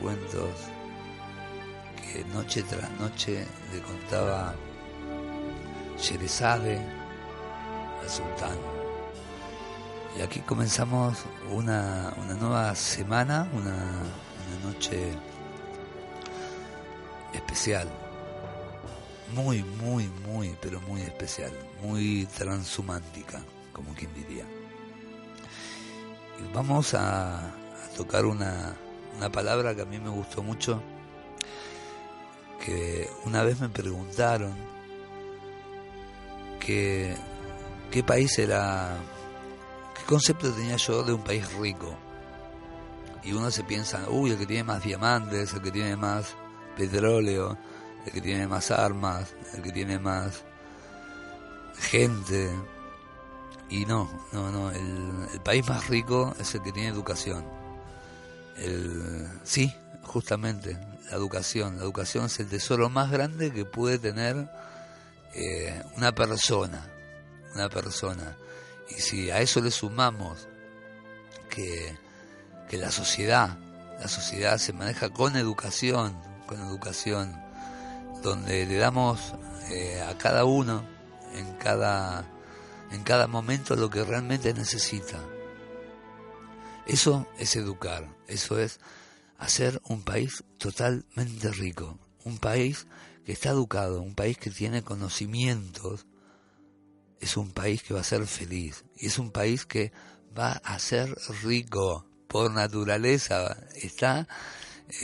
Cuentos 0.00 0.50
que 2.00 2.24
noche 2.34 2.62
tras 2.62 2.90
noche 2.98 3.46
le 3.72 3.80
contaba 3.82 4.54
Sherezade 5.98 6.78
al 8.00 8.08
sultán. 8.08 8.56
Y 10.18 10.22
aquí 10.22 10.40
comenzamos 10.40 11.18
una, 11.50 12.12
una 12.16 12.34
nueva 12.34 12.74
semana, 12.74 13.48
una, 13.52 13.74
una 13.74 14.72
noche 14.72 15.12
especial 17.32 17.88
muy, 19.34 19.62
muy, 19.62 20.08
muy, 20.26 20.56
pero 20.60 20.80
muy 20.80 21.02
especial, 21.02 21.52
muy 21.82 22.26
transhumántica, 22.36 23.40
como 23.72 23.94
quien 23.94 24.12
diría. 24.14 24.44
Y 26.38 26.52
vamos 26.52 26.94
a, 26.94 27.46
a 27.46 27.88
tocar 27.96 28.24
una, 28.24 28.74
una 29.16 29.30
palabra 29.30 29.74
que 29.74 29.82
a 29.82 29.84
mí 29.84 29.98
me 29.98 30.10
gustó 30.10 30.42
mucho, 30.42 30.82
que 32.64 33.08
una 33.24 33.42
vez 33.42 33.60
me 33.60 33.68
preguntaron 33.68 34.54
que, 36.60 37.16
qué 37.90 38.02
país 38.02 38.38
era, 38.38 38.96
qué 39.94 40.04
concepto 40.04 40.52
tenía 40.52 40.76
yo 40.76 41.02
de 41.02 41.12
un 41.12 41.22
país 41.22 41.52
rico. 41.54 41.96
Y 43.22 43.32
uno 43.32 43.50
se 43.50 43.64
piensa, 43.64 44.08
uy, 44.08 44.30
el 44.30 44.38
que 44.38 44.46
tiene 44.46 44.64
más 44.64 44.82
diamantes, 44.82 45.52
el 45.52 45.60
que 45.60 45.70
tiene 45.70 45.96
más 45.96 46.34
petróleo, 46.76 47.56
el 48.06 48.12
que 48.12 48.20
tiene 48.20 48.46
más 48.46 48.70
armas, 48.70 49.34
el 49.54 49.62
que 49.62 49.72
tiene 49.72 49.98
más 49.98 50.42
gente. 51.78 52.50
Y 53.68 53.84
no, 53.84 54.10
no, 54.32 54.50
no, 54.50 54.70
el, 54.70 55.28
el 55.32 55.40
país 55.40 55.68
más 55.68 55.88
rico 55.88 56.34
es 56.38 56.54
el 56.54 56.62
que 56.62 56.72
tiene 56.72 56.88
educación. 56.88 57.59
El, 58.56 59.28
sí, 59.44 59.74
justamente, 60.02 60.78
la 61.10 61.16
educación. 61.16 61.76
La 61.76 61.82
educación 61.82 62.26
es 62.26 62.38
el 62.40 62.48
tesoro 62.48 62.88
más 62.88 63.10
grande 63.10 63.52
que 63.52 63.64
puede 63.64 63.98
tener 63.98 64.48
eh, 65.34 65.82
una 65.96 66.12
persona, 66.12 66.86
una 67.54 67.68
persona. 67.68 68.36
Y 68.88 68.94
si 68.94 69.30
a 69.30 69.40
eso 69.40 69.60
le 69.60 69.70
sumamos 69.70 70.48
que, 71.48 71.96
que 72.68 72.76
la 72.76 72.90
sociedad, 72.90 73.56
la 74.00 74.08
sociedad 74.08 74.58
se 74.58 74.72
maneja 74.72 75.10
con 75.10 75.36
educación, 75.36 76.16
con 76.46 76.60
educación, 76.60 77.40
donde 78.22 78.66
le 78.66 78.76
damos 78.76 79.34
eh, 79.70 80.02
a 80.02 80.16
cada 80.18 80.44
uno 80.44 80.84
en 81.34 81.54
cada 81.54 82.24
en 82.90 83.04
cada 83.04 83.26
momento 83.26 83.76
lo 83.76 83.88
que 83.88 84.04
realmente 84.04 84.52
necesita. 84.52 85.18
Eso 86.90 87.28
es 87.38 87.54
educar, 87.54 88.16
eso 88.26 88.58
es 88.58 88.80
hacer 89.38 89.80
un 89.84 90.02
país 90.02 90.42
totalmente 90.58 91.52
rico, 91.52 92.00
un 92.24 92.38
país 92.38 92.88
que 93.24 93.30
está 93.30 93.50
educado, 93.50 94.02
un 94.02 94.16
país 94.16 94.36
que 94.36 94.50
tiene 94.50 94.82
conocimientos, 94.82 96.06
es 97.20 97.36
un 97.36 97.52
país 97.52 97.84
que 97.84 97.94
va 97.94 98.00
a 98.00 98.04
ser 98.04 98.26
feliz 98.26 98.84
y 98.96 99.06
es 99.06 99.20
un 99.20 99.30
país 99.30 99.66
que 99.66 99.92
va 100.36 100.54
a 100.64 100.76
ser 100.80 101.16
rico 101.44 102.06
por 102.26 102.50
naturaleza, 102.50 103.56
está 103.76 104.26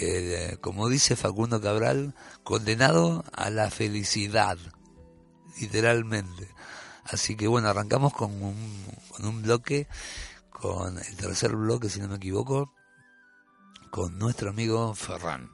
eh, 0.00 0.56
como 0.60 0.88
dice 0.88 1.14
Facundo 1.14 1.60
Cabral, 1.60 2.14
condenado 2.42 3.24
a 3.32 3.48
la 3.50 3.70
felicidad, 3.70 4.58
literalmente. 5.60 6.48
Así 7.04 7.36
que 7.36 7.46
bueno, 7.46 7.68
arrancamos 7.68 8.12
con 8.12 8.42
un, 8.42 8.84
con 9.10 9.24
un 9.24 9.42
bloque, 9.42 9.86
con 10.60 10.96
el 10.98 11.16
tercer 11.16 11.54
bloque, 11.54 11.90
si 11.90 12.00
no 12.00 12.08
me 12.08 12.16
equivoco, 12.16 12.72
con 13.90 14.18
nuestro 14.18 14.50
amigo 14.50 14.94
Ferran. 14.94 15.50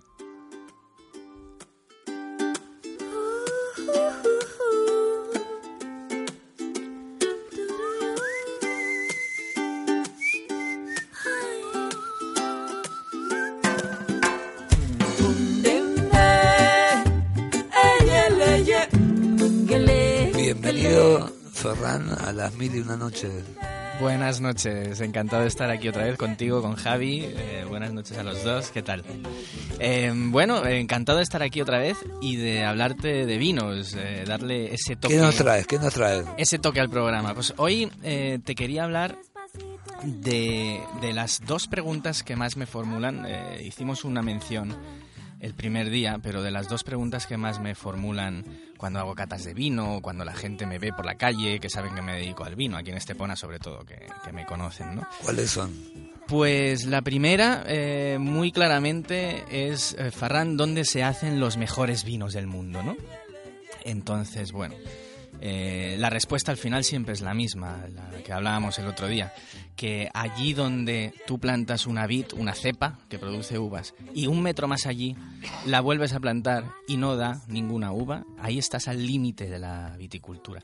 Bienvenido, 20.35 21.33
Ferran, 21.53 22.11
a 22.11 22.33
las 22.33 22.55
mil 22.55 22.75
y 22.75 22.81
una 22.81 22.97
noches. 22.97 23.45
Buenas 24.03 24.41
noches, 24.41 25.01
encantado 25.01 25.43
de 25.43 25.49
estar 25.49 25.71
aquí 25.71 25.87
otra 25.87 26.03
vez 26.03 26.17
contigo, 26.17 26.61
con 26.61 26.75
Javi. 26.75 27.21
Eh, 27.25 27.65
buenas 27.69 27.93
noches 27.93 28.19
a 28.19 28.25
los 28.25 28.43
dos, 28.43 28.73
¿qué 28.73 28.83
tal? 28.83 29.05
Eh, 29.79 30.13
bueno, 30.13 30.67
encantado 30.67 31.19
de 31.19 31.23
estar 31.23 31.41
aquí 31.41 31.61
otra 31.61 31.79
vez 31.79 31.97
y 32.21 32.35
de 32.35 32.65
hablarte 32.65 33.27
de 33.27 33.39
vinos, 33.39 33.95
eh, 33.97 34.25
darle 34.27 34.75
ese 34.75 34.97
toque. 34.97 35.15
¿Qué 35.15 35.21
nos 35.21 35.37
traes? 35.37 35.69
¿Qué 35.69 35.79
nos 35.79 35.95
traes? 35.95 36.27
Ese 36.37 36.59
toque 36.59 36.81
al 36.81 36.91
programa. 36.91 37.33
Pues 37.33 37.55
hoy 37.59 37.93
eh, 38.03 38.41
te 38.45 38.57
quería 38.57 38.83
hablar 38.83 39.21
de, 40.03 40.81
de, 41.01 41.13
las 41.13 41.41
dos 41.47 41.69
preguntas 41.69 42.25
que 42.25 42.35
más 42.35 42.57
me 42.57 42.67
formulan. 42.67 43.25
Eh, 43.25 43.63
hicimos 43.65 44.05
una 44.05 44.21
mención 44.21 44.77
el 45.43 45.55
primer 45.55 45.91
día, 45.91 46.21
pero 46.23 46.41
de 46.41 46.53
las 46.53 46.69
dos 46.69 46.85
preguntas 46.85 47.27
que 47.27 47.37
más 47.37 47.61
me 47.61 47.75
formulan 47.75 48.45
cuando 48.79 49.01
hago 49.01 49.15
catas 49.15 49.45
de 49.45 49.53
vino, 49.55 49.99
cuando 50.01 50.25
la 50.25 50.35
gente 50.35 50.67
me 50.67 50.79
ve 50.79 50.93
por 50.93 51.05
la 51.05 51.17
calle, 51.17 51.59
que 51.59 51.69
saben 51.69 51.95
que 51.97 52.01
me 52.01 52.15
dedico 52.15 52.45
al 52.45 52.55
vino, 52.55 52.77
aquí 52.77 52.91
en 52.91 52.97
Estepona 52.97 53.35
sobre 53.35 53.59
todo, 53.59 53.85
que, 53.85 54.07
que 54.25 54.33
me 54.33 54.47
conocen, 54.47 54.95
¿no? 54.95 55.07
¿Cuáles 55.21 55.51
son? 55.51 55.73
Pues 56.29 56.87
la 56.87 57.03
primera, 57.03 57.65
eh, 57.67 58.19
muy 58.21 58.53
claramente, 58.53 59.45
es, 59.51 59.97
eh, 59.99 60.13
Farran, 60.13 60.57
¿dónde 60.57 60.85
se 60.85 61.03
hacen 61.03 61.41
los 61.41 61.57
mejores 61.57 62.05
vinos 62.05 62.33
del 62.33 62.47
mundo, 62.47 62.83
no? 62.85 62.97
Entonces, 63.85 64.53
bueno, 64.53 64.77
eh, 65.45 65.97
la 65.99 66.09
respuesta 66.09 66.53
al 66.53 66.57
final 66.57 66.85
siempre 66.85 67.15
es 67.15 67.21
la 67.21 67.35
misma, 67.35 67.85
la 67.89 68.23
que 68.23 68.33
hablábamos 68.33 68.79
el 68.79 68.87
otro 68.87 69.09
día, 69.09 69.35
que 69.75 70.09
allí 70.15 70.53
donde 70.53 71.13
tú 71.27 71.41
plantas 71.41 71.89
una 71.89 72.07
vid, 72.07 72.27
una 72.37 72.55
cepa 72.55 73.01
que 73.09 73.19
produce 73.19 73.59
uvas, 73.59 73.93
y 74.15 74.29
un 74.29 74.41
metro 74.41 74.69
más 74.69 74.87
allí 74.87 75.17
la 75.67 75.81
vuelves 75.81 76.13
a 76.13 76.21
plantar 76.21 76.71
y 76.87 76.97
no 76.97 77.17
da 77.17 77.43
ninguna 77.49 77.91
uva, 77.91 78.25
ahí 78.39 78.57
estás 78.57 78.87
al 78.87 79.05
límite 79.05 79.51
de 79.51 79.59
la 79.59 79.97
viticultura. 79.99 80.63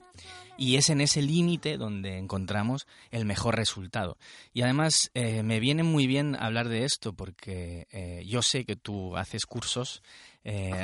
Y 0.57 0.77
es 0.77 0.91
en 0.91 1.01
ese 1.01 1.23
límite 1.23 1.77
donde 1.77 2.17
encontramos 2.17 2.87
el 3.11 3.25
mejor 3.25 3.57
resultado. 3.57 4.17
Y 4.53 4.63
además 4.63 5.11
eh, 5.15 5.43
me 5.43 5.59
viene 5.59 5.83
muy 5.83 6.07
bien 6.07 6.37
hablar 6.37 6.69
de 6.69 6.85
esto 6.85 7.13
porque 7.13 7.89
eh, 7.91 8.23
yo 8.27 8.43
sé 8.43 8.65
que 8.65 8.77
tú 8.77 9.17
haces 9.17 9.45
cursos 9.45 10.03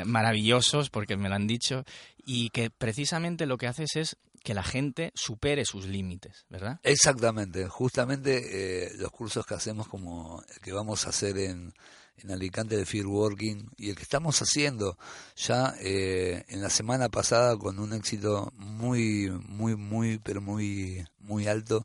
maravillosos, 0.05 0.91
porque 0.91 1.17
me 1.17 1.31
lo 1.31 1.37
han 1.37 1.47
dicho, 1.47 1.87
y 2.25 2.51
que 2.51 2.71
precisamente 2.71 3.47
lo 3.47 3.59
que 3.59 3.67
haces 3.67 3.97
es 3.97 4.17
que 4.43 4.55
la 4.55 4.63
gente 4.63 5.11
supere 5.15 5.65
sus 5.65 5.87
límites, 5.87 6.45
¿verdad? 6.51 6.79
Exactamente, 6.83 7.67
justamente 7.67 8.87
eh, 8.87 8.93
los 8.97 9.11
cursos 9.11 9.47
que 9.47 9.55
hacemos 9.55 9.89
como 9.89 10.45
el 10.55 10.61
que 10.61 10.73
vamos 10.73 11.07
a 11.07 11.11
hacer 11.11 11.39
en, 11.39 11.73
en 12.19 12.31
Alicante 12.31 12.77
de 12.77 12.85
Field 12.85 13.07
Working 13.07 13.71
y 13.79 13.89
el 13.89 13.97
que 13.97 14.03
estamos 14.03 14.41
haciendo 14.43 14.99
ya 15.35 15.75
eh, 15.81 16.45
en 16.49 16.61
la 16.61 16.69
semana 16.69 17.09
pasada 17.09 17.57
con 17.57 17.79
un 17.79 17.95
éxito 17.95 18.53
muy, 18.57 19.31
muy, 19.31 19.77
muy, 19.77 20.19
pero 20.19 20.43
muy, 20.43 21.05
muy 21.21 21.47
alto 21.47 21.85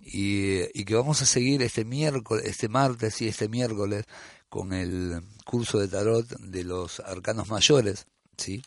y, 0.00 0.62
y 0.78 0.84
que 0.86 0.94
vamos 0.94 1.20
a 1.20 1.26
seguir 1.26 1.62
este 1.62 1.84
miércoles, 1.84 2.46
este 2.46 2.68
martes 2.68 3.20
y 3.20 3.28
este 3.28 3.50
miércoles 3.50 4.06
con 4.48 4.72
el 4.72 5.22
curso 5.44 5.78
de 5.78 5.88
tarot 5.88 6.26
de 6.26 6.64
los 6.64 7.00
arcanos 7.00 7.48
mayores, 7.48 8.06
¿sí? 8.38 8.62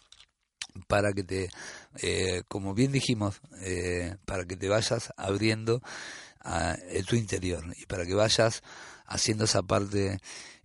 Para 0.87 1.13
que 1.13 1.23
te, 1.23 1.49
eh, 2.01 2.43
como 2.47 2.73
bien 2.73 2.91
dijimos, 2.91 3.41
eh, 3.61 4.15
para 4.25 4.45
que 4.45 4.57
te 4.57 4.69
vayas 4.69 5.13
abriendo 5.17 5.81
a, 6.39 6.77
tu 7.07 7.15
interior 7.15 7.63
y 7.77 7.85
para 7.85 8.05
que 8.05 8.15
vayas 8.15 8.63
haciendo 9.05 9.45
esa 9.45 9.61
parte 9.61 10.19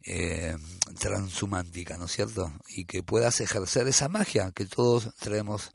eh, 0.04 0.56
transhumántica, 0.98 1.96
¿no 1.96 2.06
es 2.06 2.12
cierto? 2.12 2.52
Y 2.68 2.84
que 2.84 3.02
puedas 3.02 3.40
ejercer 3.40 3.88
esa 3.88 4.08
magia 4.08 4.52
que 4.52 4.64
todos 4.66 5.14
traemos 5.16 5.72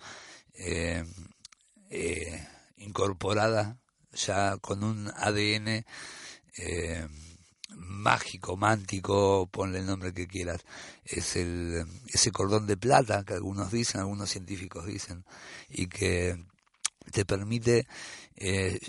eh, 0.53 1.03
eh, 1.89 2.47
incorporada 2.77 3.77
ya 4.13 4.57
con 4.57 4.83
un 4.83 5.11
ADN 5.15 5.85
eh, 6.57 7.07
mágico, 7.91 8.57
mántico, 8.57 9.47
ponle 9.51 9.79
el 9.79 9.85
nombre 9.85 10.13
que 10.13 10.27
quieras, 10.27 10.61
es 11.05 11.35
el, 11.35 11.85
ese 12.07 12.31
cordón 12.31 12.67
de 12.67 12.77
plata 12.77 13.23
que 13.23 13.33
algunos 13.33 13.71
dicen, 13.71 14.01
algunos 14.01 14.29
científicos 14.29 14.85
dicen, 14.85 15.25
y 15.69 15.87
que 15.87 16.43
te 17.11 17.25
permite 17.25 17.87
eh, 18.35 18.79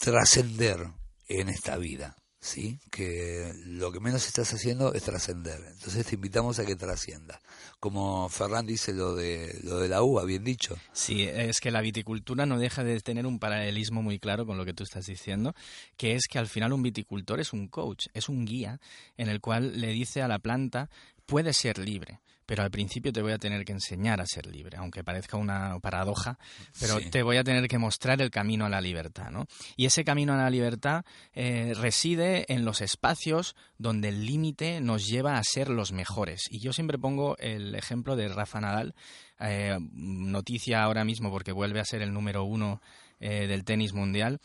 trascender 0.00 0.86
en 1.28 1.48
esta 1.48 1.76
vida. 1.76 2.16
¿Sí? 2.48 2.78
que 2.90 3.52
lo 3.66 3.92
que 3.92 4.00
menos 4.00 4.26
estás 4.26 4.52
haciendo 4.54 4.94
es 4.94 5.02
trascender. 5.02 5.60
Entonces 5.70 6.06
te 6.06 6.14
invitamos 6.14 6.58
a 6.58 6.64
que 6.64 6.76
trasciendas. 6.76 7.38
Como 7.78 8.28
Ferran 8.28 8.66
dice 8.66 8.92
lo 8.92 9.14
de, 9.14 9.60
lo 9.62 9.78
de 9.78 9.88
la 9.88 10.02
uva, 10.02 10.24
bien 10.24 10.44
dicho. 10.44 10.76
Sí, 10.92 11.22
es 11.22 11.60
que 11.60 11.70
la 11.70 11.82
viticultura 11.82 12.46
no 12.46 12.58
deja 12.58 12.82
de 12.84 12.98
tener 13.00 13.26
un 13.26 13.38
paralelismo 13.38 14.02
muy 14.02 14.18
claro 14.18 14.46
con 14.46 14.56
lo 14.56 14.64
que 14.64 14.72
tú 14.72 14.82
estás 14.82 15.06
diciendo, 15.06 15.54
que 15.96 16.14
es 16.14 16.26
que 16.26 16.38
al 16.38 16.48
final 16.48 16.72
un 16.72 16.82
viticultor 16.82 17.38
es 17.38 17.52
un 17.52 17.68
coach, 17.68 18.06
es 18.14 18.28
un 18.28 18.46
guía 18.46 18.80
en 19.16 19.28
el 19.28 19.40
cual 19.40 19.80
le 19.80 19.88
dice 19.88 20.22
a 20.22 20.28
la 20.28 20.38
planta, 20.38 20.88
puede 21.26 21.52
ser 21.52 21.78
libre 21.78 22.20
pero 22.48 22.62
al 22.62 22.70
principio 22.70 23.12
te 23.12 23.20
voy 23.20 23.32
a 23.32 23.38
tener 23.38 23.62
que 23.66 23.72
enseñar 23.72 24.22
a 24.22 24.26
ser 24.26 24.46
libre, 24.46 24.78
aunque 24.78 25.04
parezca 25.04 25.36
una 25.36 25.78
paradoja, 25.80 26.38
pero 26.80 26.98
te 26.98 27.22
voy 27.22 27.36
a 27.36 27.44
tener 27.44 27.68
que 27.68 27.76
mostrar 27.76 28.22
el 28.22 28.30
camino 28.30 28.64
a 28.64 28.70
la 28.70 28.80
libertad, 28.80 29.30
¿no? 29.30 29.44
Y 29.76 29.84
ese 29.84 30.02
camino 30.02 30.32
a 30.32 30.38
la 30.38 30.48
libertad 30.48 31.04
eh, 31.34 31.74
reside 31.76 32.50
en 32.50 32.64
los 32.64 32.80
espacios 32.80 33.54
donde 33.76 34.08
el 34.08 34.24
límite 34.24 34.80
nos 34.80 35.06
lleva 35.06 35.36
a 35.36 35.44
ser 35.44 35.68
los 35.68 35.92
mejores. 35.92 36.44
Y 36.50 36.60
yo 36.60 36.72
siempre 36.72 36.96
pongo 36.96 37.36
el 37.36 37.74
ejemplo 37.74 38.16
de 38.16 38.28
Rafa 38.28 38.62
Nadal, 38.62 38.94
eh, 39.40 39.76
noticia 39.92 40.82
ahora 40.82 41.04
mismo 41.04 41.30
porque 41.30 41.52
vuelve 41.52 41.80
a 41.80 41.84
ser 41.84 42.00
el 42.00 42.14
número 42.14 42.44
uno 42.44 42.80
eh, 43.20 43.46
del 43.46 43.64
tenis 43.64 43.92
mundial, 43.92 44.40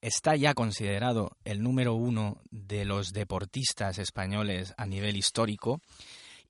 está 0.00 0.34
ya 0.34 0.54
considerado 0.54 1.36
el 1.44 1.62
número 1.62 1.94
uno 1.94 2.40
de 2.50 2.84
los 2.84 3.12
deportistas 3.12 3.98
españoles 3.98 4.72
a 4.76 4.86
nivel 4.86 5.16
histórico 5.16 5.80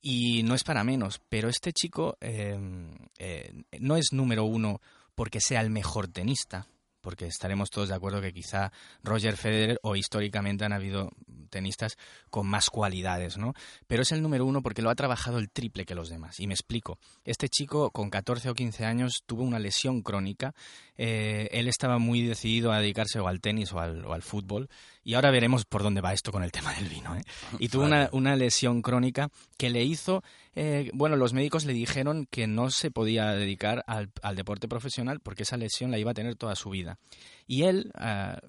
y 0.08 0.44
no 0.44 0.54
es 0.54 0.62
para 0.62 0.84
menos, 0.84 1.20
pero 1.28 1.48
este 1.48 1.72
chico 1.72 2.16
em, 2.20 2.92
eh, 3.18 3.52
no 3.80 3.96
es 3.96 4.12
número 4.12 4.44
uno 4.44 4.80
porque 5.16 5.40
sea 5.40 5.60
el 5.60 5.70
mejor 5.70 6.06
tenista, 6.06 6.68
porque 7.00 7.26
estaremos 7.26 7.70
todos 7.70 7.88
de 7.88 7.96
acuerdo 7.96 8.20
que 8.20 8.32
quizá 8.32 8.70
Roger 9.02 9.36
Federer 9.36 9.80
o 9.82 9.96
históricamente 9.96 10.64
han 10.64 10.72
habido 10.72 11.10
tenistas 11.50 11.96
con 12.30 12.46
más 12.46 12.70
cualidades, 12.70 13.36
¿no? 13.36 13.54
Pero 13.88 14.02
es 14.02 14.12
el 14.12 14.22
número 14.22 14.46
uno 14.46 14.62
porque 14.62 14.82
lo 14.82 14.90
ha 14.90 14.94
trabajado 14.94 15.38
el 15.38 15.50
triple 15.50 15.84
que 15.84 15.94
los 15.94 16.08
demás. 16.08 16.38
Y 16.38 16.46
me 16.46 16.54
explico. 16.54 16.98
Este 17.24 17.48
chico 17.48 17.90
con 17.90 18.10
14 18.10 18.50
o 18.50 18.54
15 18.54 18.84
años 18.84 19.22
tuvo 19.26 19.42
una 19.42 19.58
lesión 19.58 20.02
crónica. 20.02 20.54
Eh, 20.96 21.48
él 21.50 21.68
estaba 21.68 21.98
muy 21.98 22.22
decidido 22.22 22.72
a 22.72 22.80
dedicarse 22.80 23.18
o 23.18 23.26
al 23.26 23.40
tenis 23.40 23.72
o 23.72 23.80
al, 23.80 24.04
o 24.04 24.12
al, 24.12 24.22
fútbol. 24.22 24.68
Y 25.06 25.14
ahora 25.14 25.30
veremos 25.30 25.64
por 25.64 25.84
dónde 25.84 26.00
va 26.00 26.12
esto 26.12 26.32
con 26.32 26.42
el 26.42 26.50
tema 26.50 26.74
del 26.74 26.88
vino. 26.88 27.14
¿eh? 27.14 27.22
Y 27.60 27.68
tuvo 27.68 27.84
una, 27.84 28.10
una 28.10 28.34
lesión 28.34 28.82
crónica 28.82 29.30
que 29.56 29.70
le 29.70 29.84
hizo 29.84 30.24
eh, 30.58 30.90
bueno, 30.94 31.16
los 31.16 31.34
médicos 31.34 31.66
le 31.66 31.74
dijeron 31.74 32.26
que 32.30 32.46
no 32.46 32.70
se 32.70 32.90
podía 32.90 33.26
dedicar 33.32 33.84
al, 33.86 34.10
deporte 34.34 34.68
profesional 34.68 35.20
porque 35.20 35.42
esa 35.42 35.58
lesión 35.58 35.90
la 35.90 35.98
iba 35.98 36.12
a 36.12 36.14
tener 36.14 36.34
toda 36.34 36.56
su 36.56 36.70
vida. 36.70 36.98
Y 37.46 37.64
él 37.64 37.92
ah, 37.94 38.40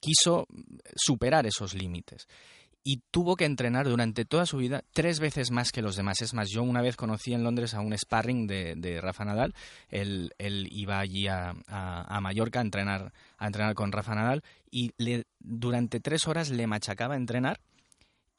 quiso 0.00 0.46
superar 0.94 1.46
esos 1.46 1.74
límites 1.74 2.28
y 2.90 3.02
tuvo 3.10 3.36
que 3.36 3.44
entrenar 3.44 3.86
durante 3.86 4.24
toda 4.24 4.46
su 4.46 4.56
vida 4.56 4.82
tres 4.94 5.20
veces 5.20 5.50
más 5.50 5.72
que 5.72 5.82
los 5.82 5.94
demás. 5.94 6.22
Es 6.22 6.32
más, 6.32 6.48
yo 6.48 6.62
una 6.62 6.80
vez 6.80 6.96
conocí 6.96 7.34
en 7.34 7.44
Londres 7.44 7.74
a 7.74 7.80
un 7.80 7.92
sparring 7.92 8.46
de, 8.46 8.98
Rafa 9.02 9.26
Nadal. 9.26 9.54
Él, 9.90 10.32
iba 10.38 10.98
allí 10.98 11.28
a, 11.28 11.52
Mallorca 12.22 12.60
a 12.60 12.62
entrenar, 12.62 13.12
a 13.36 13.46
entrenar 13.46 13.74
con 13.74 13.92
Rafa 13.92 14.14
Nadal 14.14 14.42
y 14.70 14.92
durante 15.38 16.00
tres 16.00 16.26
horas 16.28 16.48
le 16.48 16.66
machacaba 16.66 17.12
a 17.12 17.18
entrenar 17.18 17.60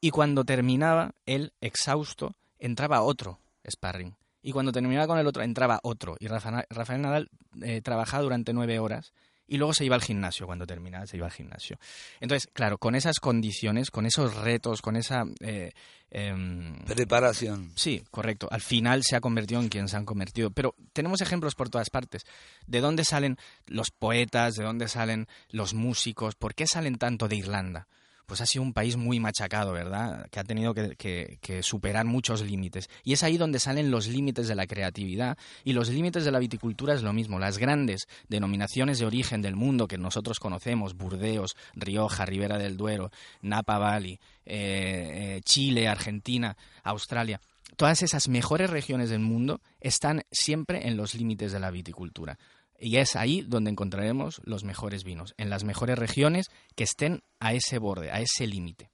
y 0.01 0.10
cuando 0.10 0.44
terminaba, 0.44 1.12
él, 1.28 1.54
exhausto, 1.62 2.34
entraba 2.57 3.04
otro 3.04 3.38
sparring. 3.69 4.16
Y 4.42 4.51
cuando 4.51 4.72
terminaba 4.72 5.06
con 5.06 5.19
el 5.19 5.28
otro, 5.28 5.44
entraba 5.44 5.80
otro. 5.84 6.16
Y 6.19 6.28
Rafael 6.28 7.01
Nadal 7.04 7.30
eh, 7.62 7.81
trabajaba 7.84 8.24
durante 8.24 8.51
nueve 8.54 8.80
horas 8.80 9.13
y 9.50 9.57
luego 9.57 9.74
se 9.74 9.84
iba 9.84 9.96
al 9.96 10.01
gimnasio. 10.01 10.46
Cuando 10.46 10.66
terminaba, 10.66 11.06
se 11.06 11.18
iba 11.18 11.25
al 11.25 11.31
gimnasio. 11.31 11.78
Entonces, 12.19 12.50
claro, 12.54 12.78
con 12.78 12.96
esas 12.96 13.19
condiciones, 13.19 13.92
con 13.92 14.06
esos 14.06 14.36
retos, 14.36 14.81
con 14.81 14.96
esa. 14.96 15.24
Eh, 15.42 15.72
em, 16.12 16.75
Preparación. 16.86 17.72
Sí, 17.75 18.04
correcto. 18.12 18.48
Al 18.51 18.62
final 18.62 19.04
se 19.04 19.16
ha 19.16 19.22
convertido 19.22 19.62
en 19.62 19.69
quien 19.69 19.88
se 19.88 19.98
han 19.98 20.06
convertido. 20.06 20.51
Pero 20.51 20.75
tenemos 20.94 21.22
ejemplos 21.22 21.56
por 21.56 21.69
todas 21.69 21.90
partes. 21.90 22.24
¿De 22.68 22.80
dónde 22.80 23.04
salen 23.04 23.38
los 23.66 23.90
poetas? 23.92 24.56
¿De 24.56 24.63
dónde 24.63 24.88
salen 24.88 25.28
los 25.50 25.74
músicos? 25.74 26.36
¿Por 26.36 26.54
qué 26.54 26.68
salen 26.68 26.98
tanto 26.98 27.28
de 27.28 27.38
Irlanda? 27.38 27.88
Pues 28.29 28.41
ha 28.41 28.45
sido 28.45 28.63
un 28.63 28.71
país 28.71 28.95
muy 28.95 29.19
machacado, 29.19 29.73
¿verdad? 29.73 30.29
Que 30.29 30.39
ha 30.39 30.43
tenido 30.43 30.73
que, 30.73 31.59
superar 31.63 32.05
muchos 32.05 32.41
límites. 32.41 32.89
Y 33.03 33.13
es 33.13 33.23
ahí 33.23 33.37
donde 33.37 33.59
salen 33.59 33.91
los 33.91 34.07
límites 34.07 34.47
de 34.47 34.55
la 34.55 34.67
creatividad 34.67 35.37
y 35.65 35.73
los 35.73 35.89
límites 35.89 36.23
de 36.23 36.31
la 36.31 36.39
viticultura 36.39 36.93
es 36.93 37.01
lo 37.01 37.11
mismo. 37.11 37.39
Las 37.39 37.57
grandes 37.57 38.07
denominaciones 38.29 38.99
de 38.99 39.05
origen 39.05 39.41
del 39.41 39.55
mundo 39.55 39.87
que 39.87 39.97
nosotros 39.97 40.39
conocemos, 40.39 40.95
Burdeos, 40.95 41.57
Rioja, 41.73 42.25
Ribera 42.25 42.57
del 42.57 42.77
Duero, 42.77 43.11
Napa 43.41 43.79
Valley, 43.79 44.19
eh, 44.45 45.37
eh, 45.37 45.41
Chile, 45.43 45.87
Argentina, 45.87 46.55
Australia, 46.83 47.41
todas 47.75 48.03
esas 48.03 48.27
mejores 48.27 48.69
regiones 48.69 49.09
del 49.09 49.21
mundo 49.21 49.59
están 49.81 50.21
siempre 50.31 50.87
en 50.87 50.97
los 50.97 51.15
límites 51.15 51.51
de 51.51 51.59
la 51.59 51.71
viticultura. 51.71 52.37
Y 52.79 52.97
es 52.97 53.15
ahí 53.15 53.41
donde 53.41 53.71
encontraremos 53.71 54.41
los 54.45 54.63
mejores 54.63 55.03
vinos, 55.03 55.33
en 55.37 55.49
las 55.49 55.63
mejores 55.63 55.99
regiones 55.99 56.47
que 56.75 56.85
estén 56.85 57.23
a 57.39 57.53
ese 57.53 57.77
borde, 57.77 58.11
a 58.11 58.21
ese 58.21 58.47
límite. 58.47 58.89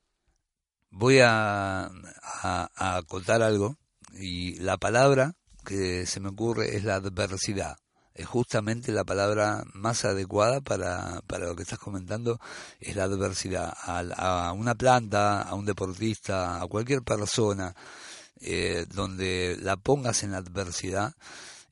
Voy 0.89 1.19
a, 1.21 1.91
acotar 2.75 3.41
algo 3.41 3.77
y 4.13 4.57
la 4.59 4.77
palabra 4.77 5.35
que 5.65 6.05
se 6.05 6.19
me 6.19 6.29
ocurre 6.29 6.77
es 6.77 6.83
la 6.83 6.95
adversidad. 6.95 7.77
Es 8.13 8.27
justamente 8.27 8.93
la 8.93 9.03
palabra 9.03 9.65
más 9.73 10.05
adecuada 10.05 10.61
para, 10.61 11.21
para 11.27 11.47
lo 11.47 11.55
que 11.55 11.63
estás 11.63 11.79
comentando, 11.79 12.39
es 12.79 12.95
la 12.95 13.03
adversidad. 13.03 13.73
A, 13.83 14.53
una 14.53 14.75
planta, 14.75 15.41
a 15.41 15.53
un 15.53 15.65
deportista, 15.65 16.61
a 16.61 16.67
cualquier 16.67 17.01
persona, 17.01 17.75
eh, 18.39 18.85
donde 18.93 19.57
la 19.59 19.75
pongas 19.75 20.23
en 20.23 20.31
la 20.31 20.37
adversidad, 20.37 21.13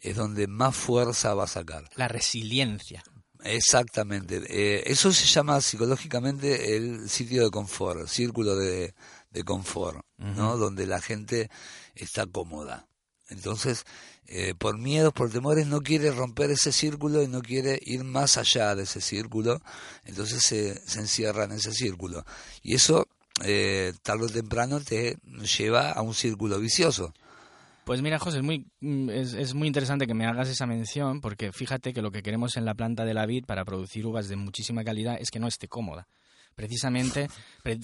es 0.03 0.17
donde 0.17 0.47
más 0.47 0.75
fuerza 0.75 1.33
va 1.33 1.45
a 1.45 1.47
sacar. 1.47 1.89
La 1.95 2.07
resiliencia. 2.07 3.03
Exactamente. 3.43 4.41
Eh, 4.47 4.83
eso 4.85 5.11
se 5.11 5.25
llama 5.25 5.59
psicológicamente 5.61 6.75
el 6.75 7.09
sitio 7.09 7.43
de 7.43 7.51
confort, 7.51 8.07
círculo 8.07 8.55
de, 8.55 8.93
confort, 9.45 10.05
¿no? 10.17 10.57
Donde 10.57 10.85
la 10.85 11.01
gente 11.01 11.49
está 11.95 12.25
cómoda. 12.25 12.87
Entonces, 13.29 13.85
eh, 14.27 14.53
por 14.57 14.77
miedos, 14.77 15.13
por 15.13 15.31
temores, 15.31 15.67
no 15.67 15.81
quiere 15.81 16.11
romper 16.11 16.51
ese 16.51 16.71
círculo 16.71 17.23
y 17.23 17.27
no 17.27 17.41
quiere 17.41 17.79
ir 17.81 18.03
más 18.03 18.37
allá 18.37 18.75
de 18.75 18.83
ese 18.83 19.01
círculo. 19.01 19.61
Entonces 20.05 20.43
se, 20.43 20.75
se 20.87 20.99
encierra 20.99 21.45
en 21.45 21.53
ese 21.53 21.73
círculo. 21.73 22.25
Y 22.61 22.75
eso, 22.75 23.07
eh, 23.43 23.93
tarde 24.03 24.25
o 24.25 24.29
temprano, 24.29 24.79
te 24.79 25.17
lleva 25.57 25.91
a 25.91 26.01
un 26.01 26.13
círculo 26.13 26.59
vicioso. 26.59 27.13
Pues 27.85 28.01
mira, 28.01 28.19
José, 28.19 28.37
es 28.37 28.43
muy, 28.43 28.65
mm, 28.79 29.09
es, 29.09 29.53
muy 29.53 29.67
interesante 29.67 30.07
que 30.07 30.13
me 30.13 30.25
hagas 30.25 30.49
esa 30.49 30.65
mención 30.65 31.21
porque 31.21 31.51
fíjate 31.51 31.93
que 31.93 32.01
lo 32.01 32.11
que 32.11 32.23
queremos 32.23 32.55
en 32.57 32.65
la 32.65 32.75
planta 32.75 33.05
de 33.05 33.13
la 33.13 33.25
vid 33.25 33.45
para 33.45 33.65
producir 33.65 34.05
uvas 34.05 34.29
de 34.29 34.35
muchísima 34.35 34.83
calidad 34.83 35.17
es 35.19 35.31
que 35.31 35.39
no 35.39 35.47
esté 35.47 35.67
cómoda 35.67 36.07
precisamente, 36.55 37.29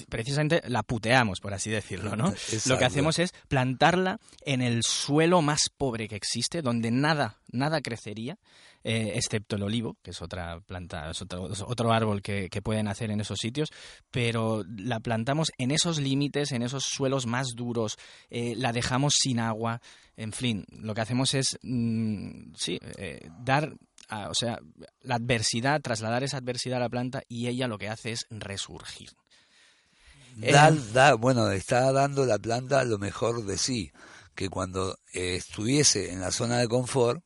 precisamente 0.10 0.62
la 0.68 0.84
puteamos, 0.84 1.40
por 1.40 1.54
así 1.56 1.72
decirlo, 1.72 2.16
¿no? 2.16 2.34
Lo 2.68 2.78
que 2.78 2.86
hacemos 2.86 3.18
es 3.18 3.34
plantarla 3.48 4.20
en 4.46 4.62
el 4.62 4.84
suelo 4.84 5.42
más 5.42 5.70
pobre 5.76 6.08
que 6.08 6.16
existe, 6.16 6.62
donde 6.62 6.92
nada, 6.92 7.38
nada 7.52 7.82
crecería, 7.82 8.38
eh, 8.84 9.14
excepto 9.16 9.56
el 9.56 9.64
olivo, 9.64 9.98
que 10.02 10.12
es 10.12 10.22
otra 10.22 10.60
planta, 10.62 11.10
es 11.12 11.22
otro, 11.22 11.92
árbol 11.92 12.22
que, 12.22 12.50
pueden 12.64 12.88
hacer 12.88 13.12
en 13.12 13.22
esos 13.22 13.40
sitios, 13.40 13.70
pero 14.12 14.64
la 14.78 15.00
plantamos 15.00 15.52
en 15.58 15.72
esos 15.72 16.00
límites, 16.00 16.52
en 16.52 16.62
esos 16.62 16.84
suelos 16.84 17.26
más 17.26 17.50
duros, 17.56 17.98
eh, 18.30 18.54
la 18.56 18.72
dejamos 18.72 19.14
sin 19.18 19.40
agua, 19.40 19.82
en 20.16 20.34
fin, 20.34 20.66
lo 20.70 20.94
que 20.94 21.02
hacemos 21.02 21.34
es, 21.34 21.58
mm, 21.62 22.54
sí, 22.56 22.80
eh, 22.98 23.30
dar 23.40 23.74
o 24.28 24.34
sea, 24.34 24.60
la 25.02 25.16
adversidad, 25.16 25.82
trasladar 25.82 26.24
esa 26.24 26.38
adversidad 26.38 26.78
a 26.78 26.82
la 26.82 26.90
planta 26.90 27.22
y 27.28 27.48
ella 27.48 27.68
lo 27.68 27.78
que 27.78 27.90
hace 27.90 28.12
es 28.12 28.26
resurgir. 28.32 29.12
Da, 30.36 30.72
da, 30.72 31.14
bueno, 31.14 31.52
está 31.52 31.92
dando 31.92 32.26
la 32.26 32.40
planta 32.40 32.84
lo 32.86 32.98
mejor 32.98 33.46
de 33.46 33.58
sí 33.58 33.92
que 34.40 34.48
cuando 34.48 34.98
eh, 35.14 35.36
estuviese 35.36 36.14
en 36.14 36.22
la 36.22 36.32
zona 36.32 36.60
de 36.60 36.70
confort, 36.70 37.22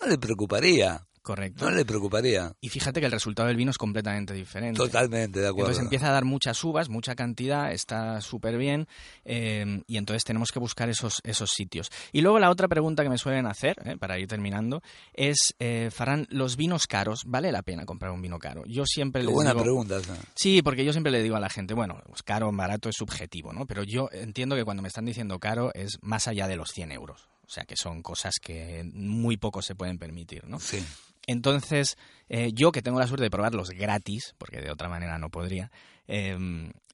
no 0.00 0.06
le 0.06 0.18
preocuparía. 0.18 1.06
Correcto. 1.26 1.64
No 1.64 1.72
le 1.72 1.84
preocuparía. 1.84 2.52
Y 2.60 2.68
fíjate 2.68 3.00
que 3.00 3.06
el 3.06 3.10
resultado 3.10 3.48
del 3.48 3.56
vino 3.56 3.72
es 3.72 3.78
completamente 3.78 4.32
diferente. 4.32 4.78
Totalmente, 4.78 5.40
de 5.40 5.48
acuerdo. 5.48 5.70
Entonces 5.70 5.82
empieza 5.82 6.08
a 6.08 6.12
dar 6.12 6.24
muchas 6.24 6.62
uvas, 6.62 6.88
mucha 6.88 7.16
cantidad, 7.16 7.72
está 7.72 8.20
súper 8.20 8.56
bien 8.56 8.86
eh, 9.24 9.82
y 9.88 9.96
entonces 9.96 10.22
tenemos 10.22 10.52
que 10.52 10.60
buscar 10.60 10.88
esos, 10.88 11.20
esos 11.24 11.50
sitios. 11.50 11.90
Y 12.12 12.20
luego 12.20 12.38
la 12.38 12.48
otra 12.48 12.68
pregunta 12.68 13.02
que 13.02 13.08
me 13.08 13.18
suelen 13.18 13.46
hacer, 13.46 13.74
eh, 13.84 13.96
para 13.96 14.20
ir 14.20 14.28
terminando, 14.28 14.82
es, 15.14 15.52
eh, 15.58 15.90
Farán, 15.92 16.28
¿los 16.30 16.56
vinos 16.56 16.86
caros, 16.86 17.22
vale 17.26 17.50
la 17.50 17.62
pena 17.62 17.86
comprar 17.86 18.12
un 18.12 18.22
vino 18.22 18.38
caro? 18.38 18.62
Yo 18.64 18.84
siempre 18.86 19.22
Qué 19.22 19.26
les 19.26 19.34
buena 19.34 19.50
digo... 19.50 19.64
pregunta. 19.64 19.96
esa. 19.96 20.14
Sí, 20.36 20.62
porque 20.62 20.84
yo 20.84 20.92
siempre 20.92 21.10
le 21.10 21.24
digo 21.24 21.34
a 21.34 21.40
la 21.40 21.50
gente, 21.50 21.74
bueno, 21.74 22.00
pues 22.06 22.22
caro, 22.22 22.52
barato 22.52 22.88
es 22.88 22.94
subjetivo, 22.94 23.52
¿no? 23.52 23.66
Pero 23.66 23.82
yo 23.82 24.08
entiendo 24.12 24.54
que 24.54 24.62
cuando 24.64 24.80
me 24.80 24.86
están 24.86 25.04
diciendo 25.06 25.40
caro 25.40 25.72
es 25.74 25.98
más 26.02 26.28
allá 26.28 26.46
de 26.46 26.54
los 26.54 26.70
100 26.70 26.92
euros. 26.92 27.28
O 27.46 27.50
sea, 27.50 27.64
que 27.64 27.76
son 27.76 28.02
cosas 28.02 28.34
que 28.40 28.82
muy 28.92 29.36
pocos 29.36 29.64
se 29.64 29.74
pueden 29.76 29.98
permitir, 29.98 30.46
¿no? 30.48 30.58
Sí. 30.58 30.84
Entonces, 31.28 31.96
eh, 32.28 32.50
yo 32.52 32.70
que 32.72 32.82
tengo 32.82 32.98
la 33.00 33.06
suerte 33.06 33.24
de 33.24 33.30
probarlos 33.30 33.70
gratis, 33.70 34.34
porque 34.38 34.60
de 34.60 34.70
otra 34.70 34.88
manera 34.88 35.18
no 35.18 35.28
podría, 35.28 35.70
eh, 36.06 36.36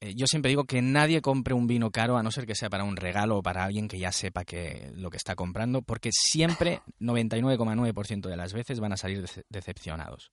eh, 0.00 0.14
yo 0.14 0.26
siempre 0.26 0.48
digo 0.48 0.64
que 0.64 0.80
nadie 0.80 1.20
compre 1.20 1.52
un 1.52 1.66
vino 1.66 1.90
caro 1.90 2.16
a 2.16 2.22
no 2.22 2.30
ser 2.30 2.46
que 2.46 2.54
sea 2.54 2.70
para 2.70 2.84
un 2.84 2.96
regalo 2.96 3.36
o 3.38 3.42
para 3.42 3.62
alguien 3.64 3.88
que 3.88 3.98
ya 3.98 4.10
sepa 4.10 4.44
que 4.44 4.90
lo 4.94 5.10
que 5.10 5.18
está 5.18 5.34
comprando, 5.34 5.82
porque 5.82 6.10
siempre, 6.12 6.80
99,9% 7.00 8.28
de 8.28 8.36
las 8.36 8.52
veces, 8.54 8.80
van 8.80 8.92
a 8.92 8.96
salir 8.96 9.22
dece- 9.22 9.44
decepcionados. 9.50 10.32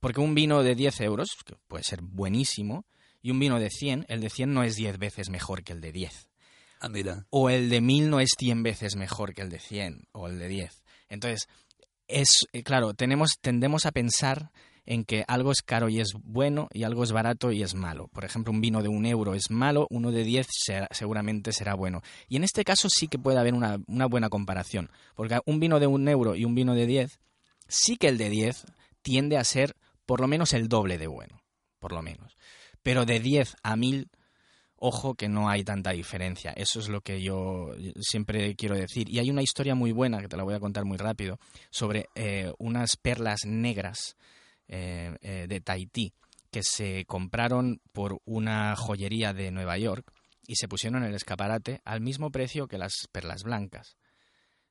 Porque 0.00 0.20
un 0.20 0.34
vino 0.34 0.62
de 0.64 0.74
10 0.74 1.00
euros, 1.02 1.28
que 1.44 1.54
puede 1.68 1.84
ser 1.84 2.00
buenísimo, 2.02 2.86
y 3.22 3.30
un 3.30 3.38
vino 3.38 3.58
de 3.60 3.70
100, 3.70 4.06
el 4.08 4.20
de 4.20 4.30
100 4.30 4.52
no 4.52 4.62
es 4.62 4.74
10 4.76 4.98
veces 4.98 5.30
mejor 5.30 5.62
que 5.62 5.72
el 5.72 5.80
de 5.80 5.92
10 5.92 6.27
Ah, 6.80 6.88
o 7.30 7.50
el 7.50 7.70
de 7.70 7.80
1000 7.80 8.10
no 8.10 8.20
es 8.20 8.30
100 8.38 8.62
veces 8.62 8.96
mejor 8.96 9.34
que 9.34 9.42
el 9.42 9.50
de 9.50 9.58
100 9.58 10.02
o 10.12 10.28
el 10.28 10.38
de 10.38 10.48
10. 10.48 10.82
Entonces, 11.08 11.48
es 12.06 12.46
eh, 12.52 12.62
claro, 12.62 12.94
tenemos 12.94 13.32
tendemos 13.40 13.84
a 13.86 13.92
pensar 13.92 14.50
en 14.86 15.04
que 15.04 15.22
algo 15.28 15.52
es 15.52 15.60
caro 15.62 15.90
y 15.90 16.00
es 16.00 16.12
bueno 16.22 16.68
y 16.72 16.84
algo 16.84 17.04
es 17.04 17.12
barato 17.12 17.52
y 17.52 17.62
es 17.62 17.74
malo. 17.74 18.08
Por 18.08 18.24
ejemplo, 18.24 18.52
un 18.52 18.62
vino 18.62 18.82
de 18.82 18.88
un 18.88 19.04
euro 19.04 19.34
es 19.34 19.50
malo, 19.50 19.86
uno 19.90 20.10
de 20.12 20.24
10 20.24 20.46
será- 20.50 20.88
seguramente 20.92 21.52
será 21.52 21.74
bueno. 21.74 22.00
Y 22.26 22.36
en 22.36 22.44
este 22.44 22.64
caso 22.64 22.88
sí 22.88 23.06
que 23.08 23.18
puede 23.18 23.38
haber 23.38 23.52
una, 23.52 23.78
una 23.86 24.06
buena 24.06 24.30
comparación, 24.30 24.90
porque 25.14 25.40
un 25.44 25.60
vino 25.60 25.78
de 25.78 25.86
un 25.86 26.08
euro 26.08 26.34
y 26.36 26.46
un 26.46 26.54
vino 26.54 26.74
de 26.74 26.86
10, 26.86 27.18
sí 27.66 27.96
que 27.98 28.08
el 28.08 28.16
de 28.16 28.30
10 28.30 28.64
tiende 29.02 29.36
a 29.36 29.44
ser 29.44 29.74
por 30.06 30.20
lo 30.22 30.26
menos 30.26 30.54
el 30.54 30.68
doble 30.68 30.96
de 30.96 31.06
bueno, 31.06 31.42
por 31.80 31.92
lo 31.92 32.00
menos. 32.00 32.38
Pero 32.82 33.04
de 33.04 33.20
10 33.20 33.56
a 33.62 33.76
1000 33.76 34.08
ojo 34.78 35.14
que 35.14 35.28
no 35.28 35.48
hay 35.48 35.64
tanta 35.64 35.90
diferencia. 35.90 36.52
Eso 36.52 36.80
es 36.80 36.88
lo 36.88 37.00
que 37.00 37.22
yo 37.22 37.74
siempre 38.00 38.54
quiero 38.54 38.76
decir. 38.76 39.08
Y 39.10 39.18
hay 39.18 39.30
una 39.30 39.42
historia 39.42 39.74
muy 39.74 39.92
buena, 39.92 40.20
que 40.20 40.28
te 40.28 40.36
la 40.36 40.44
voy 40.44 40.54
a 40.54 40.60
contar 40.60 40.84
muy 40.84 40.96
rápido, 40.96 41.38
sobre 41.70 42.08
eh, 42.14 42.52
unas 42.58 42.96
perlas 42.96 43.40
negras 43.44 44.16
eh, 44.68 45.16
eh, 45.20 45.46
de 45.48 45.60
Tahití 45.60 46.12
que 46.50 46.62
se 46.62 47.04
compraron 47.04 47.82
por 47.92 48.22
una 48.24 48.74
joyería 48.74 49.34
de 49.34 49.50
Nueva 49.50 49.76
York 49.76 50.10
y 50.46 50.56
se 50.56 50.66
pusieron 50.66 51.02
en 51.02 51.10
el 51.10 51.14
escaparate 51.14 51.82
al 51.84 52.00
mismo 52.00 52.30
precio 52.30 52.68
que 52.68 52.78
las 52.78 53.06
perlas 53.12 53.42
blancas. 53.42 53.98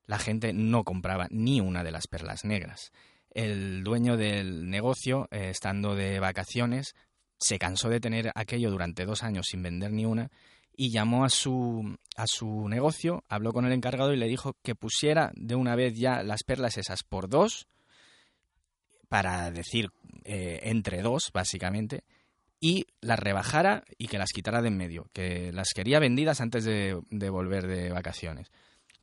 La 0.06 0.18
gente 0.18 0.54
no 0.54 0.84
compraba 0.84 1.28
ni 1.30 1.62
una 1.62 1.84
de 1.84 1.92
las 1.92 2.08
perlas 2.08 2.46
negras. 2.46 2.92
El 3.30 3.84
dueño 3.84 4.18
del 4.18 4.70
negocio, 4.72 5.28
estando 5.30 5.94
de 5.94 6.20
vacaciones, 6.20 6.96
se 7.40 7.60
cansó 7.60 7.90
de 7.90 8.00
tener 8.00 8.32
aquello 8.36 8.72
durante 8.72 9.06
dos 9.06 9.24
años 9.24 9.48
sin 9.48 9.62
vender 9.62 9.92
ni 9.92 10.06
una 10.06 10.32
y 10.76 10.92
llamó 10.92 11.26
a 11.26 11.30
su, 11.30 11.98
a 12.16 12.26
su 12.28 12.70
negocio, 12.70 13.24
habló 13.28 13.52
con 13.52 13.66
el 13.66 13.74
encargado 13.74 14.14
y 14.14 14.18
le 14.18 14.28
dijo 14.28 14.56
que 14.62 14.76
pusiera 14.76 15.32
de 15.36 15.56
una 15.56 15.76
vez 15.76 15.98
ya 15.98 16.22
las 16.22 16.44
perlas 16.44 16.78
esas 16.78 17.02
por 17.04 17.28
dos, 17.28 17.68
para 19.10 19.50
decir 19.50 19.90
eh, 20.24 20.60
entre 20.64 21.02
dos, 21.02 21.32
básicamente, 21.34 22.04
y 22.60 22.86
las 23.02 23.18
rebajara 23.18 23.84
y 23.98 24.08
que 24.08 24.20
las 24.20 24.32
quitara 24.32 24.62
de 24.62 24.68
en 24.68 24.78
medio, 24.78 25.10
que 25.14 25.52
las 25.52 25.70
quería 25.74 26.00
vendidas 26.00 26.42
antes 26.42 26.64
de, 26.64 27.00
de 27.10 27.30
volver 27.30 27.66
de 27.66 27.90
vacaciones. 27.90 28.52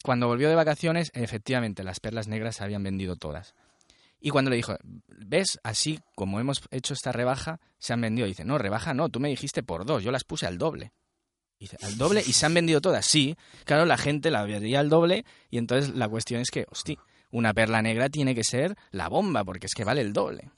Cuando 0.04 0.28
volvió 0.28 0.48
de 0.48 0.54
vacaciones, 0.54 1.10
efectivamente, 1.14 1.82
las 1.82 1.98
perlas 1.98 2.28
negras 2.28 2.56
se 2.56 2.64
habían 2.64 2.82
vendido 2.82 3.16
todas. 3.16 3.54
Y 4.24 4.30
cuando 4.30 4.50
le 4.50 4.56
dijo, 4.56 4.74
¿ves? 5.08 5.60
Así 5.62 6.00
como 6.14 6.40
hemos 6.40 6.62
hecho 6.70 6.94
esta 6.94 7.12
rebaja, 7.12 7.60
se 7.78 7.92
han 7.92 8.00
vendido. 8.00 8.26
dice, 8.26 8.42
no, 8.42 8.56
rebaja 8.56 8.94
no, 8.94 9.10
tú 9.10 9.20
me 9.20 9.28
dijiste 9.28 9.62
por 9.62 9.84
dos, 9.84 10.02
yo 10.02 10.10
las 10.10 10.24
puse 10.24 10.46
al 10.46 10.56
doble. 10.56 10.94
dice, 11.60 11.76
¿al 11.82 11.98
doble? 11.98 12.22
¿Y 12.26 12.32
se 12.32 12.46
han 12.46 12.54
vendido 12.54 12.80
todas? 12.80 13.04
Sí. 13.04 13.36
Claro, 13.66 13.84
la 13.84 13.98
gente 13.98 14.30
la 14.30 14.42
vería 14.44 14.80
al 14.80 14.88
doble 14.88 15.26
y 15.50 15.58
entonces 15.58 15.94
la 15.94 16.08
cuestión 16.08 16.40
es 16.40 16.50
que, 16.50 16.64
hostia, 16.70 16.96
una 17.32 17.52
perla 17.52 17.82
negra 17.82 18.08
tiene 18.08 18.34
que 18.34 18.44
ser 18.44 18.78
la 18.92 19.10
bomba, 19.10 19.44
porque 19.44 19.66
es 19.66 19.74
que 19.74 19.84
vale 19.84 20.00
el 20.00 20.14
doble. 20.14 20.50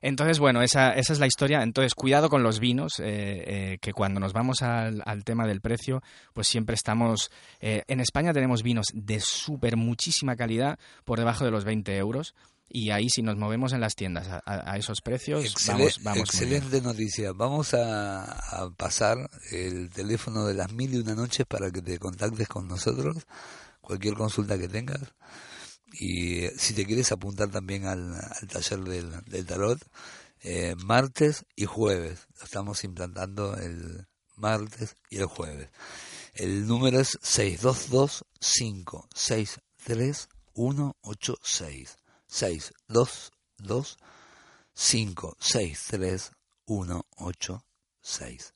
Entonces, 0.00 0.38
bueno, 0.38 0.62
esa, 0.62 0.92
es 0.94 1.18
la 1.18 1.26
historia. 1.26 1.62
Entonces, 1.62 1.94
cuidado 1.94 2.30
con 2.30 2.42
los 2.42 2.60
vinos, 2.60 2.98
eh, 2.98 3.04
eh, 3.04 3.78
que 3.82 3.92
cuando 3.92 4.20
nos 4.20 4.32
vamos 4.32 4.62
al, 4.62 5.02
al, 5.04 5.22
tema 5.24 5.46
del 5.46 5.60
precio, 5.60 6.02
pues 6.32 6.48
siempre 6.48 6.74
estamos... 6.74 7.30
Eh, 7.60 7.82
en 7.88 8.00
España 8.00 8.32
tenemos 8.32 8.62
vinos 8.62 8.86
de 8.94 9.20
súper 9.20 9.76
muchísima 9.76 10.34
calidad 10.34 10.78
por 11.04 11.18
debajo 11.18 11.44
de 11.44 11.50
los 11.50 11.64
20 11.64 11.94
euros. 11.98 12.34
Y 12.68 12.90
ahí 12.90 13.08
si 13.08 13.22
nos 13.22 13.36
movemos 13.36 13.72
en 13.72 13.80
las 13.80 13.94
tiendas 13.94 14.26
a, 14.28 14.42
a 14.44 14.76
esos 14.76 15.00
precios, 15.00 15.44
Excel 15.44 15.76
vamos, 15.76 16.02
vamos 16.02 16.28
Excelente 16.28 16.80
noticia. 16.80 17.32
Vamos 17.32 17.74
a, 17.74 18.24
a, 18.24 18.70
pasar 18.70 19.30
el 19.52 19.88
teléfono 19.90 20.46
de 20.46 20.54
las 20.54 20.72
mil 20.72 20.92
y 20.92 20.98
una 20.98 21.14
noches 21.14 21.46
para 21.46 21.70
que 21.70 21.80
te 21.80 21.98
contactes 21.98 22.48
con 22.48 22.66
nosotros, 22.66 23.24
cualquier 23.80 24.14
consulta 24.14 24.58
que 24.58 24.68
tengas. 24.68 25.00
Y 25.92 26.44
eh, 26.44 26.52
si 26.58 26.74
te 26.74 26.84
quieres 26.84 27.12
apuntar 27.12 27.50
también 27.50 27.86
al, 27.86 28.14
al 28.14 28.48
taller 28.48 28.80
del, 28.80 29.24
del 29.24 29.46
tarot, 29.46 29.78
eh, 30.42 30.74
martes 30.84 31.44
y 31.54 31.64
jueves. 31.64 32.26
Lo 32.38 32.44
estamos 32.44 32.84
implantando 32.84 33.56
el 33.56 34.06
martes 34.36 34.96
y 35.10 35.18
el 35.18 35.26
jueves. 35.26 35.68
El 36.34 36.66
número 36.66 37.00
es 37.00 37.18
622-563-186. 42.30 43.96
622-563-186. 46.66 48.55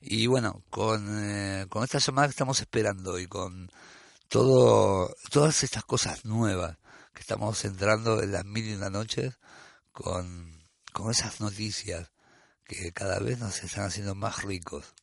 Y 0.00 0.28
bueno, 0.28 0.62
con, 0.70 1.08
eh, 1.20 1.66
con 1.68 1.82
esta 1.82 1.98
llamada 1.98 2.28
que 2.28 2.32
estamos 2.32 2.60
esperando 2.60 3.18
y 3.18 3.26
con 3.26 3.68
todo, 4.28 5.12
todas 5.30 5.64
estas 5.64 5.82
cosas 5.84 6.24
nuevas 6.24 6.76
que 7.12 7.20
estamos 7.20 7.64
entrando 7.64 8.22
en 8.22 8.32
las 8.32 8.44
mil 8.44 8.66
y 8.68 8.74
una 8.74 8.90
noches 8.90 9.38
con, 9.92 10.66
con 10.92 11.10
esas 11.10 11.40
noticias 11.40 12.10
que 12.64 12.92
cada 12.92 13.18
vez 13.18 13.38
nos 13.38 13.62
están 13.62 13.84
haciendo 13.84 14.14
más 14.14 14.42
ricos. 14.42 14.94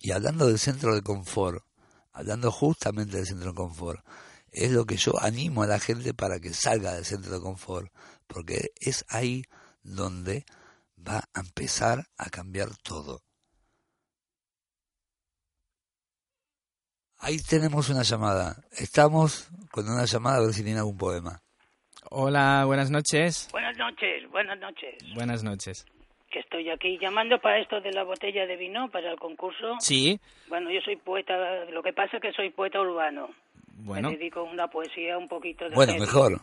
Y 0.00 0.12
hablando 0.12 0.46
del 0.46 0.58
centro 0.58 0.94
de 0.94 1.02
confort, 1.02 1.64
hablando 2.12 2.50
justamente 2.50 3.16
del 3.16 3.26
centro 3.26 3.50
de 3.50 3.56
confort, 3.56 4.04
es 4.52 4.70
lo 4.70 4.86
que 4.86 4.96
yo 4.96 5.20
animo 5.20 5.62
a 5.62 5.66
la 5.66 5.80
gente 5.80 6.14
para 6.14 6.38
que 6.38 6.54
salga 6.54 6.94
del 6.94 7.04
centro 7.04 7.34
de 7.34 7.40
confort, 7.40 7.92
porque 8.26 8.72
es 8.76 9.04
ahí 9.08 9.44
donde 9.82 10.46
va 10.96 11.28
a 11.34 11.40
empezar 11.40 12.08
a 12.16 12.30
cambiar 12.30 12.76
todo. 12.76 13.22
Ahí 17.24 17.38
tenemos 17.38 17.88
una 17.88 18.02
llamada. 18.02 18.56
Estamos 18.78 19.48
con 19.70 19.88
una 19.88 20.04
llamada 20.04 20.38
a 20.38 20.40
ver 20.42 20.52
si 20.52 20.62
tiene 20.62 20.78
algún 20.78 20.98
poema. 20.98 21.40
Hola, 22.10 22.64
buenas 22.66 22.90
noches. 22.90 23.48
Buenas 23.50 23.76
noches, 23.78 24.30
buenas 24.30 24.58
noches. 24.58 24.94
Buenas 25.14 25.42
noches. 25.42 25.86
que 26.30 26.40
estoy 26.40 26.68
aquí 26.68 26.98
llamando 27.00 27.38
para 27.40 27.58
esto 27.60 27.80
de 27.80 27.92
la 27.92 28.02
botella 28.02 28.44
de 28.46 28.56
vino, 28.56 28.90
para 28.90 29.10
el 29.12 29.18
concurso. 29.18 29.76
Sí, 29.78 30.18
Bueno, 30.48 30.68
yo 30.70 30.80
soy 30.84 30.96
poeta, 30.96 31.32
lo 31.72 31.80
que 31.82 31.92
pasa 31.92 32.16
es 32.16 32.22
que 32.22 32.32
soy 32.32 32.50
poeta 32.50 32.80
urbano. 32.80 33.28
bueno. 33.78 34.10
Me 34.10 34.16
dedico 34.16 34.40
a 34.40 34.42
una 34.42 34.66
poesía 34.68 35.16
un 35.16 35.28
poquito 35.28 35.68
de 35.68 35.74
Bueno, 35.76 35.94
mejor. 35.96 36.40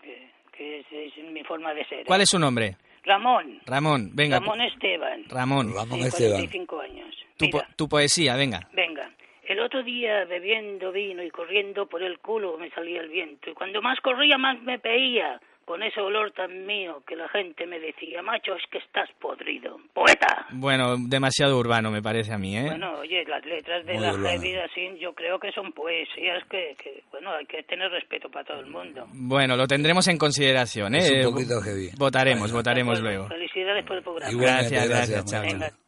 Que, 0.00 0.30
que 0.56 0.80
es, 0.80 0.86
es 0.92 1.32
mi 1.32 1.42
forma 1.44 1.74
de 1.74 1.84
ser. 1.86 2.06
¿Cuál 2.06 2.20
¿eh? 2.20 2.22
es 2.24 2.30
su 2.30 2.38
nombre? 2.38 2.76
Ramón. 3.04 3.60
Ramón, 3.66 4.10
venga. 4.14 4.38
Ramón 4.38 4.60
Esteban. 4.62 5.24
Ramón, 5.28 5.74
Ramón 5.74 6.00
Sí, 6.00 6.06
Esteban. 6.06 6.32
45 6.48 6.80
años. 6.80 7.14
tu, 7.36 7.50
po- 7.50 7.62
tu 7.76 7.88
poesía, 7.88 8.36
venga. 8.36 8.60
venga. 8.72 9.10
El 9.46 9.60
otro 9.60 9.82
día 9.82 10.24
bebiendo 10.24 10.90
vino 10.92 11.22
y 11.22 11.30
corriendo 11.30 11.86
por 11.86 12.02
el 12.02 12.18
culo 12.18 12.56
me 12.58 12.70
salía 12.70 13.00
el 13.00 13.08
viento. 13.08 13.50
Y 13.50 13.54
cuando 13.54 13.82
más 13.82 14.00
corría, 14.00 14.38
más 14.38 14.60
me 14.62 14.78
peía. 14.78 15.40
Con 15.66 15.82
ese 15.82 15.98
olor 15.98 16.30
tan 16.32 16.66
mío 16.66 17.02
que 17.06 17.16
la 17.16 17.26
gente 17.30 17.64
me 17.66 17.80
decía, 17.80 18.20
macho, 18.20 18.54
es 18.54 18.62
que 18.70 18.76
estás 18.76 19.08
podrido. 19.18 19.78
¡Poeta! 19.94 20.44
Bueno, 20.50 20.96
demasiado 21.08 21.58
urbano 21.58 21.90
me 21.90 22.02
parece 22.02 22.34
a 22.34 22.36
mí, 22.38 22.54
¿eh? 22.54 22.66
Bueno, 22.66 22.98
oye, 22.98 23.24
las 23.24 23.42
letras 23.46 23.82
de 23.86 23.94
Muy 23.94 24.02
la 24.02 24.12
urbano. 24.12 24.28
heavy 24.28 24.56
así, 24.56 24.98
yo 25.00 25.14
creo 25.14 25.38
que 25.38 25.50
son 25.52 25.72
poesías 25.72 26.44
que, 26.50 26.76
que, 26.82 27.02
bueno, 27.10 27.30
hay 27.32 27.46
que 27.46 27.62
tener 27.62 27.90
respeto 27.90 28.28
para 28.30 28.44
todo 28.44 28.60
el 28.60 28.66
mundo. 28.66 29.06
Bueno, 29.14 29.56
lo 29.56 29.66
tendremos 29.66 30.06
en 30.08 30.18
consideración, 30.18 30.94
¿eh? 30.96 30.98
Es 30.98 31.26
un 31.26 31.32
poquito 31.32 31.58
heavy. 31.62 31.88
Votaremos, 31.96 32.42
Bueno. 32.42 32.56
votaremos 32.58 33.00
Bueno, 33.00 33.16
luego. 33.20 33.28
Felicidades 33.28 33.86
por 33.86 33.96
el 33.96 34.02
programa. 34.02 34.30
Igualmente, 34.32 34.74
Gracias, 34.74 34.88
gracias, 34.90 35.30
gracias, 35.32 35.60
chao. 35.70 35.83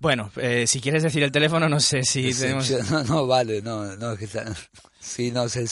Bueno, 0.00 0.30
eh, 0.36 0.66
si 0.66 0.80
quieres 0.80 1.02
decir 1.02 1.22
el 1.22 1.30
teléfono, 1.30 1.68
no 1.68 1.78
sé 1.78 2.02
si 2.02 2.32
Sí, 2.32 2.40
tenemos... 2.40 2.70
No, 2.90 3.04
no, 3.04 3.26
vale, 3.26 3.60
no, 3.62 3.96
no, 3.96 4.12
es 4.12 4.18
que 4.18 4.24
está... 4.24 4.44
Sí, 4.98 5.30
no, 5.30 5.44
es 5.44 5.56
el 5.56 5.68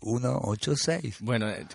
622-563-186. 0.00 1.16
Bueno, 1.20 1.48
eh, 1.50 1.66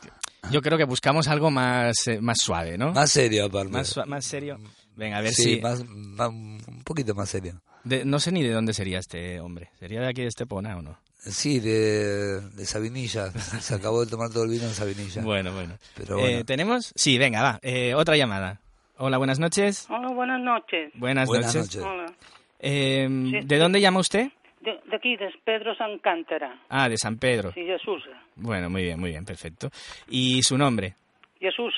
yo 0.52 0.62
creo 0.62 0.78
que 0.78 0.84
buscamos 0.86 1.28
algo 1.28 1.50
más, 1.52 1.96
eh, 2.08 2.20
más 2.22 2.38
suave, 2.40 2.78
¿no? 2.78 2.92
Más 2.94 3.12
serio, 3.12 3.46
aparte. 3.46 3.72
Más, 3.72 3.96
más 4.08 4.26
serio. 4.26 4.60
Venga, 4.96 5.18
a 5.18 5.22
ver 5.22 5.34
sí, 5.34 5.56
si... 5.56 5.62
más, 5.62 5.84
más- 5.88 6.30
un 6.30 6.82
poquito 6.86 7.14
más 7.16 7.30
serio. 7.30 7.62
de- 7.84 8.06
no 8.06 8.20
sé 8.20 8.32
ni 8.32 8.44
de 8.44 8.52
dónde 8.52 8.74
sería 8.74 9.00
este 9.00 9.40
hombre. 9.40 9.72
¿Sería 9.80 10.02
de 10.02 10.08
aquí 10.10 10.22
de 10.22 10.28
Estepona 10.28 10.78
o 10.78 10.82
no? 10.82 10.98
Sí, 11.20 11.60
de, 11.60 12.40
de 12.42 12.66
Sabinilla. 12.66 13.32
Se 13.62 13.74
acabó 13.74 14.06
de 14.06 14.12
tomar 14.12 14.30
todo 14.30 14.44
el 14.44 14.50
vino 14.52 14.66
en 14.66 14.74
Sabinilla. 14.74 15.22
Bueno, 15.24 15.52
bueno. 15.54 15.78
Pero 15.96 16.18
Eh, 16.20 16.22
bueno. 16.22 16.46
¿Tenemos? 16.46 16.92
Sí, 16.96 17.18
venga, 17.18 17.42
va. 17.42 17.60
Eh, 17.64 17.94
otra 17.96 18.16
llamada. 18.16 18.62
Hola, 18.98 19.18
buenas 19.18 19.40
noches. 19.40 19.88
Hola, 19.90 20.10
buenas 20.10 20.40
noches. 20.40 20.92
Buenas, 20.96 21.28
Buenas 21.28 21.54
noches. 21.56 21.76
noches. 21.76 21.92
Hola. 21.92 22.14
Eh, 22.60 23.08
Sí, 23.10 23.40
¿De 23.46 23.58
dónde 23.58 23.82
llama 23.82 24.00
usted? 24.00 24.28
De, 24.62 24.80
de 24.86 24.96
aquí, 24.96 25.16
de 25.18 25.30
Pedro 25.44 25.76
Sancántara. 25.76 26.60
Ah, 26.70 26.88
de 26.90 26.98
San 26.98 27.18
Pedro. 27.18 27.52
Sí, 27.52 27.66
Jesús. 27.66 28.04
Bueno, 28.36 28.70
muy 28.70 28.84
bien, 28.84 29.00
muy 29.00 29.10
bien, 29.12 29.26
perfecto. 29.26 29.70
¿Y 30.10 30.42
su 30.44 30.58
nombre? 30.58 30.96
Jesús. 31.40 31.74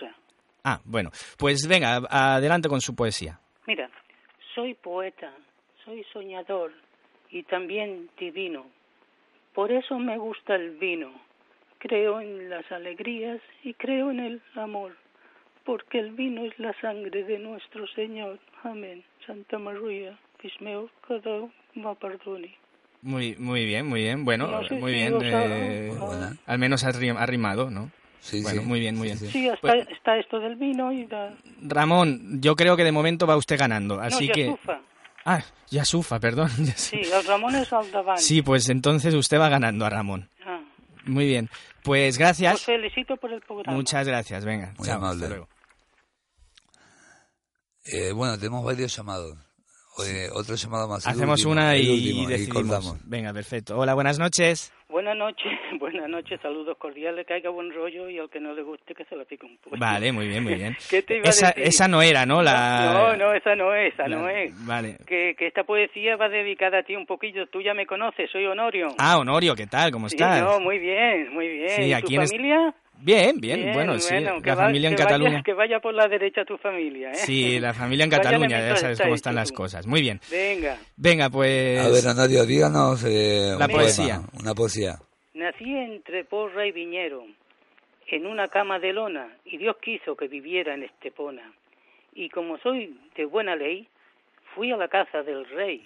Ah, 0.64 0.80
bueno. 0.86 1.10
Pues 1.38 1.68
venga, 1.68 1.98
adelante 2.10 2.70
con 2.70 2.82
su 2.82 2.96
poesía. 2.96 3.40
Mira, 3.66 3.90
soy 4.56 4.74
poeta, 4.76 5.34
soy 5.84 6.06
soñador 6.14 6.72
y 7.32 7.44
también 7.44 8.10
divino. 8.20 8.66
Por 9.54 9.72
eso 9.72 9.98
me 9.98 10.18
gusta 10.18 10.56
el 10.56 10.78
vino. 10.78 11.12
Creo 11.80 12.22
en 12.22 12.50
las 12.50 12.72
alegrías 12.72 13.40
y 13.64 13.74
creo 13.74 14.12
en 14.12 14.20
el 14.20 14.42
amor. 14.56 14.96
Porque 15.68 16.00
el 16.00 16.12
vino 16.14 16.44
es 16.46 16.58
la 16.58 16.74
sangre 16.82 17.24
de 17.26 17.38
nuestro 17.40 17.86
Señor. 17.88 18.40
Amén. 18.64 19.04
Santa 19.26 19.60
María, 19.60 20.18
Pismeo, 20.42 20.90
cada 21.08 21.42
ma 21.76 21.94
perdoni. 21.94 22.56
Muy, 23.02 23.36
muy 23.38 23.66
bien, 23.66 23.86
muy 23.86 24.02
bien. 24.02 24.26
Bueno, 24.26 24.48
No 24.48 24.68
sé 24.68 24.76
muy 24.76 24.94
si 24.94 24.98
bien. 24.98 25.14
os 25.14 25.24
eh, 25.24 25.92
al 26.48 26.58
menos 26.58 26.84
ha 26.86 26.92
ri- 26.94 27.16
ha 27.16 27.26
rimado, 27.26 27.70
¿no? 27.70 27.92
Sí, 28.22 28.42
bueno, 28.42 28.62
sí. 28.62 28.68
muy 28.68 28.80
bien, 28.80 28.96
muy 28.96 29.08
bien. 29.10 29.18
Sí, 29.20 29.28
Sí, 29.28 29.48
hasta, 29.50 29.62
Pues- 29.62 29.88
está 29.90 30.18
esto 30.18 30.40
del 30.40 30.56
vino 30.56 30.92
y 30.92 31.06
la... 31.06 31.36
Ramón, 31.62 32.42
yo 32.42 32.56
creo 32.56 32.76
que 32.76 32.84
de 32.84 32.92
momento 32.92 33.28
va 33.28 33.36
usted 33.38 33.60
ganando, 33.60 34.00
así 34.02 34.28
no, 34.28 34.34
que... 34.34 34.46
Yasufa. 34.46 34.82
Ah, 35.26 35.42
Yasufa, 35.70 36.20
perdón. 36.20 36.50
Sí, 36.76 37.02
el 37.04 37.26
Ramón 37.28 37.56
es 37.56 37.72
Aldabán. 37.72 38.18
Sí, 38.18 38.42
pues 38.42 38.70
entonces 38.70 39.14
usted 39.14 39.38
va 39.40 39.50
ganando 39.50 39.86
a 39.86 39.90
Ramón. 39.90 40.30
Ah, 40.46 40.62
Muy 41.06 41.26
bien. 41.28 41.50
Pues 41.84 42.16
os 42.16 42.20
gracias. 42.20 42.62
felicito 42.64 43.16
por 43.18 43.32
el 43.34 43.42
programa. 43.42 43.78
Muchas 43.78 44.08
gracias, 44.08 44.44
venga. 44.46 44.74
Muy 44.78 44.88
chao, 44.88 44.98
amable. 44.98 45.24
hasta 45.26 45.28
luego. 45.30 45.50
Eh, 47.92 48.12
bueno, 48.14 48.38
tenemos 48.38 48.64
varios 48.64 48.96
llamados. 48.96 49.38
Eh, 50.06 50.28
otro 50.32 50.54
llamado 50.56 50.88
más. 50.88 51.08
Hacemos 51.08 51.40
último, 51.40 51.54
una 51.54 51.76
y, 51.76 51.90
último, 51.90 52.24
y 52.24 52.26
decidimos. 52.28 52.56
colgamos. 52.62 53.10
Venga, 53.10 53.34
perfecto. 53.34 53.78
Hola, 53.80 53.96
buenas 53.96 54.20
noches. 54.20 54.72
Buenas 54.90 55.18
noches, 55.18 55.52
buenas 55.80 56.08
noches, 56.08 56.40
saludos 56.42 56.78
cordiales, 56.78 57.26
que 57.26 57.34
haya 57.34 57.50
buen 57.50 57.74
rollo 57.74 58.08
y 58.10 58.20
al 58.20 58.30
que 58.30 58.40
no 58.40 58.54
le 58.54 58.62
guste 58.62 58.94
que 58.94 59.04
se 59.06 59.16
la 59.16 59.26
pique 59.26 59.46
un 59.46 59.58
poco. 59.58 59.76
Vale, 59.78 60.12
muy 60.12 60.28
bien, 60.28 60.44
muy 60.44 60.54
bien. 60.56 60.78
¿Qué 60.90 61.02
te 61.02 61.18
iba 61.18 61.26
a 61.26 61.30
esa, 61.30 61.48
decir? 61.48 61.64
esa 61.64 61.88
no 61.88 62.02
era, 62.04 62.26
¿no? 62.28 62.42
La... 62.44 62.94
No, 62.94 63.18
no, 63.18 63.34
esa 63.34 63.56
no 63.56 63.74
es, 63.74 63.94
esa 63.94 64.08
la- 64.08 64.16
no 64.18 64.30
es. 64.30 64.66
Vale. 64.66 64.98
Que, 65.08 65.36
que 65.38 65.48
esta 65.48 65.64
poesía 65.64 66.16
va 66.16 66.30
dedicada 66.30 66.80
a 66.80 66.84
ti 66.84 66.96
un 66.96 67.06
poquillo, 67.08 67.48
tú 67.48 67.62
ya 67.62 67.74
me 67.74 67.86
conoces, 67.88 68.30
soy 68.32 68.46
Honorio. 68.46 68.88
Ah, 69.00 69.18
Honorio, 69.18 69.56
¿qué 69.56 69.66
tal? 69.68 69.92
¿Cómo 69.92 70.08
Sí, 70.10 70.16
estás? 70.16 70.42
no, 70.42 70.60
muy 70.60 70.78
bien, 70.78 71.34
muy 71.34 71.48
bien. 71.48 71.70
Sí, 71.70 71.82
¿Y 71.84 71.94
aquí 71.94 72.14
tu 72.16 72.22
en 72.22 72.22
es- 72.22 72.32
Bien, 73.00 73.38
bien, 73.40 73.74
bueno, 73.74 74.00
sí. 74.00 74.14
que 74.16 74.22
la 74.22 74.56
va- 74.56 74.64
familia 74.66 74.90
en 74.90 74.96
que 74.96 75.04
vaya- 75.04 75.16
Cataluña. 75.18 75.44
que 75.44 75.54
vaya 75.54 75.80
por 75.80 75.94
la 75.94 76.08
derecha 76.08 76.44
tu 76.46 76.58
familia, 76.58 77.12
¿eh? 77.12 77.16
Sí, 77.16 77.60
la 77.60 77.74
familia 77.74 78.06
en 78.06 78.10
Cataluña, 78.50 78.60
ya 78.60 78.76
sabes 78.76 78.94
está 78.94 79.04
cómo 79.04 79.16
están 79.16 79.36
las 79.36 79.52
cosas. 79.52 79.86
Muy 79.88 80.02
bien. 80.02 80.20
Venga, 80.32 80.78
Venga, 80.96 81.30
pues... 81.30 81.80
A 81.80 81.90
ver, 81.90 82.06
Honorio, 82.08 82.46
díganos 82.46 83.04
eh, 83.06 83.56
La 83.58 83.66
un 83.66 83.72
poesía. 83.72 84.16
poema, 84.16 84.30
una 84.42 84.54
poesía. 84.56 84.96
nací 85.36 85.66
entre 85.76 86.24
Porra 86.26 86.66
y 86.66 86.72
Viñero, 86.72 87.26
en 88.08 88.26
una 88.26 88.48
cama 88.48 88.80
de 88.80 88.94
lona, 88.94 89.28
y 89.46 89.58
Dios 89.58 89.78
quiso 89.82 90.16
que 90.16 90.28
viviera 90.28 90.74
en 90.74 90.84
Estepona. 90.84 91.52
Y 92.16 92.30
como 92.30 92.58
soy 92.58 92.98
de 93.16 93.26
buena 93.26 93.56
ley, 93.56 93.88
fui 94.56 94.72
a 94.72 94.78
la 94.78 94.88
casa 94.88 95.22
del 95.22 95.46
rey, 95.50 95.86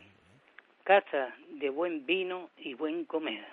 casa 0.86 1.36
de 1.60 1.69
buen 1.69 2.06
vino 2.06 2.50
y 2.58 2.74
buen 2.74 3.04
comer. 3.06 3.43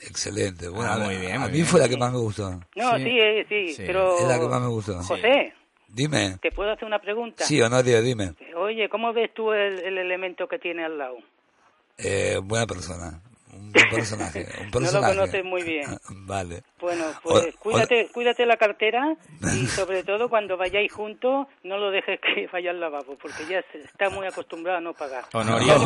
Excelente. 0.00 0.68
Bueno, 0.68 0.90
Ah, 0.90 0.94
a- 0.94 0.98
muy 0.98 1.16
bien, 1.16 1.36
a 1.36 1.38
muy 1.40 1.48
mí 1.48 1.54
bien. 1.54 1.66
fue 1.66 1.80
la 1.80 1.88
que 1.88 1.96
más 1.96 2.12
me 2.12 2.18
gustó. 2.18 2.50
No, 2.76 2.96
Sí. 2.96 3.04
sí, 3.04 3.18
eh, 3.20 3.46
sí, 3.48 3.74
Sí. 3.74 3.82
pero... 3.86 4.18
Es 4.18 4.24
la 4.26 4.38
que 4.40 4.48
más 4.48 4.60
me 4.60 4.68
gustó. 4.68 5.00
José, 5.02 5.52
Dime. 5.88 6.38
¿te 6.40 6.50
puedo 6.50 6.70
hacer 6.72 6.84
una 6.86 6.98
pregunta? 6.98 7.44
Sí, 7.44 7.60
Honorio, 7.60 8.00
dime. 8.02 8.34
Oye, 8.56 8.88
¿cómo 8.88 9.12
ves 9.12 9.32
tú 9.34 9.52
el, 9.52 9.78
el 9.80 9.98
elemento 9.98 10.48
que 10.48 10.58
tiene 10.58 10.84
al 10.84 10.98
lado? 10.98 11.16
Eh, 11.98 12.40
buena 12.42 12.66
persona. 12.66 13.20
Un 13.52 13.70
buen 13.70 13.90
personaje. 13.90 14.40
Un 14.40 14.46
No 14.60 14.64
lo 14.64 14.70
personaje. 14.80 15.14
conoces 15.14 15.44
muy 15.44 15.62
bien. 15.62 15.84
Vale. 16.26 16.62
Bueno, 16.80 17.04
pues 17.22 17.54
O- 17.54 17.58
cuídate, 17.60 18.08
cuídate 18.12 18.46
la 18.46 18.56
cartera 18.56 19.14
y 19.54 19.66
sobre 19.68 20.02
todo 20.02 20.28
cuando 20.30 20.56
vayáis 20.56 20.90
juntos 20.90 21.46
no 21.62 21.76
lo 21.76 21.90
dejes 21.90 22.18
que 22.20 22.48
vaya 22.50 22.70
al 22.70 22.80
lavabo 22.80 23.16
porque 23.20 23.44
ya 23.48 23.62
se- 23.70 23.82
está 23.84 24.08
muy 24.08 24.26
acostumbrado 24.26 24.78
a 24.78 24.80
no 24.80 24.94
pagar. 24.94 25.24
Honorio, 25.34 25.76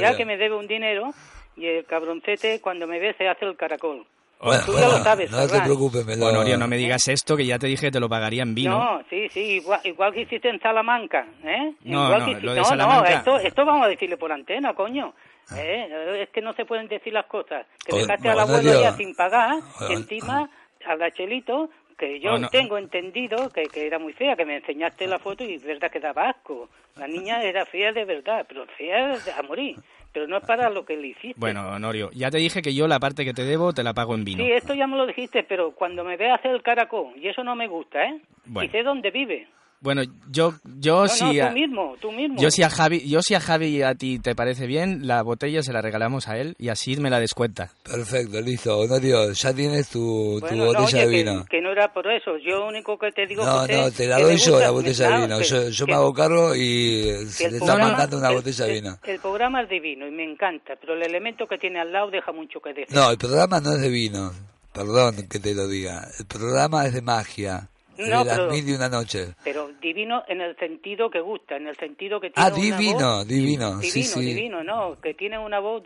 ya, 0.00 0.16
que 0.16 0.24
me 0.24 0.36
debe 0.36 0.54
un 0.54 0.68
dinero, 0.68 1.12
Que 1.54 1.60
y 1.60 1.66
el 1.66 1.84
cabroncete 1.84 2.60
cuando 2.60 2.86
me 2.86 2.98
ve 2.98 3.14
se 3.18 3.28
hace 3.28 3.44
el 3.44 3.56
caracol. 3.56 4.04
Bueno, 4.40 4.60
Tú 4.66 4.72
ya 4.72 4.80
lo 4.80 4.86
bueno, 4.88 5.04
sabes, 5.04 5.30
no 5.30 5.46
te 5.46 5.60
preocupes, 5.60 6.04
me 6.04 6.16
lo... 6.16 6.26
Honorio, 6.26 6.56
no 6.58 6.66
me 6.66 6.76
digas 6.76 7.06
esto, 7.06 7.36
que 7.36 7.46
ya 7.46 7.60
te 7.60 7.68
dije 7.68 7.86
que 7.86 7.90
te 7.92 8.00
lo 8.00 8.08
pagaría 8.08 8.42
en 8.42 8.56
vino. 8.56 8.76
No, 8.76 9.02
sí, 9.08 9.28
sí, 9.28 9.38
igual, 9.38 9.80
igual 9.84 10.12
que 10.12 10.22
hiciste 10.22 10.48
en 10.48 10.58
Salamanca, 10.58 11.24
¿eh? 11.44 11.74
No, 11.84 12.06
igual 12.06 12.18
no, 12.20 12.26
que 12.26 12.32
hici- 12.32 12.40
lo 12.40 12.52
de 12.54 12.58
no, 12.60 12.64
Salamanca- 12.64 13.10
no, 13.10 13.16
esto, 13.18 13.36
esto 13.38 13.64
vamos 13.64 13.86
a 13.86 13.88
decirle 13.88 14.16
por 14.16 14.32
antena, 14.32 14.74
coño. 14.74 15.14
¿eh? 15.56 16.22
Es 16.22 16.30
que 16.30 16.40
no 16.40 16.54
se 16.54 16.64
pueden 16.64 16.88
decir 16.88 17.12
las 17.12 17.26
cosas. 17.26 17.66
Que 17.86 17.92
O- 17.94 17.98
dejaste 17.98 18.28
al 18.30 18.38
Honorio. 18.38 18.56
abuelo 18.72 18.82
ya 18.82 18.92
sin 18.94 19.14
pagar, 19.14 19.54
O- 19.80 19.88
y 19.90 19.92
encima 19.92 20.50
al 20.86 20.98
Gachelito, 20.98 21.70
que 21.96 22.18
yo 22.18 22.32
Oh, 22.34 22.38
no. 22.38 22.48
tengo 22.48 22.78
entendido 22.78 23.48
que, 23.50 23.62
que 23.64 23.86
era 23.86 24.00
muy 24.00 24.12
fea, 24.12 24.34
que 24.34 24.44
me 24.44 24.56
enseñaste 24.56 25.06
la 25.06 25.20
foto 25.20 25.44
y 25.44 25.54
es 25.54 25.62
verdad 25.62 25.88
que 25.88 26.00
daba 26.00 26.30
asco. 26.30 26.68
La 26.96 27.06
niña 27.06 27.44
era 27.44 27.64
fea 27.64 27.92
de 27.92 28.04
verdad, 28.04 28.44
pero 28.48 28.66
fea 28.76 29.14
a 29.38 29.42
morir. 29.42 29.76
Pero 30.12 30.26
no 30.26 30.36
es 30.36 30.44
para 30.44 30.68
lo 30.68 30.84
que 30.84 30.96
le 30.96 31.08
hiciste. 31.08 31.40
Bueno, 31.40 31.68
Honorio, 31.70 32.10
ya 32.12 32.30
te 32.30 32.38
dije 32.38 32.60
que 32.60 32.74
yo 32.74 32.86
la 32.86 33.00
parte 33.00 33.24
que 33.24 33.32
te 33.32 33.44
debo 33.44 33.72
te 33.72 33.82
la 33.82 33.94
pago 33.94 34.14
en 34.14 34.24
vino. 34.24 34.44
Sí, 34.44 34.50
esto 34.52 34.74
ya 34.74 34.86
me 34.86 34.96
lo 34.96 35.06
dijiste, 35.06 35.42
pero 35.42 35.72
cuando 35.72 36.04
me 36.04 36.16
ve 36.16 36.30
hacer 36.30 36.50
el 36.50 36.62
caracol, 36.62 37.14
y 37.16 37.28
eso 37.28 37.42
no 37.42 37.56
me 37.56 37.66
gusta, 37.66 38.04
¿eh? 38.04 38.20
Bueno. 38.44 38.68
Y 38.68 38.70
sé 38.70 38.82
dónde 38.82 39.10
vive. 39.10 39.48
Bueno, 39.82 40.02
yo, 40.30 40.54
yo 40.78 41.02
No, 41.02 41.08
si 41.08 41.24
no, 41.38 41.44
a, 41.44 41.48
tú 41.48 41.54
mismo, 41.54 41.96
tú 42.00 42.12
mismo. 42.12 42.40
yo 42.40 42.50
si 42.52 42.62
a 42.62 42.70
Javi, 42.70 43.00
yo 43.08 43.20
si 43.20 43.34
a 43.34 43.40
Javi 43.40 43.66
y 43.66 43.82
a 43.82 43.96
ti 43.96 44.20
te 44.20 44.36
parece 44.36 44.68
bien, 44.68 45.08
la 45.08 45.22
botella 45.22 45.60
se 45.62 45.72
la 45.72 45.82
regalamos 45.82 46.28
a 46.28 46.38
él 46.38 46.54
y 46.58 46.68
así 46.68 46.96
me 46.98 47.10
la 47.10 47.18
descuenta. 47.18 47.72
Perfecto, 47.82 48.40
listo. 48.40 48.78
Honorio, 48.78 49.32
ya 49.32 49.52
tienes 49.52 49.88
tu, 49.88 50.38
tu 50.40 50.46
Bueno, 50.46 50.66
no, 50.66 50.72
botella 50.72 50.84
oye, 50.84 50.98
de 50.98 51.10
que- 51.10 51.16
vino. 51.30 51.44
Que, 51.50 51.60
no 51.60 51.72
era 51.72 51.92
por 51.92 52.06
eso. 52.12 52.38
Yo 52.38 52.64
único 52.68 52.96
que 52.96 53.10
te 53.10 53.26
digo, 53.26 53.44
No, 53.44 53.58
José, 53.58 53.76
no, 53.76 53.90
te 53.90 54.06
la 54.06 54.16
que 54.18 54.22
doy 54.22 54.36
yo 54.36 54.52
gusta- 54.52 54.64
la 54.66 54.70
botella 54.70 55.08
de 55.10 55.20
vino. 55.26 55.38
que- 55.38 55.44
Yo, 55.44 55.68
yo 55.68 55.86
que- 55.86 55.92
me 55.92 55.96
hago 55.98 56.12
cargo 56.14 56.54
y 56.54 56.60
que 57.02 57.26
se 57.26 57.44
el 57.46 57.50
le 57.50 57.56
está 57.58 57.66
programa- 57.66 57.88
mandando 57.92 58.18
una 58.18 58.28
el- 58.28 58.34
botella 58.36 58.64
de 58.64 58.70
el- 58.76 58.82
vino. 58.82 58.98
El, 59.02 59.18
programa 59.18 59.62
es 59.62 59.68
divino 59.68 60.06
y 60.06 60.10
me 60.12 60.24
encanta, 60.24 60.74
pero 60.80 60.94
el 60.94 61.02
elemento 61.02 61.46
que 61.48 61.58
tiene 61.58 61.80
al 61.80 61.90
lado 61.90 62.08
deja 62.10 62.30
mucho 62.30 62.60
que 62.60 62.72
decir. 62.72 62.94
No, 62.94 63.10
el 63.10 63.18
programa 63.18 63.58
no 63.60 63.72
es 63.72 63.80
de 63.80 63.88
vino. 63.90 64.30
Perdón 64.72 65.26
que 65.28 65.38
te 65.40 65.54
lo 65.54 65.66
diga. 65.66 66.08
El 66.20 66.24
programa 66.26 66.86
es 66.86 66.94
de 66.94 67.02
magia. 67.02 67.68
De 68.04 68.24
las 68.24 68.52
mil 68.52 68.68
y 68.68 68.72
una 68.72 68.88
noches. 68.88 69.30
Pero 69.44 69.70
divino 69.80 70.22
en 70.28 70.40
el 70.40 70.56
sentido 70.56 71.10
que 71.10 71.20
gusta, 71.20 71.56
en 71.56 71.66
el 71.68 71.76
sentido 71.76 72.20
que 72.20 72.30
tiene 72.30 72.48
Ah, 72.48 72.50
divino, 72.50 72.96
una 72.96 73.06
voz, 73.16 73.28
divino, 73.28 73.66
divino, 73.78 73.82
sí, 73.82 74.02
sí. 74.04 74.20
divino, 74.20 74.62
no, 74.64 74.96
que 75.00 75.14
tiene 75.14 75.38
una 75.38 75.58
voz 75.60 75.82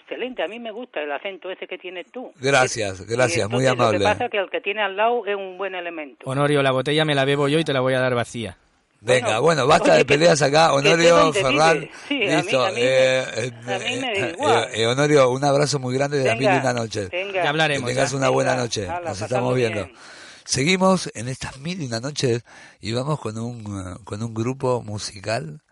excelente. 0.00 0.42
A 0.42 0.48
mí 0.48 0.58
me 0.58 0.70
gusta 0.70 1.00
el 1.00 1.10
acento 1.12 1.50
ese 1.50 1.66
que 1.66 1.78
tienes 1.78 2.06
tú. 2.12 2.32
Gracias, 2.40 3.00
Y- 3.00 3.04
gracias, 3.06 3.48
y 3.48 3.52
muy 3.52 3.66
amable. 3.66 3.98
Lo 3.98 4.04
que 4.04 4.10
pasa 4.12 4.24
es 4.26 4.30
que 4.30 4.38
el 4.38 4.50
que 4.50 4.60
tiene 4.60 4.82
al 4.82 4.96
lado 4.96 5.26
es 5.26 5.36
un 5.36 5.58
buen 5.58 5.74
elemento. 5.74 6.28
Honorio, 6.28 6.62
la 6.62 6.72
botella 6.72 7.04
me 7.04 7.14
la 7.14 7.24
bebo 7.24 7.48
yo 7.48 7.58
y 7.58 7.64
te 7.64 7.72
la 7.72 7.80
voy 7.80 7.94
a 7.94 8.00
dar 8.00 8.14
vacía. 8.14 8.56
Venga, 9.04 9.40
bueno, 9.40 9.62
Bueno, 9.62 9.66
basta 9.66 9.88
oye, 9.90 9.98
de 9.98 10.04
que- 10.04 10.14
peleas 10.14 10.40
acá. 10.42 10.68
que 10.68 10.74
Honorio, 10.74 11.32
Ferran. 11.32 11.90
Sí, 12.06 12.22
a 12.22 12.36
mí- 12.36 12.42
listo. 12.42 12.64
a 12.64 12.68
mí 12.70 12.74
me- 12.76 12.82
eh, 12.86 13.52
a 13.66 13.78
mí 13.80 13.96
me 13.96 14.00
da 14.00 14.12
eh, 14.28 14.34
igual. 14.38 14.68
eh, 14.74 14.86
Honorio, 14.86 15.30
un 15.30 15.44
abrazo 15.44 15.80
muy 15.80 15.92
grande 15.96 16.18
de 16.18 16.24
las 16.26 16.38
mil 16.38 16.48
y 16.48 16.56
una 16.56 16.72
noches. 16.72 17.10
venga. 17.10 17.32
Ya 17.34 17.42
Que 17.42 17.48
hablaremos. 17.48 17.90
tengas 17.90 18.12
ya. 18.12 18.16
una 18.16 18.28
buena 18.28 18.50
Venga, 18.52 18.62
noche. 18.62 18.86
Nos 19.04 19.20
estamos 19.20 19.56
viendo. 19.56 19.84
bien. 19.86 19.96
Seguimos 20.44 21.10
en 21.14 21.28
estas 21.28 21.58
mil 21.58 21.80
y 21.80 21.86
una 21.86 22.00
noches 22.00 22.42
y 22.80 22.92
vamos 22.92 23.20
con 23.20 23.38
un, 23.38 23.60
eh, 23.60 23.96
con 24.04 24.22
un 24.22 24.34
grupo 24.34 24.82
musical 24.82 25.62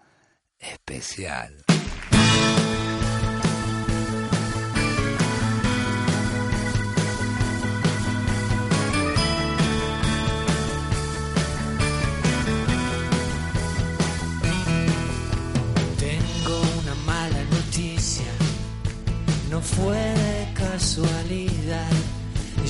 especial. 0.58 1.64
Tengo 15.98 16.60
una 16.80 16.94
mala 17.06 17.44
noticia, 17.50 18.24
no 19.50 19.60
fue 19.60 19.96
de 19.96 20.54
casualidad. 20.54 21.99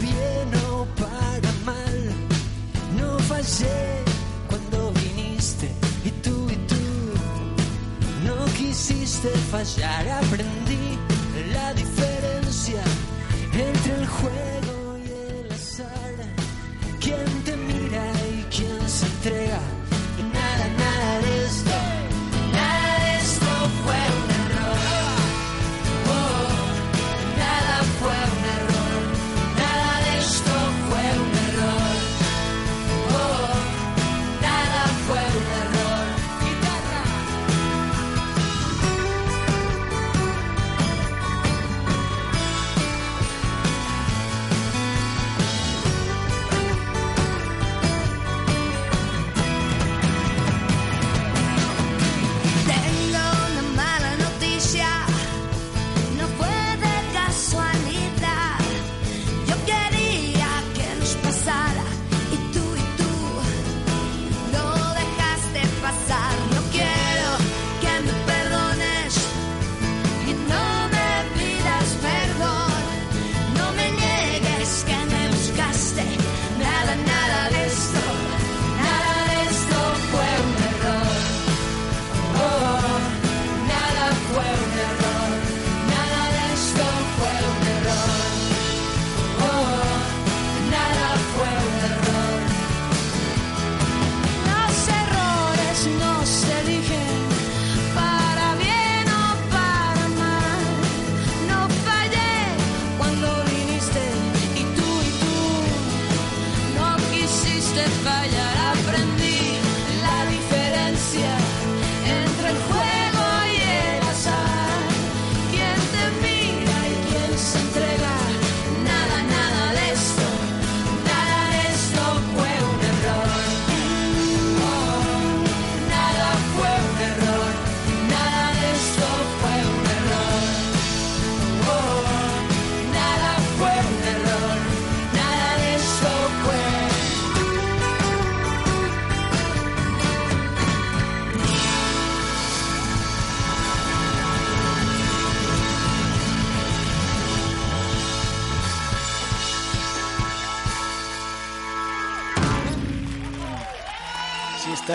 bien 0.00 0.48
o 0.70 0.86
para 0.96 1.52
mal. 1.64 1.96
No 2.98 3.18
fallé 3.20 4.02
cuando 4.48 4.92
viniste 4.92 5.70
y 6.04 6.10
tú 6.22 6.48
y 6.50 6.56
tú 6.70 6.84
no 8.24 8.44
quisiste 8.56 9.28
fallar, 9.50 10.08
aprendí 10.08 10.98
la 11.52 11.72
diferencia 11.74 12.82
entre 13.52 13.94
el 13.94 14.06
juego 14.06 14.65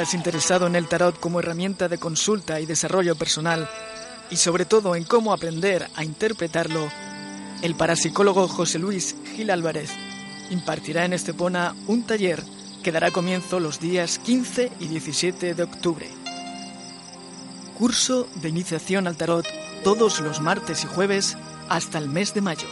estás 0.02 0.16
interesado 0.16 0.66
en 0.66 0.76
el 0.76 0.88
tarot 0.88 1.20
como 1.20 1.42
herramienta 1.42 1.88
de 1.88 2.00
consulta 2.00 2.60
y 2.60 2.66
desarrollo 2.66 3.16
personal, 3.16 3.70
y 4.32 4.38
sobre 4.38 4.66
todo 4.66 4.96
en 4.96 5.04
cómo 5.04 5.32
aprender 5.32 5.88
a 5.96 6.04
interpretarlo, 6.04 6.90
el 7.62 7.76
parapsicólogo 7.76 8.48
José 8.48 8.80
Luis 8.80 9.16
Gil 9.36 9.52
Álvarez 9.52 9.92
impartirá 10.50 11.06
en 11.06 11.14
Estepona 11.14 11.76
un 11.86 12.02
taller 12.02 12.42
que 12.82 12.92
dará 12.92 13.12
comienzo 13.12 13.60
los 13.60 13.80
días 13.80 14.18
15 14.18 14.72
y 14.80 14.88
17 14.88 15.54
de 15.54 15.62
octubre. 15.62 16.10
Curso 17.78 18.28
de 18.42 18.50
iniciación 18.50 19.06
al 19.06 19.18
tarot 19.18 19.46
todos 19.84 20.20
los 20.20 20.42
martes 20.42 20.84
y 20.84 20.88
jueves 20.88 21.38
hasta 21.70 22.00
el 22.00 22.10
mes 22.10 22.34
de 22.34 22.42
mayo. 22.42 22.68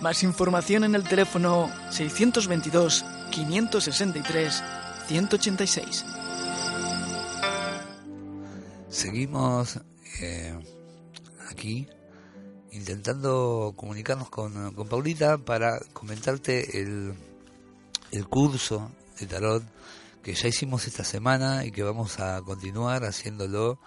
Más 0.00 0.22
información 0.22 0.84
en 0.84 0.94
el 0.94 1.04
teléfono 1.04 1.70
622 1.90 3.04
563 3.30 4.62
186. 5.08 6.04
Seguimos 8.90 9.80
eh, 10.20 10.58
aquí 11.50 11.88
intentando 12.72 13.72
comunicarnos 13.76 14.28
con, 14.30 14.74
con 14.74 14.88
Paulita 14.88 15.38
para 15.38 15.78
comentarte 15.92 16.80
el, 16.80 17.14
el 18.10 18.28
curso 18.28 18.90
de 19.18 19.26
tarot 19.26 19.62
que 20.22 20.34
ya 20.34 20.48
hicimos 20.48 20.86
esta 20.86 21.04
semana 21.04 21.64
y 21.64 21.70
que 21.72 21.82
vamos 21.82 22.20
a 22.20 22.42
continuar 22.42 23.04
haciéndolo 23.04 23.80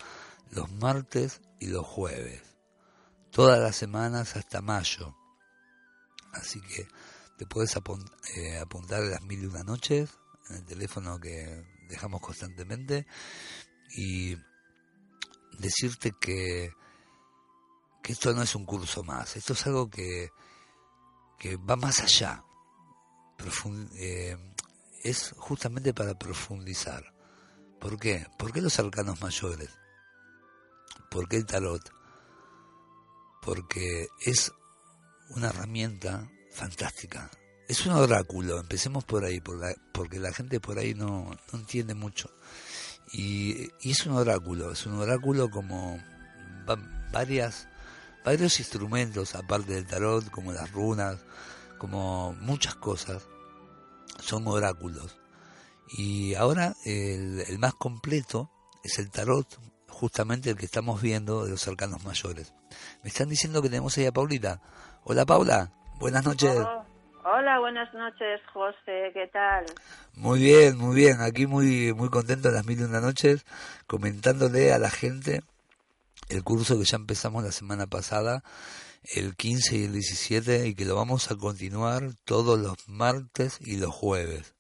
los 0.49 0.71
martes 0.71 1.41
y 1.59 1.67
los 1.67 1.85
jueves. 1.85 2.41
Todas 3.29 3.59
las 3.59 3.75
semanas 3.75 4.35
hasta 4.35 4.61
mayo. 4.61 5.15
Así 6.33 6.59
que 6.61 6.87
te 7.37 7.45
puedes 7.45 7.75
apun- 7.77 8.09
eh, 8.35 8.57
apuntar 8.57 9.01
a 9.03 9.05
las 9.05 9.21
mil 9.21 9.43
y 9.43 9.45
una 9.45 9.63
noches 9.63 10.09
en 10.51 10.57
el 10.57 10.65
teléfono 10.65 11.19
que 11.19 11.63
dejamos 11.87 12.21
constantemente 12.21 13.07
y 13.95 14.37
decirte 15.59 16.13
que, 16.19 16.71
que 18.03 18.11
esto 18.13 18.33
no 18.33 18.41
es 18.43 18.55
un 18.55 18.65
curso 18.65 19.03
más, 19.03 19.35
esto 19.35 19.53
es 19.53 19.67
algo 19.67 19.89
que, 19.89 20.29
que 21.39 21.57
va 21.57 21.75
más 21.75 21.99
allá. 21.99 22.43
Profun- 23.37 23.89
eh, 23.95 24.37
es 25.03 25.33
justamente 25.37 25.93
para 25.93 26.13
profundizar. 26.17 27.03
¿Por 27.79 27.97
qué? 27.99 28.27
¿Por 28.37 28.51
qué 28.53 28.61
los 28.61 28.77
arcanos 28.79 29.19
mayores? 29.21 29.69
¿Por 31.09 31.27
qué 31.27 31.37
el 31.37 31.45
tarot? 31.45 31.81
Porque 33.41 34.07
es 34.23 34.53
una 35.29 35.47
herramienta 35.49 36.29
fantástica. 36.51 37.31
Es 37.71 37.85
un 37.85 37.93
oráculo, 37.93 38.59
empecemos 38.59 39.05
por 39.05 39.23
ahí, 39.23 39.39
por 39.39 39.55
la- 39.57 39.73
porque 39.93 40.19
la 40.19 40.33
gente 40.33 40.59
por 40.59 40.77
ahí 40.77 40.93
no, 40.93 41.31
no 41.53 41.59
entiende 41.59 41.93
mucho. 41.93 42.29
Y, 43.13 43.69
y 43.81 43.91
es 43.91 44.05
un 44.05 44.13
oráculo, 44.13 44.71
es 44.73 44.85
un 44.85 44.95
oráculo 44.99 45.49
como 45.49 45.97
va- 46.69 47.07
varias, 47.13 47.69
varios 48.25 48.59
instrumentos, 48.59 49.35
aparte 49.35 49.73
del 49.73 49.85
tarot, 49.85 50.29
como 50.31 50.51
las 50.51 50.69
runas, 50.73 51.19
como 51.77 52.33
muchas 52.41 52.75
cosas, 52.75 53.23
son 54.19 54.47
oráculos. 54.47 55.17
Y 55.97 56.35
ahora 56.35 56.75
el, 56.83 57.57
más 57.57 57.73
completo 57.75 58.51
es 58.83 58.99
el 58.99 59.09
tarot, 59.11 59.47
justamente 59.87 60.49
el 60.49 60.57
que 60.57 60.65
estamos 60.65 61.01
viendo 61.01 61.45
de 61.45 61.51
los 61.51 61.65
arcanos 61.69 62.03
mayores. 62.03 62.53
Me 63.03 63.09
están 63.09 63.29
diciendo 63.29 63.61
que 63.61 63.69
tenemos 63.69 63.97
ahí 63.97 64.07
a 64.07 64.11
Paulita. 64.11 64.61
Hola 65.05 65.25
Paula, 65.25 65.71
buenas 65.99 66.25
noches. 66.25 66.51
Hola, 67.23 67.59
buenas 67.59 67.93
noches, 67.93 68.41
José, 68.53 69.11
¿qué 69.13 69.27
tal? 69.31 69.65
Muy 70.15 70.39
bien, 70.39 70.77
muy 70.77 70.95
bien. 70.95 71.21
Aquí 71.21 71.47
muy 71.47 71.93
muy 71.93 72.09
contento 72.09 72.49
en 72.49 72.55
las 72.55 72.65
mil 72.65 72.79
y 72.79 72.83
una 72.83 73.01
noches, 73.01 73.45
comentándole 73.87 74.73
a 74.73 74.79
la 74.79 74.89
gente 74.89 75.41
el 76.29 76.43
curso 76.43 76.77
que 76.77 76.85
ya 76.85 76.97
empezamos 76.97 77.43
la 77.43 77.51
semana 77.51 77.87
pasada, 77.87 78.41
el 79.15 79.35
15 79.35 79.75
y 79.77 79.83
el 79.85 79.93
17, 79.93 80.67
y 80.67 80.75
que 80.75 80.85
lo 80.85 80.95
vamos 80.95 81.31
a 81.31 81.37
continuar 81.37 82.01
todos 82.25 82.59
los 82.59 82.87
martes 82.87 83.59
y 83.61 83.79
los 83.79 83.93
jueves. 83.93 84.55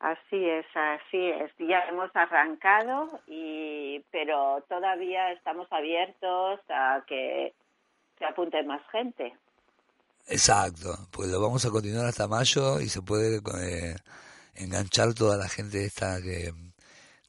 Así 0.00 0.44
es, 0.44 0.66
así 0.74 1.30
es. 1.30 1.50
Ya 1.58 1.80
hemos 1.88 2.14
arrancado, 2.14 3.20
y 3.26 4.00
pero 4.10 4.62
todavía 4.68 5.32
estamos 5.32 5.66
abiertos 5.70 6.60
a 6.68 7.02
que 7.06 7.54
se 8.18 8.26
apunte 8.26 8.62
más 8.64 8.82
gente. 8.92 9.32
Exacto, 10.26 10.96
pues 11.10 11.28
lo 11.28 11.40
vamos 11.40 11.64
a 11.66 11.70
continuar 11.70 12.06
hasta 12.06 12.26
mayo 12.26 12.80
y 12.80 12.88
se 12.88 13.02
puede 13.02 13.36
eh, 13.36 13.96
enganchar 14.54 15.12
toda 15.14 15.36
la 15.36 15.48
gente 15.48 15.84
esta 15.84 16.20
que, 16.22 16.50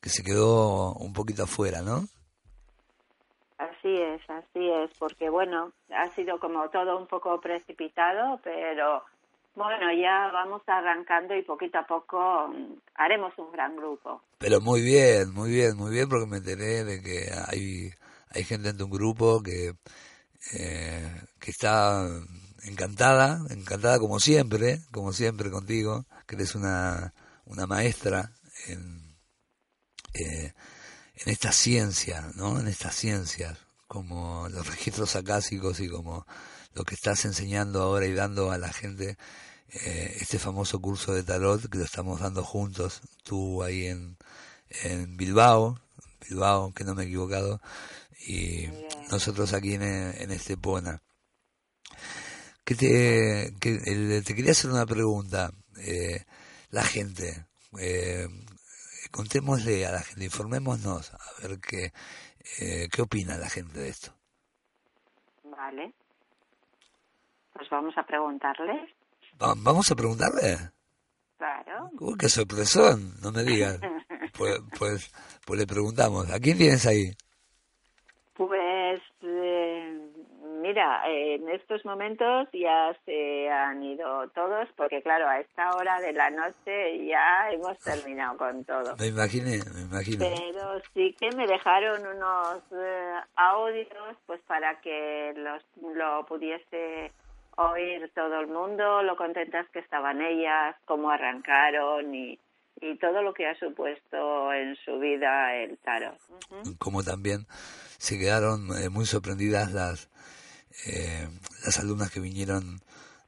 que 0.02 0.10
se 0.10 0.24
quedó 0.24 0.94
un 0.94 1.14
poquito 1.14 1.44
afuera, 1.44 1.82
¿no? 1.82 2.06
Así 3.58 3.98
es, 3.98 4.22
así 4.30 4.70
es, 4.70 4.92
porque 4.98 5.30
bueno, 5.30 5.72
ha 5.90 6.10
sido 6.16 6.40
como 6.40 6.70
todo 6.70 6.98
un 6.98 7.08
poco 7.08 7.40
precipitado, 7.42 8.40
pero 8.44 9.04
bueno, 9.56 9.92
ya 9.94 10.30
vamos 10.32 10.62
arrancando 10.68 11.36
y 11.36 11.42
poquito 11.42 11.80
a 11.80 11.88
poco 11.88 12.48
mm, 12.50 12.74
haremos 12.96 13.34
un 13.38 13.52
gran 13.52 13.76
grupo. 13.76 14.22
Pero 14.38 14.60
muy 14.62 14.82
bien, 14.82 15.34
muy 15.34 15.50
bien, 15.52 15.78
muy 15.78 15.92
bien, 15.92 16.10
porque 16.10 16.28
me 16.28 16.38
enteré 16.38 16.84
de 16.84 17.02
que 17.02 17.30
hay, 17.48 17.90
hay 18.30 18.44
gente 18.44 18.70
en 18.70 18.78
tu 18.78 18.90
grupo 18.90 19.42
que, 19.42 19.74
eh, 20.54 21.22
que 21.40 21.52
está 21.52 22.06
encantada, 22.66 23.46
encantada 23.50 24.00
como 24.00 24.20
siempre, 24.20 24.82
como 24.92 25.14
siempre 25.14 25.52
contigo, 25.52 26.06
que 26.28 26.36
eres 26.36 26.56
una, 26.56 27.14
una 27.46 27.68
maestra 27.68 28.32
en, 28.68 29.18
eh, 30.14 30.54
en 31.16 31.32
esta 31.32 31.52
ciencia, 31.52 32.32
¿no? 32.36 32.60
En 32.60 32.68
estas 32.68 32.96
ciencias, 32.96 33.58
como 33.88 34.50
los 34.50 34.68
registros 34.68 35.16
acásicos 35.16 35.80
y 35.80 35.90
como 35.90 36.26
lo 36.74 36.84
que 36.84 36.96
estás 36.96 37.26
enseñando 37.26 37.82
ahora 37.82 38.06
y 38.08 38.14
dando 38.14 38.52
a 38.52 38.58
la 38.58 38.74
gente 38.74 39.18
eh, 39.70 40.18
este 40.20 40.40
famoso 40.40 40.80
curso 40.82 41.14
de 41.14 41.24
tarot 41.24 41.70
que 41.70 41.78
lo 41.78 41.86
estamos 41.86 42.20
dando 42.20 42.44
juntos, 42.44 43.02
tú 43.24 43.64
ahí 43.64 43.86
en, 43.86 44.18
en 44.84 45.18
Bilbao, 45.18 45.80
Bilbao, 46.28 46.74
que 46.74 46.84
no 46.84 46.96
me 46.96 47.04
he 47.04 47.06
equivocado, 47.08 47.62
y 48.28 48.68
nosotros 49.12 49.54
aquí 49.54 49.76
en, 49.76 49.84
en 49.84 50.32
Estepona. 50.32 51.05
Que 52.66 52.76
te, 52.76 53.54
que, 53.60 53.80
el- 53.86 54.24
te 54.26 54.36
quería 54.36 54.52
hacer 54.52 54.72
una 54.72 54.86
pregunta. 54.86 55.52
Eh, 55.78 56.24
la 56.72 56.84
gente, 56.84 57.46
eh, 57.80 58.28
contémosle 59.12 59.86
a 59.86 59.92
la 59.92 60.02
gente, 60.02 60.26
informémonos 60.26 61.14
a 61.14 61.20
ver 61.48 61.60
qué, 61.60 61.94
eh, 62.60 62.88
qué 62.92 63.02
opina 63.02 63.38
la 63.38 63.50
gente 63.50 63.80
de 63.80 63.90
esto. 63.90 64.14
Vale. 65.44 65.94
Pues 67.54 67.70
vamos 67.70 67.94
a 67.98 68.04
preguntarles. 68.04 68.90
Va- 69.42 69.54
Vamos 69.58 69.90
a 69.92 69.96
preguntarle. 69.96 70.58
Claro. 71.38 71.90
Uy, 72.00 72.16
qué 72.18 72.30
sorpresón, 72.30 73.16
no 73.22 73.32
me 73.32 73.44
digas. 73.44 73.80
Pues, 74.38 74.60
pues, 74.78 75.12
pues 75.46 75.58
le 75.58 75.66
preguntamos, 75.66 76.30
¿a 76.30 76.40
quién 76.42 76.58
tienes 76.58 76.86
ahí? 76.86 77.06
Pues 78.36 78.50
eh, 78.54 78.75
mira, 80.66 81.02
en 81.08 81.48
estos 81.50 81.86
momentos 81.86 82.48
ya 82.54 82.96
se 83.06 83.50
han 83.50 83.84
ido 83.84 84.28
todos 84.30 84.68
porque 84.76 85.02
claro, 85.02 85.28
a 85.28 85.40
esta 85.40 85.72
hora 85.76 86.00
de 86.02 86.14
la 86.14 86.30
noche 86.30 87.06
ya 87.06 87.52
hemos 87.52 87.78
terminado 87.80 88.38
con 88.38 88.64
todo. 88.66 88.96
Me 88.98 89.08
imaginé, 89.08 89.60
me 89.74 89.82
imagino. 89.82 90.26
Pero 90.26 90.82
sí 90.94 91.16
que 91.20 91.30
me 91.36 91.46
dejaron 91.46 92.06
unos 92.08 92.64
eh, 92.72 93.14
audios 93.36 94.18
pues 94.26 94.42
para 94.48 94.80
que 94.82 95.34
los 95.36 95.62
lo 95.96 96.26
pudiese 96.26 97.12
oír 97.58 98.12
todo 98.14 98.40
el 98.42 98.48
mundo, 98.48 99.04
lo 99.04 99.16
contentas 99.16 99.68
que 99.72 99.80
estaban 99.80 100.22
ellas, 100.22 100.76
cómo 100.86 101.10
arrancaron 101.10 102.14
y, 102.14 102.40
y 102.82 102.98
todo 102.98 103.22
lo 103.22 103.34
que 103.34 103.48
ha 103.48 103.56
supuesto 103.56 104.52
en 104.52 104.76
su 104.78 105.00
vida 105.00 105.56
el 105.56 105.78
tarot. 105.78 106.18
Ujú. 106.50 106.78
como 106.80 107.04
también 107.04 107.46
se 107.98 108.18
quedaron 108.20 108.68
eh, 108.78 108.90
muy 108.90 109.06
sorprendidas 109.06 109.72
las 109.72 110.10
eh, 110.86 111.28
las 111.66 111.80
alumnas 111.80 112.12
que 112.12 112.20
vinieron 112.20 112.82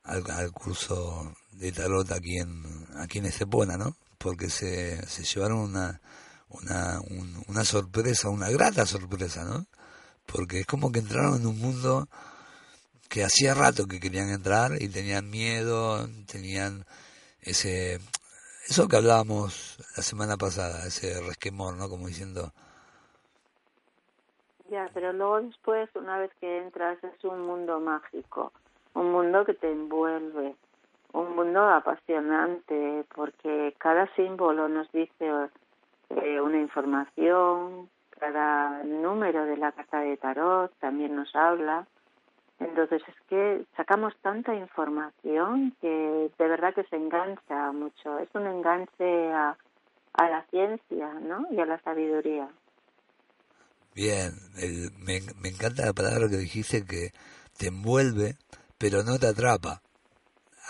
al, 0.03 0.51
curso 0.51 1.33
de 1.53 1.71
tarot 1.71 2.11
aquí 2.11 2.37
en 2.37 2.63
aquí 2.97 3.19
en 3.19 3.25
Estepona, 3.25 3.77
¿no? 3.77 3.95
Porque 4.17 4.49
se, 4.49 5.05
se 5.07 5.23
llevaron 5.23 5.59
una 5.59 6.01
una 6.49 6.99
un- 7.01 7.43
una 7.47 7.65
sorpresa, 7.65 8.29
una 8.29 8.49
grata 8.49 8.85
sorpresa, 8.85 9.43
¿no? 9.45 9.65
Porque 10.25 10.61
es 10.61 10.65
como 10.65 10.91
que 10.91 10.99
entraron 10.99 11.41
en 11.41 11.47
un 11.47 11.57
mundo 11.59 12.09
que 13.09 13.23
hacía 13.23 13.53
rato 13.53 13.87
que 13.87 13.99
querían 13.99 14.29
entrar 14.29 14.81
y 14.81 14.89
tenían 14.89 15.29
miedo, 15.29 16.09
tenían 16.25 16.85
ese 17.41 17.99
eso 18.67 18.87
que 18.89 18.97
hablábamos 18.97 19.77
la 19.95 20.03
semana 20.03 20.35
pasada, 20.37 20.85
ese 20.87 21.19
resquemor, 21.21 21.75
¿no? 21.75 21.87
Como 21.89 22.07
diciendo, 22.07 22.53
Ya, 24.69 24.89
pero 24.93 25.13
luego 25.13 25.41
después, 25.41 25.89
una 25.95 26.19
vez 26.19 26.31
que 26.41 26.57
entras, 26.57 27.01
es 27.03 27.23
un 27.23 27.41
mundo 27.41 27.79
mágico, 27.79 28.51
un 28.93 29.11
mundo 29.11 29.45
que 29.45 29.53
te 29.53 29.71
envuelve, 29.71 30.55
un 31.13 31.35
mundo 31.35 31.69
apasionante, 31.69 33.05
porque 33.15 33.73
cada 33.77 34.13
símbolo 34.15 34.67
nos 34.67 34.91
dice 34.91 35.49
eh, 36.09 36.41
una 36.41 36.59
información, 36.59 37.89
cada 38.19 38.83
número 38.83 39.45
de 39.45 39.55
la 39.57 39.71
carta 39.71 39.99
de 39.99 40.17
tarot 40.17 40.71
también 40.79 41.15
nos 41.15 41.33
habla. 41.33 41.85
Entonces 42.59 43.01
es 43.07 43.15
que 43.29 43.65
sacamos 43.77 44.15
tanta 44.21 44.53
información 44.53 45.75
que 45.79 46.31
de 46.37 46.47
verdad 46.47 46.73
que 46.73 46.83
se 46.85 46.95
engancha 46.95 47.71
mucho. 47.71 48.17
Es 48.19 48.29
un 48.33 48.47
enganche 48.47 49.31
a, 49.31 49.55
a 50.13 50.29
la 50.29 50.41
ciencia, 50.49 51.13
¿no? 51.21 51.45
Y 51.51 51.59
a 51.59 51.65
la 51.65 51.79
sabiduría. 51.79 52.49
Bien, 54.01 54.33
el- 54.57 54.91
me, 54.99 55.21
me 55.41 55.49
encanta 55.49 55.85
la 55.85 55.93
palabra 55.93 56.29
que 56.29 56.37
dijiste 56.37 56.85
que 56.85 57.11
te 57.57 57.67
envuelve, 57.67 58.37
pero 58.77 59.03
no 59.03 59.17
te 59.19 59.27
atrapa. 59.27 59.81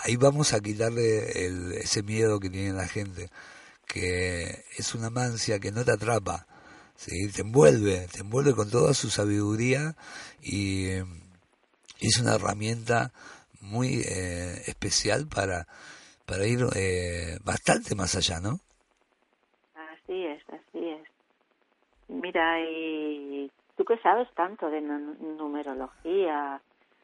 Ahí 0.04 0.16
vamos 0.16 0.52
a 0.54 0.60
quitarle 0.60 1.46
el, 1.46 1.72
ese 1.74 2.02
miedo 2.02 2.40
que 2.40 2.50
tiene 2.50 2.72
la 2.74 2.88
gente, 2.88 3.30
que 3.86 4.64
es 4.78 4.94
una 4.94 5.10
mancia 5.10 5.60
que 5.60 5.72
no 5.72 5.84
te 5.84 5.92
atrapa, 5.92 6.46
¿sí? 6.96 7.28
te 7.30 7.42
envuelve, 7.42 8.08
te 8.12 8.20
envuelve 8.20 8.54
con 8.54 8.70
toda 8.70 8.94
su 8.94 9.10
sabiduría 9.10 9.96
y 10.42 10.88
es 12.00 12.18
una 12.20 12.34
herramienta 12.34 13.12
muy 13.60 14.02
eh, 14.06 14.62
especial 14.66 15.26
para, 15.28 15.66
para 16.26 16.46
ir 16.46 16.66
eh, 16.74 17.38
bastante 17.44 17.94
más 17.94 18.14
allá, 18.16 18.40
¿no? 18.40 18.60
Mira, 22.08 22.60
y 22.60 23.50
tú 23.76 23.84
que 23.84 23.98
sabes 23.98 24.28
tanto 24.34 24.70
de 24.70 24.80
nu- 24.80 25.16
numerología, 25.36 26.60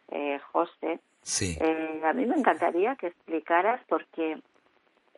eh, 0.08 0.38
José, 0.52 1.00
Sí. 1.22 1.56
eh, 1.60 2.02
a 2.04 2.12
mí 2.12 2.26
me 2.26 2.36
encantaría 2.36 2.96
que 2.96 3.08
explicaras 3.08 3.80
porque 3.88 4.40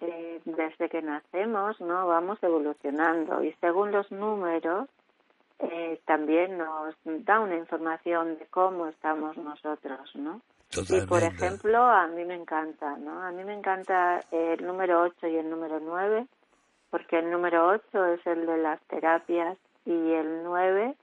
eh, 0.01 0.41
desde 0.45 0.89
que 0.91 1.01
nacemos 1.03 1.81
no 1.81 2.07
vamos 2.07 2.43
evolucionando 2.43 3.43
y 3.43 3.53
según 3.61 3.93
los 3.93 4.11
números 4.13 4.89
eh, 5.59 5.99
también 6.05 6.59
nos 6.59 6.95
da 7.05 7.41
una 7.41 7.57
información 7.57 8.37
de 8.39 8.45
cómo 8.47 8.89
estamos 8.89 9.37
nosotros, 9.39 10.15
¿no? 10.17 10.43
Y 10.91 11.01
por 11.07 11.23
ejemplo, 11.23 11.79
a 11.83 12.07
mí 12.09 12.25
me 12.27 12.35
encanta, 12.35 12.97
¿no? 12.99 13.23
A 13.23 13.31
mí 13.33 13.43
me 13.45 13.55
encanta 13.55 14.21
el 14.31 14.67
número 14.67 15.01
8 15.03 15.29
y 15.29 15.37
el 15.37 15.49
número 15.49 15.81
9, 15.81 16.27
porque 16.91 17.19
el 17.21 17.31
número 17.31 17.69
8 17.69 18.05
es 18.07 18.27
el 18.27 18.45
de 18.47 18.59
las 18.59 18.81
terapias 18.83 19.57
y 19.87 19.91
el 20.13 20.43
9 20.45 20.95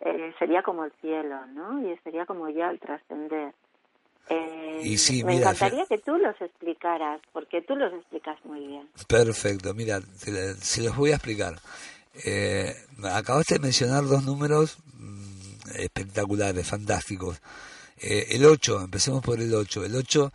eh, 0.00 0.34
sería 0.38 0.62
como 0.62 0.84
el 0.84 0.92
cielo, 1.00 1.46
¿no? 1.46 1.80
Y 1.88 1.96
sería 2.04 2.26
como 2.26 2.48
ya 2.50 2.70
el 2.70 2.78
trascender. 2.80 3.54
Eh, 4.28 4.80
Y 4.82 4.98
sí, 4.98 5.22
me 5.24 5.34
mira, 5.34 5.50
encantaría 5.50 5.86
que 5.86 5.98
tú 5.98 6.16
los 6.18 6.38
explicaras, 6.40 7.20
porque 7.32 7.62
tú 7.62 7.76
los 7.76 7.92
explicas 7.92 8.36
muy 8.44 8.66
bien. 8.66 8.88
Perfecto, 9.08 9.72
mira, 9.74 10.00
se 10.60 10.82
los 10.82 10.96
voy 10.96 11.12
a 11.12 11.16
explicar. 11.16 11.54
Eh, 12.24 12.74
acabaste 13.04 13.54
de 13.54 13.60
mencionar 13.60 14.04
dos 14.04 14.24
números 14.24 14.78
mm, 14.94 15.70
espectaculares, 15.76 16.66
fantásticos. 16.68 17.40
Eh, 17.98 18.26
el 18.30 18.44
8, 18.44 18.82
empecemos 18.82 19.22
por 19.22 19.40
el 19.40 19.54
8. 19.54 19.84
El 19.84 19.94
8 19.96 20.32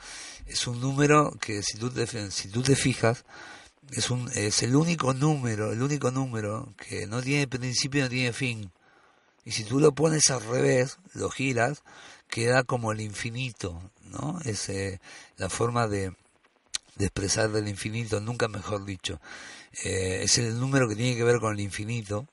es 0.47 0.67
un 0.67 0.79
número 0.81 1.31
que 1.41 1.61
si 1.63 1.77
tú 1.77 1.89
te, 1.89 2.05
si 2.07 2.51
tú 2.51 2.61
te 2.61 2.75
fijas, 2.75 3.25
es, 3.91 4.09
un, 4.09 4.29
es 4.35 4.63
el 4.63 4.75
único 4.75 5.13
número, 5.13 5.71
el 5.71 5.81
único 5.81 6.11
número 6.11 6.73
que 6.77 7.07
no 7.07 7.21
tiene 7.21 7.47
principio 7.47 8.03
no 8.03 8.09
tiene 8.09 8.33
fin. 8.33 8.71
Y 9.45 9.51
si 9.51 9.63
tú 9.63 9.79
lo 9.79 9.93
pones 9.93 10.29
al 10.29 10.41
revés, 10.41 10.97
lo 11.13 11.29
giras, 11.29 11.83
queda 12.27 12.63
como 12.63 12.91
el 12.91 13.01
infinito, 13.01 13.81
¿no? 14.03 14.39
Es 14.45 14.69
eh, 14.69 14.99
la 15.37 15.49
forma 15.49 15.87
de, 15.87 16.13
de 16.95 17.05
expresar 17.05 17.51
del 17.51 17.67
infinito, 17.67 18.19
nunca 18.19 18.47
mejor 18.47 18.85
dicho. 18.85 19.19
Eh, 19.83 20.21
es 20.23 20.37
el 20.37 20.59
número 20.59 20.87
que 20.87 20.95
tiene 20.95 21.15
que 21.15 21.23
ver 21.23 21.39
con 21.39 21.53
el 21.53 21.59
infinito, 21.61 22.27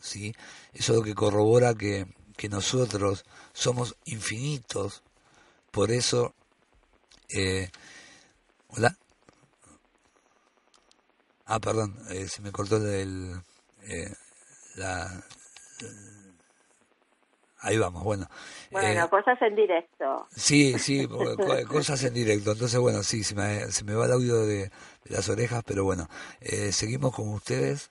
¿sí? 0.00 0.34
Eso 0.72 0.92
es 0.92 0.98
lo 0.98 1.04
que 1.04 1.14
corrobora 1.14 1.74
que, 1.74 2.06
que 2.36 2.48
nosotros 2.48 3.24
somos 3.52 3.96
infinitos, 4.04 5.02
por 5.70 5.90
eso... 5.90 6.34
Eh, 7.28 7.70
¿Hola? 8.68 8.96
Ah, 11.46 11.60
perdón, 11.60 11.96
eh, 12.10 12.28
se 12.28 12.42
me 12.42 12.52
cortó 12.52 12.76
el... 12.76 13.40
eh, 13.82 14.12
la... 14.74 15.24
Ahí 17.60 17.78
vamos, 17.78 18.04
bueno. 18.04 18.28
Bueno, 18.70 19.06
Eh, 19.06 19.08
cosas 19.10 19.40
en 19.42 19.56
directo. 19.56 20.28
Sí, 20.36 20.78
sí, 20.78 21.08
cosas 21.68 22.02
en 22.04 22.14
directo. 22.14 22.52
Entonces, 22.52 22.78
bueno, 22.78 23.02
sí, 23.02 23.24
se 23.24 23.34
me, 23.34 23.72
se 23.72 23.84
me 23.84 23.94
va 23.94 24.06
el 24.06 24.12
audio 24.12 24.36
de, 24.44 24.56
de 24.66 24.70
las 25.10 25.28
orejas, 25.28 25.64
pero 25.66 25.82
bueno, 25.82 26.08
eh, 26.40 26.70
seguimos 26.72 27.14
con 27.14 27.28
ustedes 27.30 27.90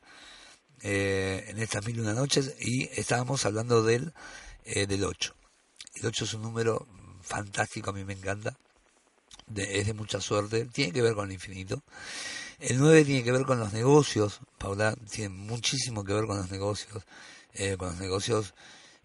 eh, 0.84 1.46
en 1.48 1.58
estas 1.60 1.86
mil 1.86 1.98
y 1.98 2.00
una 2.02 2.13
noches 2.13 2.56
y 2.60 2.84
estábamos 3.00 3.46
hablando 3.46 3.84
del, 3.84 4.13
eh, 4.65 4.86
del 4.88 5.04
8. 5.04 5.36
El 5.96 6.06
8 6.06 6.26
es 6.26 6.34
un 6.36 6.44
número 6.44 6.88
fantástico, 7.22 7.89
a 7.89 7.94
mí 7.94 8.06
me 8.06 8.13
encanta, 8.13 8.56
de- 9.48 9.80
es 9.80 9.88
de 9.88 9.94
mucha 9.94 10.22
suerte, 10.22 10.65
tiene 10.65 10.94
que 10.94 11.02
ver 11.02 11.15
con 11.15 11.26
el 11.28 11.34
infinito. 11.34 11.82
El 12.60 12.80
9 12.80 13.04
tiene 13.06 13.24
que 13.24 13.32
ver 13.32 13.46
con 13.46 13.60
los 13.60 13.74
negocios, 13.74 14.39
Paula, 14.58 14.96
tiene 15.12 15.30
muchísimo 15.30 16.04
que 16.04 16.13
ver 16.13 16.26
con 16.26 16.38
los 16.38 16.50
negocios, 16.52 17.04
eh, 17.54 17.76
con 17.78 17.89
los 17.89 18.00
negocios 18.00 18.54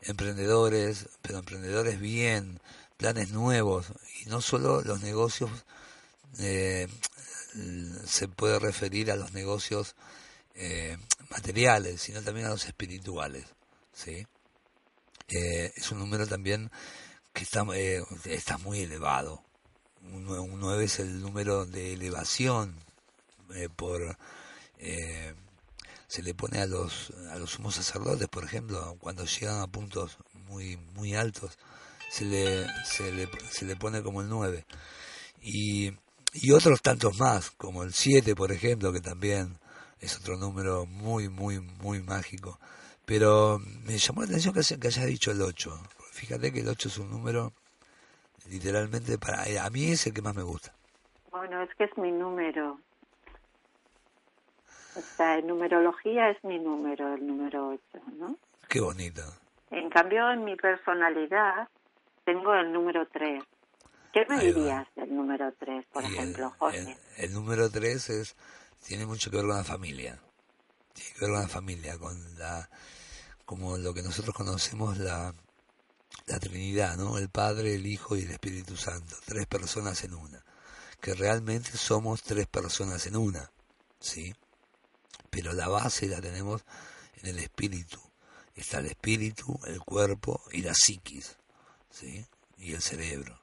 emprendedores, 0.03 1.09
pero 1.23 1.39
emprendedores 1.39 2.01
bien, 2.01 2.61
planes 2.97 3.31
nuevos, 3.31 3.87
y 4.23 4.29
no 4.29 4.41
solo 4.41 4.83
los 4.83 5.03
negocios, 5.03 5.51
eh, 6.39 6.87
se 8.07 8.29
puede 8.29 8.59
referir 8.59 9.11
a 9.11 9.17
los 9.17 9.33
negocios 9.33 9.97
eh, 10.55 10.97
materiales, 11.31 12.01
sino 12.03 12.23
también 12.23 12.47
a 12.47 12.51
los 12.51 12.67
espirituales, 12.67 13.47
¿sí? 13.93 14.27
Eh, 15.29 15.73
es 15.77 15.91
un 15.93 15.99
número 15.99 16.27
también 16.27 16.71
que 17.33 17.43
está, 17.45 17.65
eh, 17.75 18.03
está 18.25 18.59
muy 18.59 18.81
elevado. 18.81 19.43
Un, 20.03 20.27
nue- 20.27 20.41
un 20.41 20.59
9 20.61 20.85
es 20.85 20.99
el 20.99 21.21
número 21.21 21.67
de 21.67 21.93
elevación 21.93 22.75
eh, 23.55 23.69
por 23.75 24.17
eh, 24.79 25.35
se 26.07 26.23
le 26.23 26.35
pone 26.35 26.61
a 26.61 26.67
los 26.67 27.13
a 27.31 27.39
los 27.39 27.51
sumos 27.51 27.75
sacerdotes 27.75 28.29
por 28.29 28.45
ejemplo 28.45 28.97
cuando 29.01 29.25
llegan 29.25 29.61
a 29.61 29.67
puntos 29.67 30.19
muy 30.49 30.77
muy 30.95 31.15
altos 31.15 31.59
se 32.11 32.25
le 32.25 32.67
se 32.85 33.13
le, 33.13 33.29
se 33.51 33.65
le 33.65 33.77
pone 33.77 34.03
como 34.03 34.21
el 34.21 34.29
9 34.29 34.65
y 35.43 35.93
y 36.33 36.53
otros 36.53 36.83
tantos 36.83 37.19
más 37.19 37.51
como 37.53 37.83
el 37.83 37.93
7 37.93 38.35
por 38.35 38.53
ejemplo 38.53 38.93
que 38.93 39.01
también 39.01 39.59
es 40.01 40.17
otro 40.17 40.37
número 40.37 40.87
muy 40.87 41.29
muy 41.29 41.61
muy 41.61 42.03
mágico. 42.03 42.59
Pero 43.05 43.59
me 43.59 43.99
llamó 43.99 44.21
la 44.23 44.29
atención 44.29 44.55
que, 44.55 44.79
que 44.79 44.89
hayas 44.89 45.07
dicho 45.07 45.31
el 45.31 45.43
8 45.43 45.71
fíjate 46.13 46.53
que 46.53 46.61
el 46.61 46.69
8 46.69 46.89
es 46.89 46.99
un 46.99 47.11
número 47.11 47.53
literalmente 48.49 49.19
para 49.19 49.45
a 49.65 49.71
mí 49.71 49.93
es 49.93 50.07
el 50.07 50.15
que 50.15 50.23
más 50.23 50.35
me 50.35 50.43
gusta. 50.43 50.73
Bueno, 51.31 51.63
es 51.63 51.71
que 51.77 51.85
es 51.85 51.97
mi 51.97 52.11
número. 52.11 52.79
O 54.95 55.03
sea, 55.17 55.39
en 55.39 55.47
numerología 55.47 56.31
es 56.31 56.43
mi 56.45 56.59
número, 56.59 57.15
el 57.15 57.27
número 57.27 57.69
8, 57.69 58.05
¿no? 58.19 58.37
qué 58.69 58.81
bonito 58.81 59.23
En 59.71 59.89
cambio, 59.91 60.31
en 60.31 60.45
mi 60.45 60.57
personalidad 60.57 61.69
tengo 62.25 62.55
el 62.55 62.73
número 62.73 63.07
3. 63.13 63.43
¿Qué 64.13 64.27
me 64.29 64.37
Ahí 64.39 64.51
va. 64.53 64.59
dirías 64.59 64.89
del 64.97 65.15
número 65.15 65.53
3, 65.59 65.87
por 65.93 66.03
Y 66.03 66.07
el- 66.07 66.13
ejemplo, 66.15 66.53
José? 66.59 66.99
El, 67.19 67.25
el 67.27 67.35
número 67.35 67.71
3 67.71 68.11
es, 68.11 68.37
tiene 68.87 69.07
mucho 69.07 69.31
que 69.31 69.37
ver 69.37 69.47
con 69.47 69.57
la 69.57 69.65
familia. 69.65 70.19
Tiene 70.93 71.11
que 71.15 71.21
ver 71.21 71.31
con 71.31 71.41
la 71.43 71.49
familia, 71.49 71.99
con 71.99 72.39
la, 72.39 72.69
como 73.45 73.77
lo 73.77 73.95
que 73.95 74.03
nosotros 74.03 74.35
conocemos 74.35 74.99
la, 74.99 75.33
la 76.27 76.39
Trinidad, 76.41 76.97
¿no? 76.97 77.17
El 77.19 77.29
Padre, 77.29 77.77
el 77.77 77.87
Hijo 77.87 78.17
y 78.17 78.23
el 78.23 78.33
Espíritu 78.33 78.77
Santo. 78.77 79.15
Tres 79.25 79.47
personas 79.47 80.03
en 80.03 80.15
una. 80.15 80.43
Que 81.01 81.15
realmente 81.15 81.71
somos 81.71 82.23
tres 82.23 82.47
personas 82.49 83.07
en 83.07 83.17
una, 83.17 83.51
¿sí? 84.01 84.35
Pero 85.31 85.53
la 85.53 85.69
base 85.69 86.07
la 86.07 86.21
tenemos 86.21 86.63
en 87.23 87.29
el 87.29 87.39
espíritu. 87.39 88.01
Está 88.55 88.79
el 88.79 88.87
espíritu, 88.87 89.59
el 89.67 89.81
cuerpo 89.81 90.43
y 90.53 90.63
la 90.63 90.75
psiquis, 90.75 91.37
¿sí? 91.91 92.27
Y 92.59 92.75
el 92.75 92.83
cerebro. 92.83 93.41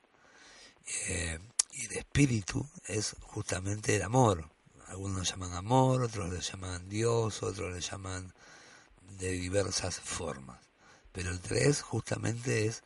Eh, 1.07 1.39
y 1.73 1.85
el 1.85 1.97
espíritu 1.97 2.67
es 2.85 3.15
justamente 3.21 3.95
el 3.95 4.03
amor. 4.03 4.49
Algunos 4.87 5.17
lo 5.17 5.23
llaman 5.23 5.53
amor, 5.53 6.03
otros 6.03 6.29
lo 6.29 6.39
llaman 6.39 6.87
Dios, 6.89 7.43
otros 7.43 7.73
le 7.73 7.81
llaman 7.81 8.33
de 9.17 9.31
diversas 9.31 9.99
formas. 9.99 10.59
Pero 11.11 11.31
el 11.31 11.39
tres 11.39 11.81
justamente 11.81 12.67
es 12.67 12.83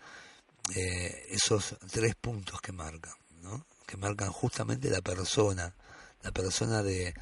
eh, 0.76 1.28
esos 1.30 1.76
tres 1.92 2.16
puntos 2.16 2.62
que 2.62 2.72
marcan, 2.72 3.14
¿no? 3.42 3.66
Que 3.86 3.98
marcan 3.98 4.32
justamente 4.32 4.90
la 4.90 5.02
persona, 5.02 5.74
la 6.22 6.32
persona 6.32 6.82
de 6.82 7.14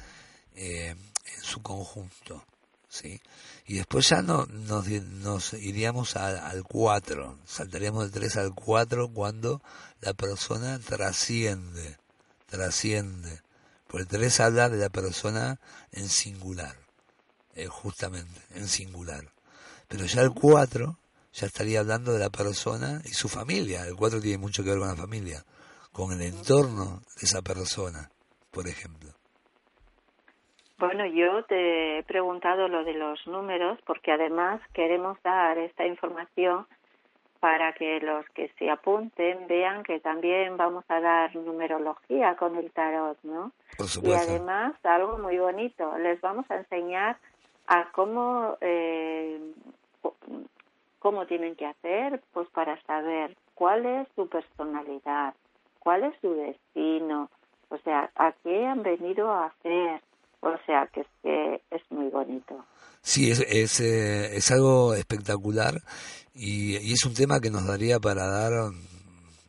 eh, 0.54 0.94
en 1.24 1.42
su 1.42 1.62
conjunto, 1.62 2.44
¿sí? 2.88 3.20
Y 3.66 3.76
después 3.76 4.08
ya 4.08 4.22
no, 4.22 4.46
nos, 4.46 4.88
nos 4.88 5.52
iríamos 5.54 6.16
al 6.16 6.64
4, 6.64 7.38
saltaríamos 7.46 8.04
del 8.04 8.12
3 8.12 8.36
al 8.38 8.54
4 8.54 9.12
cuando 9.12 9.62
la 10.00 10.14
persona 10.14 10.78
trasciende, 10.78 11.98
trasciende. 12.46 13.42
Por 13.86 14.00
el 14.00 14.06
3 14.06 14.40
habla 14.40 14.68
de 14.68 14.78
la 14.78 14.88
persona 14.88 15.60
en 15.92 16.08
singular, 16.08 16.76
eh, 17.54 17.66
justamente, 17.66 18.40
en 18.50 18.68
singular. 18.68 19.32
Pero 19.88 20.04
ya 20.06 20.22
el 20.22 20.30
4 20.30 20.98
ya 21.32 21.46
estaría 21.46 21.80
hablando 21.80 22.12
de 22.12 22.18
la 22.18 22.30
persona 22.30 23.02
y 23.04 23.14
su 23.14 23.28
familia. 23.28 23.86
El 23.86 23.96
4 23.96 24.20
tiene 24.20 24.38
mucho 24.38 24.62
que 24.62 24.70
ver 24.70 24.78
con 24.78 24.88
la 24.88 24.96
familia, 24.96 25.44
con 25.92 26.12
el 26.12 26.22
entorno 26.22 27.02
de 27.20 27.26
esa 27.26 27.42
persona, 27.42 28.10
por 28.50 28.68
ejemplo. 28.68 29.19
Bueno, 30.80 31.04
yo 31.04 31.44
te 31.44 31.98
he 31.98 32.02
preguntado 32.04 32.66
lo 32.68 32.84
de 32.84 32.94
los 32.94 33.26
números 33.26 33.78
porque 33.86 34.12
además 34.12 34.60
queremos 34.72 35.22
dar 35.22 35.58
esta 35.58 35.86
información 35.86 36.66
para 37.38 37.72
que 37.74 38.00
los 38.00 38.26
que 38.30 38.48
se 38.58 38.70
apunten 38.70 39.46
vean 39.46 39.82
que 39.82 40.00
también 40.00 40.56
vamos 40.56 40.84
a 40.88 41.00
dar 41.00 41.34
numerología 41.36 42.34
con 42.36 42.56
el 42.56 42.70
tarot, 42.72 43.18
¿no? 43.22 43.52
Por 43.76 43.86
Y 43.86 43.88
supuesto. 43.90 44.30
además 44.30 44.74
algo 44.84 45.18
muy 45.18 45.38
bonito, 45.38 45.96
les 45.98 46.20
vamos 46.22 46.50
a 46.50 46.56
enseñar 46.56 47.16
a 47.66 47.90
cómo 47.92 48.56
eh, 48.62 49.38
cómo 50.98 51.26
tienen 51.26 51.56
que 51.56 51.66
hacer, 51.66 52.20
pues 52.32 52.48
para 52.50 52.80
saber 52.82 53.36
cuál 53.54 53.84
es 53.86 54.08
su 54.16 54.28
personalidad, 54.28 55.34
cuál 55.80 56.04
es 56.04 56.14
su 56.20 56.34
destino, 56.34 57.28
o 57.70 57.78
sea, 57.78 58.10
a 58.16 58.32
qué 58.42 58.66
han 58.66 58.82
venido 58.82 59.30
a 59.30 59.46
hacer, 59.46 60.00
O 60.40 60.54
sea 60.66 60.88
que 60.92 61.00
es 61.00 61.06
que 61.22 61.62
es 61.70 61.82
muy 61.90 62.08
bonito. 62.08 62.64
Sí, 63.02 63.30
es, 63.30 63.40
es, 63.40 63.80
eh, 63.80 64.36
es 64.36 64.50
algo 64.50 64.94
espectacular 64.94 65.82
y, 66.34 66.76
y 66.78 66.92
es 66.92 67.04
un 67.04 67.14
tema 67.14 67.40
que 67.40 67.50
nos 67.50 67.66
daría 67.66 67.98
para 67.98 68.26
dar, 68.26 68.72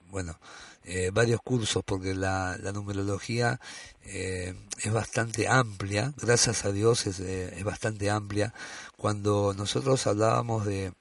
bueno, 0.10 0.38
eh, 0.84 1.12
varios 1.14 1.42
cursos 1.42 1.84
porque 1.86 2.14
la, 2.14 2.58
la 2.62 2.72
numerología 2.72 3.60
eh, 4.04 4.54
es 4.84 4.92
bastante 4.92 5.48
amplia, 5.48 6.14
gracias 6.18 6.66
a 6.66 6.72
Dios 6.72 7.08
es, 7.08 7.20
eh, 7.20 7.54
es 7.56 7.64
bastante 7.64 8.10
amplia. 8.10 8.54
Cuando 8.98 9.54
nosotros 9.54 10.08
hablábamos 10.08 10.66
de, 10.66 10.94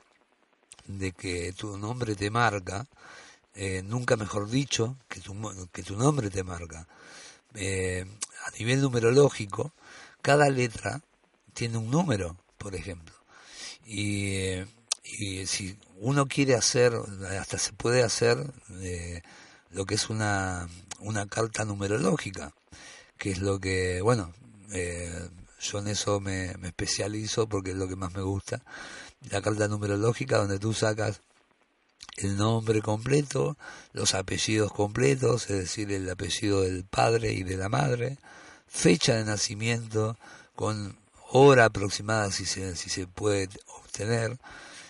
de 0.87 1.13
que 1.13 1.53
tu 1.53 1.79
nombre 1.79 2.15
te 2.15 2.31
marca, 2.31 2.87
eh, 3.55 3.83
nunca 3.83 4.17
mejor 4.17 4.49
dicho, 4.49 4.97
que 5.09 5.21
tu, 5.21 5.35
que 5.73 5.83
tu 5.83 5.97
nombre 5.97 6.31
te 6.31 6.45
marca. 6.45 6.87
Eh, 7.55 8.05
a 8.47 8.51
nivel 8.59 8.81
numerológico, 8.81 9.73
cada 10.23 10.49
letra 10.49 11.03
tiene 11.55 11.79
un 11.79 11.91
número, 11.91 12.37
por 12.59 12.75
ejemplo. 12.75 13.15
Y, 13.87 14.63
si 15.47 15.77
uno 15.99 16.27
quiere 16.27 16.55
hacer, 16.55 16.95
hasta 17.39 17.59
se 17.59 17.73
puede 17.73 18.03
hacer 18.03 18.39
eh, 18.81 19.23
lo 19.71 19.85
que 19.85 19.97
es 19.97 20.09
una, 20.09 20.69
una 21.01 21.27
carta 21.27 21.65
numerológica, 21.65 22.53
que 23.19 23.31
es 23.33 23.41
lo 23.41 23.59
que, 23.59 24.01
bueno, 24.01 24.33
eh, 24.73 25.29
yo 25.61 25.79
en 25.81 25.89
eso 25.89 26.21
me, 26.21 26.55
me 26.59 26.69
especializo 26.69 27.49
porque 27.49 27.71
es 27.71 27.77
lo 27.77 27.89
que 27.89 27.97
más 27.97 28.15
me 28.15 28.23
gusta. 28.23 28.63
La 29.31 29.43
carta 29.43 29.69
numerológica 29.69 30.39
donde 30.39 30.59
tú 30.59 30.73
sacas 30.73 31.21
el 32.17 32.37
nombre 32.37 32.83
completo, 32.83 33.57
los 33.93 34.15
apellidos 34.15 34.73
completos, 34.73 35.51
es 35.51 35.59
decir, 35.59 35.91
el 35.93 36.09
apellido 36.09 36.63
del 36.63 36.85
padre 36.85 37.33
y 37.33 37.43
de 37.43 37.57
la 37.57 37.69
madre, 37.69 38.19
fecha 38.71 39.17
de 39.17 39.25
nacimiento 39.25 40.17
con 40.55 40.97
hora 41.33 41.67
aproximada 41.67 42.31
si 42.31 42.47
se, 42.47 42.77
si 42.77 42.89
se 42.89 43.07
puede 43.07 43.49
obtener, 43.67 44.39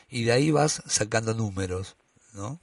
y 0.09 0.25
de 0.25 0.33
ahí 0.33 0.51
vas 0.51 0.83
sacando 0.87 1.35
números, 1.35 1.97
¿no? 2.35 2.61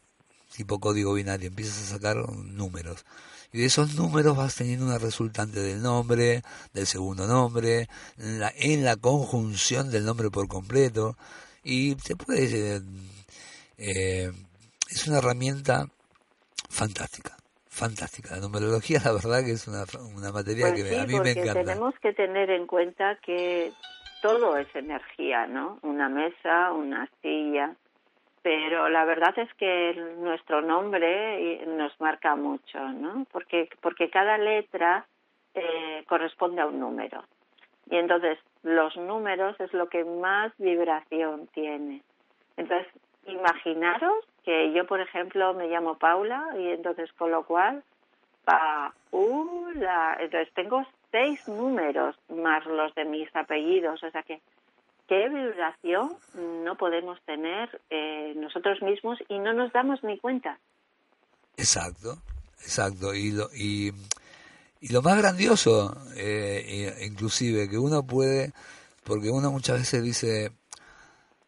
Tipo 0.55 0.79
código 0.79 1.13
binario, 1.13 1.47
empiezas 1.47 1.83
a 1.83 1.95
sacar 1.95 2.17
números. 2.17 3.05
Y 3.53 3.59
de 3.59 3.65
esos 3.65 3.95
números 3.95 4.35
vas 4.35 4.55
teniendo 4.55 4.85
una 4.85 4.97
resultante 4.97 5.59
del 5.61 5.81
nombre, 5.81 6.43
del 6.73 6.87
segundo 6.87 7.27
nombre, 7.27 7.89
en 8.17 8.83
la, 8.83 8.95
conjunción 8.97 9.89
del 9.91 10.05
nombre 10.05 10.29
por 10.29 10.47
completo, 10.47 11.17
y 11.63 11.95
te 11.95 12.15
puedes... 12.15 12.53
eh, 12.53 12.81
eh, 13.77 14.31
es 14.89 15.07
una 15.07 15.19
herramienta 15.19 15.89
fantástica, 16.69 17.36
fantástica. 17.77 18.35
La 18.35 18.41
numerología, 18.41 18.99
la 19.05 19.13
verdad 19.13 19.45
que 19.45 19.51
es 19.51 19.67
una, 19.67 19.83
una 20.15 20.31
materia 20.31 20.67
Pues 20.67 20.83
que 20.83 20.89
sí, 20.89 20.95
a 20.95 21.05
mí 21.05 21.19
me 21.19 21.31
encanta. 21.31 21.53
tenemos 21.63 21.93
que 21.99 22.13
tener 22.13 22.49
en 22.49 22.65
cuenta 22.67 23.15
que 23.17 23.71
todo 24.21 24.57
es 24.57 24.67
energía, 24.75 25.45
¿no? 25.47 25.77
Una 25.83 26.09
mesa, 26.09 26.71
una 26.73 27.07
silla, 27.21 27.75
pero 28.41 28.89
la 28.89 29.05
verdad 29.05 29.37
es 29.37 29.53
que 29.55 29.93
nuestro 30.17 30.61
nombre 30.61 31.53
eh, 31.61 31.65
nos 31.67 31.91
marca 32.01 32.35
mucho, 32.35 32.79
¿no? 32.79 33.25
Porque 33.31 33.69
porque 33.81 34.09
cada 34.09 34.37
letra 34.37 35.05
eh, 35.53 36.03
corresponde 36.07 36.61
a 36.61 36.65
un 36.67 36.79
número 36.79 37.23
y 37.89 37.95
entonces 37.97 38.37
los 38.63 38.95
números 38.97 39.59
es 39.59 39.71
lo 39.73 39.87
que 39.87 40.03
más 40.03 40.51
vibración 40.57 41.47
tiene. 41.53 42.01
Entonces 42.57 42.87
imaginaros 43.27 44.25
que 44.47 44.71
yo, 44.71 44.87
por 44.87 45.01
ejemplo, 45.01 45.53
me 45.53 45.67
llamo 45.67 45.97
Paula 45.97 46.41
y 46.57 46.69
entonces 46.69 47.11
con 47.17 47.31
lo 47.31 47.43
cual 47.43 47.83
Paula, 48.45 50.17
entonces 50.21 50.53
tengo 50.53 50.85
seis 51.11 51.45
números 51.49 52.15
más 52.29 52.65
los 52.65 52.95
de 52.95 53.03
mis 53.03 53.27
apellidos, 53.35 54.01
o 54.01 54.09
sea 54.09 54.23
que 54.23 54.39
qué 55.09 55.27
vibración 55.27 56.15
no 56.63 56.77
podemos 56.77 57.21
tener 57.23 57.81
eh, 57.89 58.35
nosotros 58.37 58.81
mismos 58.81 59.19
y 59.27 59.37
no 59.37 59.51
nos 59.51 59.73
damos 59.73 60.01
ni 60.05 60.17
cuenta. 60.17 60.57
Exacto, 61.57 62.15
exacto. 62.61 63.13
Y 63.13 63.31
lo, 63.33 63.49
y, 63.53 63.91
y 64.79 64.93
lo 64.93 65.01
más 65.01 65.17
grandioso, 65.17 65.93
eh, 66.15 66.93
e- 66.97 67.05
inclusive, 67.05 67.67
que 67.67 67.77
uno 67.77 68.07
puede, 68.07 68.53
porque 69.03 69.29
uno 69.29 69.51
muchas 69.51 69.79
veces 69.79 70.01
dice, 70.01 70.51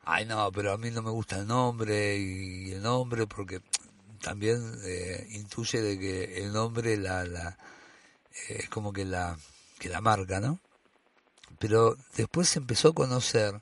ay 0.06 0.26
no, 0.26 0.52
pero 0.52 0.74
a 0.74 0.78
mí 0.78 0.92
no 0.92 1.02
me 1.02 1.12
gusta 1.12 1.38
el 1.38 1.48
nombre 1.48 2.18
y 2.18 2.72
el 2.72 2.82
nombre 2.82 3.28
porque 3.28 3.62
también 4.22 4.80
eh, 4.84 5.28
intuye 5.32 5.82
de 5.82 6.00
que 6.00 6.44
el 6.44 6.52
nombre 6.52 6.98
la, 6.98 7.24
la 7.26 7.58
es 8.48 8.70
como 8.70 8.94
que 8.94 9.06
la 9.06 9.38
que 9.80 9.90
la 9.90 10.02
marca, 10.02 10.40
¿no? 10.40 10.60
Pero 11.58 11.98
después 12.16 12.50
se 12.50 12.60
empezó 12.60 12.90
a 12.90 12.94
conocer 12.94 13.62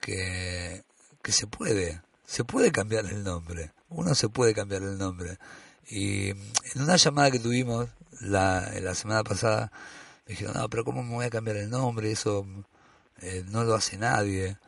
que, 0.00 0.82
que 1.22 1.32
se 1.32 1.46
puede, 1.46 2.02
se 2.26 2.44
puede 2.44 2.72
cambiar 2.72 3.06
el 3.06 3.22
nombre, 3.22 3.72
uno 3.90 4.14
se 4.14 4.28
puede 4.28 4.54
cambiar 4.54 4.82
el 4.82 4.98
nombre. 4.98 5.38
Y 5.88 6.30
en 6.30 6.82
una 6.82 6.96
llamada 6.96 7.30
que 7.30 7.38
tuvimos 7.38 7.88
la, 8.20 8.72
la 8.80 8.94
semana 8.94 9.22
pasada, 9.22 9.70
me 10.26 10.32
dijeron, 10.32 10.54
no, 10.56 10.68
pero 10.68 10.84
¿cómo 10.84 11.02
me 11.02 11.14
voy 11.14 11.26
a 11.26 11.30
cambiar 11.30 11.56
el 11.56 11.70
nombre? 11.70 12.10
Eso 12.10 12.46
eh, 13.20 13.44
no 13.48 13.62
lo 13.64 13.74
hace 13.74 13.96
nadie. 13.98 14.58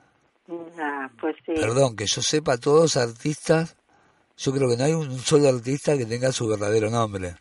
Ah, 0.78 1.10
pues 1.20 1.36
sí. 1.44 1.52
Perdón, 1.54 1.96
que 1.96 2.06
yo 2.06 2.22
sepa, 2.22 2.56
todos 2.56 2.96
artistas, 2.96 3.76
yo 4.36 4.52
creo 4.52 4.68
que 4.68 4.76
no 4.76 4.84
hay 4.84 4.94
un 4.94 5.18
solo 5.18 5.48
artista 5.48 5.96
que 5.96 6.06
tenga 6.06 6.32
su 6.32 6.48
verdadero 6.48 6.90
nombre. 6.90 7.34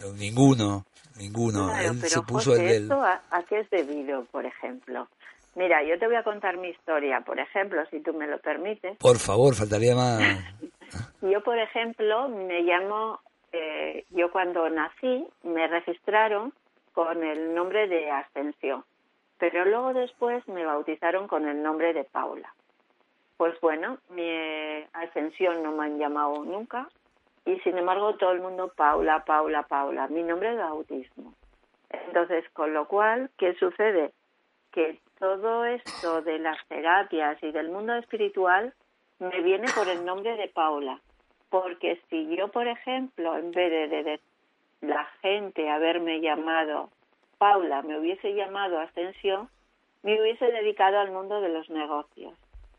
No, 0.00 0.12
Ninguno, 0.12 0.84
ninguno. 1.18 1.68
Claro, 1.68 1.92
Él 1.92 1.98
pero 2.00 2.10
se 2.10 2.22
puso 2.22 2.50
José, 2.50 2.62
el 2.62 2.68
del... 2.68 2.82
¿esto 2.82 3.02
a, 3.02 3.22
a 3.30 3.42
qué 3.44 3.60
es 3.60 3.70
debido, 3.70 4.24
por 4.26 4.44
ejemplo? 4.44 5.08
Mira, 5.56 5.82
yo 5.82 5.98
te 5.98 6.06
voy 6.06 6.16
a 6.16 6.22
contar 6.22 6.58
mi 6.58 6.68
historia, 6.68 7.22
por 7.22 7.40
ejemplo, 7.40 7.82
si 7.90 8.00
tú 8.00 8.12
me 8.12 8.26
lo 8.26 8.38
permites. 8.38 8.98
Por 8.98 9.16
favor, 9.18 9.54
faltaría 9.54 9.94
más. 9.94 10.20
Yo, 11.22 11.42
por 11.42 11.58
ejemplo, 11.58 12.28
me 12.28 12.62
llamo, 12.62 13.18
eh, 13.52 14.04
yo 14.10 14.30
cuando 14.30 14.68
nací 14.70 15.26
me 15.42 15.66
registraron 15.66 16.52
con 16.92 17.24
el 17.24 17.54
nombre 17.54 17.88
de 17.88 18.08
Ascensión, 18.10 18.84
pero 19.38 19.64
luego 19.64 19.92
después 19.92 20.46
me 20.48 20.64
bautizaron 20.64 21.28
con 21.28 21.46
el 21.48 21.62
nombre 21.62 21.92
de 21.92 22.04
Paula. 22.04 22.52
Pues 23.36 23.58
bueno, 23.60 23.98
mi 24.10 24.30
Ascensión 24.92 25.62
no 25.62 25.72
me 25.72 25.84
han 25.84 25.98
llamado 25.98 26.44
nunca 26.44 26.88
y 27.44 27.58
sin 27.60 27.76
embargo 27.76 28.14
todo 28.16 28.32
el 28.32 28.40
mundo 28.40 28.72
Paula, 28.74 29.24
Paula, 29.24 29.64
Paula, 29.64 30.08
mi 30.08 30.22
nombre 30.22 30.50
de 30.50 30.56
bautismo. 30.56 31.34
Entonces, 31.90 32.44
con 32.52 32.72
lo 32.72 32.88
cual, 32.88 33.30
¿qué 33.38 33.54
sucede? 33.54 34.12
Que 34.72 34.98
todo 35.18 35.64
esto 35.64 36.22
de 36.22 36.38
las 36.38 36.58
terapias 36.66 37.42
y 37.42 37.52
del 37.52 37.70
mundo 37.70 37.94
espiritual 37.94 38.74
me 39.18 39.40
viene 39.42 39.66
por 39.74 39.88
el 39.88 40.04
nombre 40.04 40.36
de 40.36 40.48
Paula. 40.48 41.00
Porque 41.48 42.00
si 42.10 42.34
yo, 42.36 42.48
por 42.48 42.66
ejemplo, 42.66 43.36
en 43.36 43.52
vez 43.52 43.90
de 43.90 44.20
la 44.80 45.04
gente 45.22 45.70
haberme 45.70 46.20
llamado 46.20 46.90
Paula, 47.38 47.82
me 47.82 47.98
hubiese 47.98 48.34
llamado 48.34 48.78
Ascensión, 48.80 49.48
me 50.02 50.20
hubiese 50.20 50.46
dedicado 50.46 50.98
al 50.98 51.10
mundo 51.10 51.40
de 51.40 51.48
los 51.48 51.68
negocios. 51.70 52.34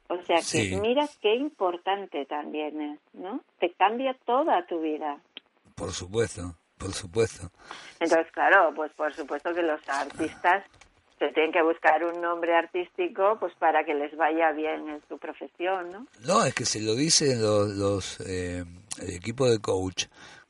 O 0.10 0.16
sea 0.24 0.38
que 0.38 0.42
Sí. 0.42 0.78
mira 0.82 1.06
qué 1.22 1.36
importante 1.36 2.26
también 2.26 2.80
es, 2.82 3.00
¿no? 3.14 3.42
Te 3.60 3.72
cambia 3.74 4.16
toda 4.26 4.66
tu 4.66 4.80
vida. 4.82 5.20
Por 5.76 5.92
supuesto, 5.92 6.56
por 6.78 6.94
supuesto. 6.94 7.50
Entonces, 8.00 8.32
claro, 8.32 8.74
pues 8.74 8.92
por 8.94 9.14
supuesto 9.14 9.54
que 9.54 9.64
los 9.64 9.82
artistas 9.90 10.64
se 11.20 11.28
tienen 11.34 11.52
que 11.52 11.62
buscar 11.62 12.04
un 12.06 12.22
nombre 12.22 12.56
artístico 12.56 13.38
pues 13.40 13.54
para 13.56 13.84
que 13.84 13.94
les 13.96 14.16
vaya 14.16 14.52
bien 14.54 14.88
en 14.88 15.02
su 15.10 15.18
profesión, 15.18 15.92
¿no? 15.92 16.08
No, 16.26 16.46
es 16.46 16.54
que 16.54 16.64
se 16.66 16.80
lo 16.80 16.96
dicen 16.96 17.42
los, 17.42 17.68
los 17.70 18.20
eh, 18.22 18.64
el 19.02 19.10
equipo 19.16 19.50
de 19.50 19.60
coach 19.60 20.06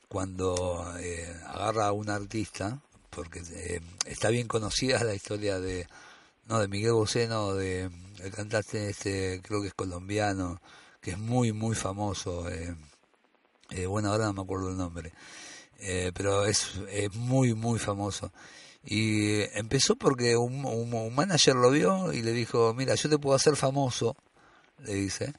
cuando 0.07 0.55
eh, 0.99 1.25
agarra 1.47 1.87
a 1.87 1.91
un 1.93 2.09
artista, 2.09 2.77
porque 3.17 3.41
eh, 3.55 3.81
está 4.05 4.29
bien 4.29 4.47
conocida 4.47 5.03
la 5.03 5.15
historia 5.15 5.59
de 5.59 5.87
no 6.45 6.59
de 6.59 6.67
Miguel 6.67 6.93
Bosé, 6.93 7.27
no 7.27 7.55
de 7.55 7.89
el 8.19 8.31
cantante 8.31 8.91
este, 8.91 9.41
creo 9.41 9.59
que 9.63 9.69
es 9.69 9.73
colombiano, 9.73 10.61
que 11.01 11.11
es 11.11 11.17
muy 11.17 11.51
muy 11.51 11.75
famoso. 11.75 12.47
Eh, 12.47 12.75
eh, 13.71 13.87
bueno, 13.87 14.11
ahora 14.11 14.25
no 14.25 14.33
me 14.33 14.41
acuerdo 14.43 14.69
el 14.69 14.77
nombre, 14.77 15.13
eh, 15.79 16.11
pero 16.13 16.45
es, 16.45 16.73
es 16.91 17.11
muy 17.15 17.55
muy 17.55 17.79
famoso. 17.79 18.31
Y 18.85 19.41
empezó 19.57 19.95
porque 19.95 20.37
un, 20.37 20.63
un, 20.63 20.93
un 20.93 21.15
manager 21.15 21.55
lo 21.55 21.71
vio 21.71 22.13
y 22.13 22.21
le 22.21 22.33
dijo, 22.33 22.75
mira, 22.75 22.93
yo 22.93 23.09
te 23.09 23.17
puedo 23.17 23.35
hacer 23.35 23.55
famoso, 23.55 24.15
le 24.85 24.93
dice, 24.93 25.33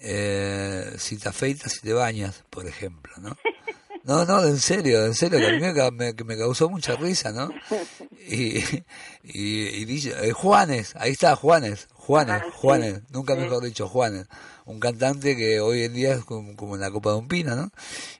eh, 0.00 0.94
si 0.96 1.18
te 1.18 1.28
afeitas 1.28 1.76
y 1.76 1.80
te 1.80 1.92
bañas, 1.92 2.44
por 2.48 2.66
ejemplo, 2.66 3.12
¿no? 3.18 3.36
No, 4.02 4.24
no, 4.24 4.42
en 4.44 4.58
serio, 4.58 5.04
en 5.04 5.14
serio, 5.14 5.40
que 5.40 5.46
a 5.46 5.50
mí 5.50 5.58
me, 5.58 5.90
me- 5.92 6.14
que 6.14 6.24
me 6.24 6.36
causó 6.38 6.68
mucha 6.70 6.96
risa, 6.96 7.32
¿no? 7.32 7.54
Y, 8.28 8.58
y, 9.22 9.66
y 9.68 9.84
dice, 9.86 10.14
eh, 10.22 10.32
Juanes, 10.32 10.94
ahí 10.96 11.12
está, 11.12 11.34
Juanes, 11.36 11.88
Juanes, 11.94 12.42
Ah, 12.42 12.44
sí, 12.46 12.52
Juanes, 12.58 13.00
nunca 13.10 13.34
sí. 13.34 13.40
mejor 13.40 13.64
dicho, 13.64 13.88
Juanes, 13.88 14.26
un 14.66 14.78
cantante 14.78 15.36
que 15.36 15.58
hoy 15.60 15.84
en 15.84 15.94
día 15.94 16.14
es 16.14 16.24
como, 16.24 16.54
como 16.54 16.74
en 16.74 16.82
la 16.82 16.90
copa 16.90 17.12
de 17.12 17.16
un 17.16 17.28
pino, 17.28 17.56
¿no? 17.56 17.70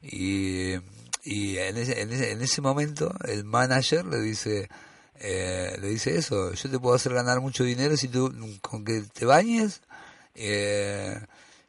Y, 0.01 0.75
y 1.23 1.59
en, 1.59 1.77
ese, 1.77 2.01
en, 2.01 2.13
ese, 2.13 2.33
en 2.33 2.41
ese 2.41 2.61
momento 2.63 3.13
el 3.29 3.45
manager 3.45 4.07
le 4.07 4.21
dice, 4.23 4.71
eh, 5.17 5.77
le 5.81 5.89
dice 5.89 6.17
eso, 6.17 6.55
yo 6.55 6.71
te 6.71 6.79
puedo 6.79 6.95
hacer 6.97 7.13
ganar 7.13 7.41
mucho 7.41 7.63
dinero 7.63 7.95
si 7.97 8.09
tú 8.09 8.33
con 8.63 8.85
que 8.87 9.03
te 9.03 9.27
bañes 9.27 9.83
eh, 10.35 11.21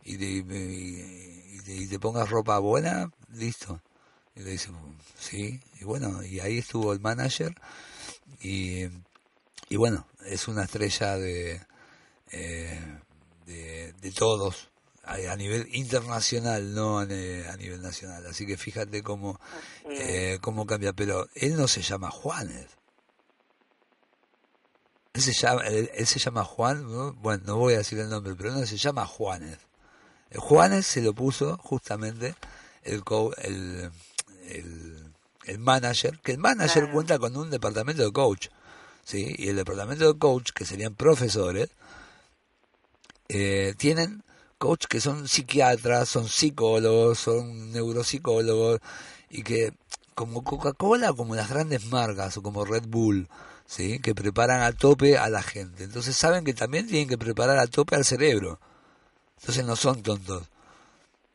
y, 0.06 0.18
te, 0.18 0.26
y, 0.26 1.60
te- 1.66 1.76
y 1.76 1.88
te 1.88 2.00
pongas 2.00 2.30
ropa 2.30 2.58
buena, 2.60 3.12
listo. 3.34 3.82
Y 4.36 4.42
le 4.42 4.52
dice, 4.52 4.70
sí, 5.20 5.60
y 5.80 5.84
bueno, 5.84 6.24
y 6.24 6.40
ahí 6.40 6.60
estuvo 6.60 6.94
el 6.94 7.00
manager 7.02 7.54
y, 8.42 8.86
y 9.70 9.76
bueno, 9.76 10.08
es 10.26 10.48
una 10.48 10.64
estrella 10.64 11.18
de, 11.18 11.62
eh, 12.32 12.80
de, 13.46 13.94
de 13.94 14.12
todos 14.12 14.70
a, 15.04 15.16
a 15.16 15.36
nivel 15.36 15.68
internacional, 15.74 16.74
no 16.74 17.00
a, 17.00 17.06
nivel 17.06 17.82
nacional. 17.82 18.26
Así 18.26 18.46
que 18.46 18.56
fíjate 18.58 19.04
cómo, 19.04 19.40
eh, 19.90 20.38
cómo 20.42 20.66
cambia. 20.66 20.94
Pero 20.94 21.28
él 21.36 21.58
no 21.58 21.68
se 21.68 21.82
llama 21.82 22.10
Juanes. 22.10 22.68
Él 25.14 25.22
se 25.22 25.34
llama, 25.34 25.68
él, 25.68 25.92
él 25.94 26.08
se 26.08 26.20
llama 26.20 26.46
Juan, 26.46 26.90
¿no? 26.90 27.14
bueno, 27.14 27.44
no 27.46 27.58
voy 27.58 27.74
a 27.74 27.80
decir 27.80 28.00
el 28.00 28.10
nombre, 28.10 28.34
pero 28.36 28.52
no 28.52 28.66
se 28.66 28.78
llama 28.78 29.06
Juanes. 29.06 29.58
Juanes 30.36 30.88
se 30.88 31.02
lo 31.02 31.14
puso 31.14 31.58
justamente 31.58 32.36
el, 32.84 33.04
co- 33.04 33.36
el, 33.40 33.92
el, 34.52 35.14
el 35.46 35.60
manager, 35.60 36.20
que 36.20 36.32
el 36.34 36.38
manager 36.38 36.84
Claro. 36.84 36.94
cuenta 36.94 37.20
con 37.20 37.36
un 37.38 37.50
departamento 37.50 38.04
de 38.04 38.12
coach, 38.12 38.48
¿sí? 39.04 39.36
Y 39.38 39.50
el 39.50 39.56
departamento 39.56 40.12
de 40.12 40.20
coach, 40.20 40.52
que 40.52 40.66
serían 40.66 40.96
profesores, 40.96 41.70
eh, 43.30 43.74
tienen 43.78 44.24
coach 44.58 44.86
que 44.86 45.02
son 45.02 45.28
psiquiatras, 45.28 46.10
son 46.10 46.28
psicólogos, 46.28 47.20
son 47.20 47.72
neuropsicólogos, 47.72 48.80
y 49.30 49.44
que 49.44 49.74
como 50.14 50.44
Coca-Cola, 50.44 51.14
como 51.14 51.36
las 51.36 51.50
grandes 51.50 51.86
marcas, 51.86 52.38
o 52.38 52.44
como 52.44 52.66
Red 52.66 52.84
Bull, 52.88 53.28
¿sí? 53.66 54.00
que 54.00 54.14
preparan 54.14 54.62
a 54.62 54.74
tope 54.74 55.18
a 55.18 55.30
la 55.30 55.42
gente. 55.42 55.84
Entonces 55.84 56.16
saben 56.16 56.44
que 56.44 56.54
también 56.54 56.88
tienen 56.88 57.08
que 57.08 57.18
preparar 57.18 57.58
a 57.58 57.68
tope 57.68 57.96
al 57.96 58.06
cerebro. 58.06 58.60
Entonces 59.40 59.66
no 59.66 59.76
son 59.76 60.04
tontos. 60.04 60.44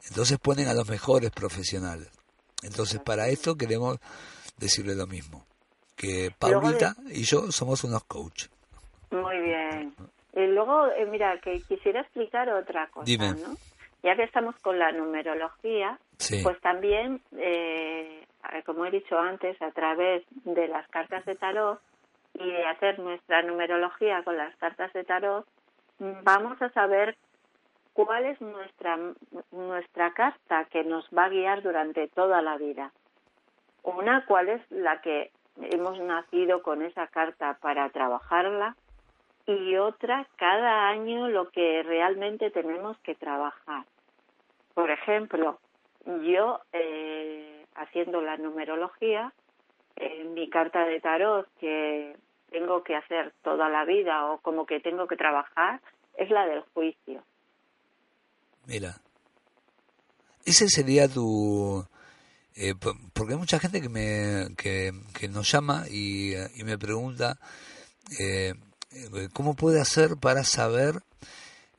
Entonces 0.08 0.38
ponen 0.38 0.68
a 0.68 0.74
los 0.74 0.88
mejores 0.88 1.30
profesionales. 1.32 2.08
Entonces 2.66 3.00
para 3.00 3.28
esto 3.28 3.56
queremos 3.56 3.98
decirle 4.58 4.94
lo 4.94 5.06
mismo. 5.06 5.44
Que 5.96 6.30
Paulita 6.38 6.94
y 7.08 7.22
yo 7.24 7.50
somos 7.50 7.82
unos 7.84 8.04
coach. 8.04 8.46
Muy 9.10 9.38
bien. 9.40 9.94
Y 10.34 10.46
luego, 10.48 10.88
eh, 10.88 11.06
mira, 11.06 11.38
que 11.40 11.60
quisiera 11.62 12.02
explicar 12.02 12.48
otra 12.50 12.88
cosa, 12.88 13.06
Dime. 13.06 13.30
¿no? 13.32 13.56
Ya 14.02 14.14
que 14.14 14.24
estamos 14.24 14.54
con 14.60 14.78
la 14.78 14.92
numerología, 14.92 15.98
Sí. 16.18 16.40
pues 16.42 16.60
también, 16.60 17.22
eh, 17.38 18.26
como 18.66 18.84
he 18.84 18.90
dicho 18.90 19.18
antes, 19.18 19.60
a 19.62 19.70
través 19.70 20.24
de 20.44 20.68
las 20.68 20.86
cartas 20.88 21.24
de 21.24 21.34
tarot 21.36 21.80
y 22.34 22.44
de 22.50 22.64
hacer 22.66 22.98
nuestra 22.98 23.42
numerología 23.42 24.22
con 24.24 24.36
las 24.36 24.54
cartas 24.56 24.92
de 24.92 25.04
tarot, 25.04 25.46
vamos 25.98 26.60
a 26.60 26.68
saber 26.70 27.16
cuál 27.96 28.26
es 28.26 28.38
nuestra 28.42 28.98
nuestra 29.52 30.12
carta 30.12 30.66
que 30.66 30.84
nos 30.84 31.08
va 31.16 31.24
a 31.24 31.28
guiar 31.30 31.62
durante 31.62 32.08
toda 32.08 32.42
la 32.42 32.58
vida. 32.58 32.92
Una, 33.82 34.26
cuál 34.26 34.50
es 34.50 34.70
la 34.70 35.00
que 35.00 35.30
hemos 35.62 35.98
nacido 36.00 36.62
con 36.62 36.82
esa 36.82 37.06
carta 37.06 37.56
para 37.62 37.88
trabajarla 37.88 38.76
y 39.46 39.76
otra, 39.76 40.26
cada 40.36 40.88
año 40.88 41.28
lo 41.28 41.48
que 41.50 41.82
realmente 41.84 42.50
tenemos 42.50 42.98
que 42.98 43.14
trabajar. 43.14 43.84
Por 44.74 44.90
ejemplo, 44.90 45.58
yo 46.04 46.60
eh, 46.72 47.64
haciendo 47.76 48.20
la 48.20 48.36
numerología, 48.36 49.32
en 49.96 50.34
mi 50.34 50.50
carta 50.50 50.84
de 50.84 51.00
tarot 51.00 51.48
que 51.58 52.14
tengo 52.50 52.82
que 52.82 52.94
hacer 52.94 53.32
toda 53.42 53.70
la 53.70 53.86
vida 53.86 54.26
o 54.26 54.38
como 54.38 54.66
que 54.66 54.80
tengo 54.80 55.06
que 55.06 55.16
trabajar 55.16 55.80
es 56.18 56.28
la 56.28 56.46
del 56.46 56.60
juicio. 56.74 57.22
Mira, 58.66 59.00
ese 60.44 60.68
sería 60.68 61.08
tu... 61.08 61.86
eh, 62.54 62.74
po- 62.74 62.96
porque 63.12 63.34
hay 63.34 63.38
mucha 63.38 63.60
gente 63.60 63.80
que 63.82 63.88
me 63.88 64.54
que, 64.56 64.92
que 65.14 65.28
nos 65.28 65.50
llama 65.50 65.86
y, 65.90 66.34
y 66.56 66.64
me 66.64 66.78
pregunta 66.78 67.38
eh, 68.18 68.54
eh, 68.92 69.28
cómo 69.32 69.54
puede 69.56 69.80
hacer 69.80 70.16
para 70.18 70.44
saber, 70.44 71.02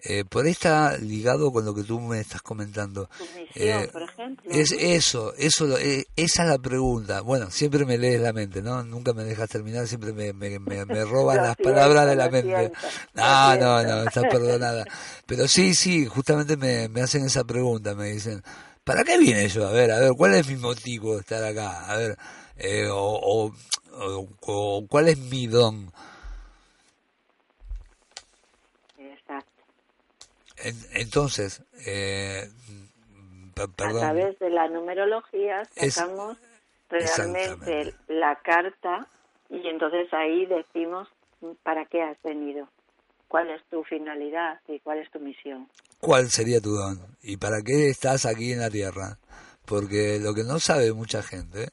eh, 0.04 0.24
por 0.26 0.46
ahí 0.46 0.52
está 0.52 0.98
ligado 0.98 1.52
con 1.52 1.66
lo 1.66 1.74
que 1.74 1.84
tú 1.84 2.00
me 2.00 2.20
estás 2.20 2.42
comentando. 2.42 3.10
Misión, 3.36 3.48
Eh, 3.56 3.90
por 3.92 4.04
ejemplo. 4.04 4.54
Es 4.54 4.72
eso, 4.72 5.34
eso, 5.36 5.78
eh, 5.78 6.06
esa 6.16 6.44
es 6.44 6.50
la 6.50 6.58
pregunta. 6.58 7.20
Bueno, 7.22 7.52
siempre 7.52 7.86
me 7.86 7.98
lees 7.98 8.22
la 8.22 8.32
mente, 8.32 8.62
¿no? 8.62 8.82
Nunca 8.84 9.12
me 9.14 9.24
dejas 9.26 9.50
terminar, 9.50 9.88
siempre 9.88 10.14
me, 10.14 10.32
me, 10.32 10.58
me, 10.60 10.86
me 10.86 11.04
roban 11.06 11.38
las 11.38 11.56
siento, 11.58 11.64
palabras 11.64 12.08
de 12.08 12.16
la 12.16 12.30
mente. 12.30 12.72
siento, 12.72 12.88
No, 13.14 13.58
no, 13.58 13.84
no, 13.84 14.04
estás 14.04 14.26
perdonada. 14.32 14.86
Pero 15.26 15.48
sí, 15.48 15.74
sí, 15.74 16.06
justamente 16.06 16.56
me, 16.56 16.88
me 16.88 17.02
hacen 17.02 17.26
esa 17.26 17.44
pregunta, 17.44 17.94
me 17.96 18.12
dicen, 18.12 18.42
¿para 18.86 19.04
qué 19.04 19.18
vine 19.18 19.50
yo? 19.50 19.68
A 19.68 19.72
ver, 19.72 19.92
a 19.92 20.00
ver, 20.00 20.12
¿cuál 20.16 20.36
es 20.36 20.48
mi 20.48 20.56
motivo 20.56 21.16
de 21.16 21.22
estar 21.22 21.44
acá? 21.44 21.86
A 21.92 21.98
ver, 21.98 22.18
eh, 22.56 22.88
o, 22.90 22.96
o, 22.98 23.54
o- 24.00 24.28
o 24.42 24.88
¿cuál 24.88 25.10
es 25.10 25.18
mi 25.18 25.48
don? 25.48 25.92
Exacto. 28.98 29.52
En- 30.46 30.47
entonces, 30.94 31.62
eh, 31.86 32.50
A 33.56 33.68
través 33.94 34.38
de 34.40 34.50
la 34.50 34.68
numerología 34.68 35.64
Es- 35.76 35.96
sacamos 35.96 36.38
realmente 36.90 37.96
la 38.08 38.36
carta 38.44 39.08
y 39.50 39.68
entonces 39.68 40.08
ahí 40.14 40.46
decimos 40.46 41.08
para 41.64 41.86
qué 41.86 42.02
has 42.02 42.18
venido, 42.24 42.68
cuál 43.28 43.50
es 43.50 43.62
tu 43.70 43.84
finalidad 43.84 44.60
y 44.68 44.80
cuál 44.80 45.00
es 45.00 45.12
tu 45.12 45.20
misión. 45.20 45.68
¿Cuál 46.00 46.30
sería 46.30 46.62
tu 46.62 46.72
don? 46.72 47.00
¿Y 47.22 47.38
para 47.38 47.62
qué 47.62 47.90
estás 47.90 48.26
aquí 48.26 48.54
en 48.54 48.60
la 48.60 48.70
Tierra? 48.70 49.18
Porque 49.66 50.20
lo 50.20 50.34
que 50.34 50.44
no 50.44 50.60
sabe 50.60 50.94
mucha 50.94 51.24
gente 51.24 51.70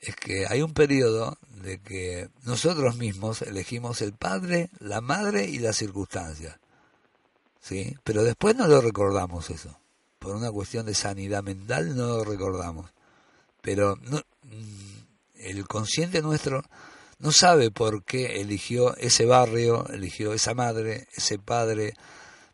es 0.00 0.16
que 0.16 0.46
hay 0.48 0.62
un 0.62 0.74
periodo 0.74 1.36
de 1.62 1.80
que 1.80 2.28
nosotros 2.44 2.96
mismos 2.96 3.42
elegimos 3.42 4.02
el 4.02 4.12
padre, 4.14 4.68
la 4.80 5.00
madre 5.00 5.44
y 5.44 5.58
las 5.58 5.76
circunstancias. 5.76 6.58
¿Sí? 7.60 7.96
Pero 8.04 8.24
después 8.24 8.56
no 8.56 8.66
lo 8.66 8.80
recordamos 8.80 9.50
eso. 9.50 9.78
Por 10.18 10.34
una 10.34 10.50
cuestión 10.50 10.86
de 10.86 10.94
sanidad 10.94 11.42
mental 11.42 11.96
no 11.96 12.06
lo 12.06 12.24
recordamos. 12.24 12.90
Pero 13.62 13.96
no, 13.96 14.18
mm, 14.44 15.00
el 15.34 15.66
consciente 15.66 16.22
nuestro 16.22 16.62
no 17.18 17.32
sabe 17.32 17.70
por 17.70 18.02
qué 18.04 18.40
eligió 18.40 18.96
ese 18.96 19.26
barrio, 19.26 19.86
eligió 19.88 20.32
esa 20.32 20.54
madre, 20.54 21.06
ese 21.14 21.38
padre, 21.38 21.94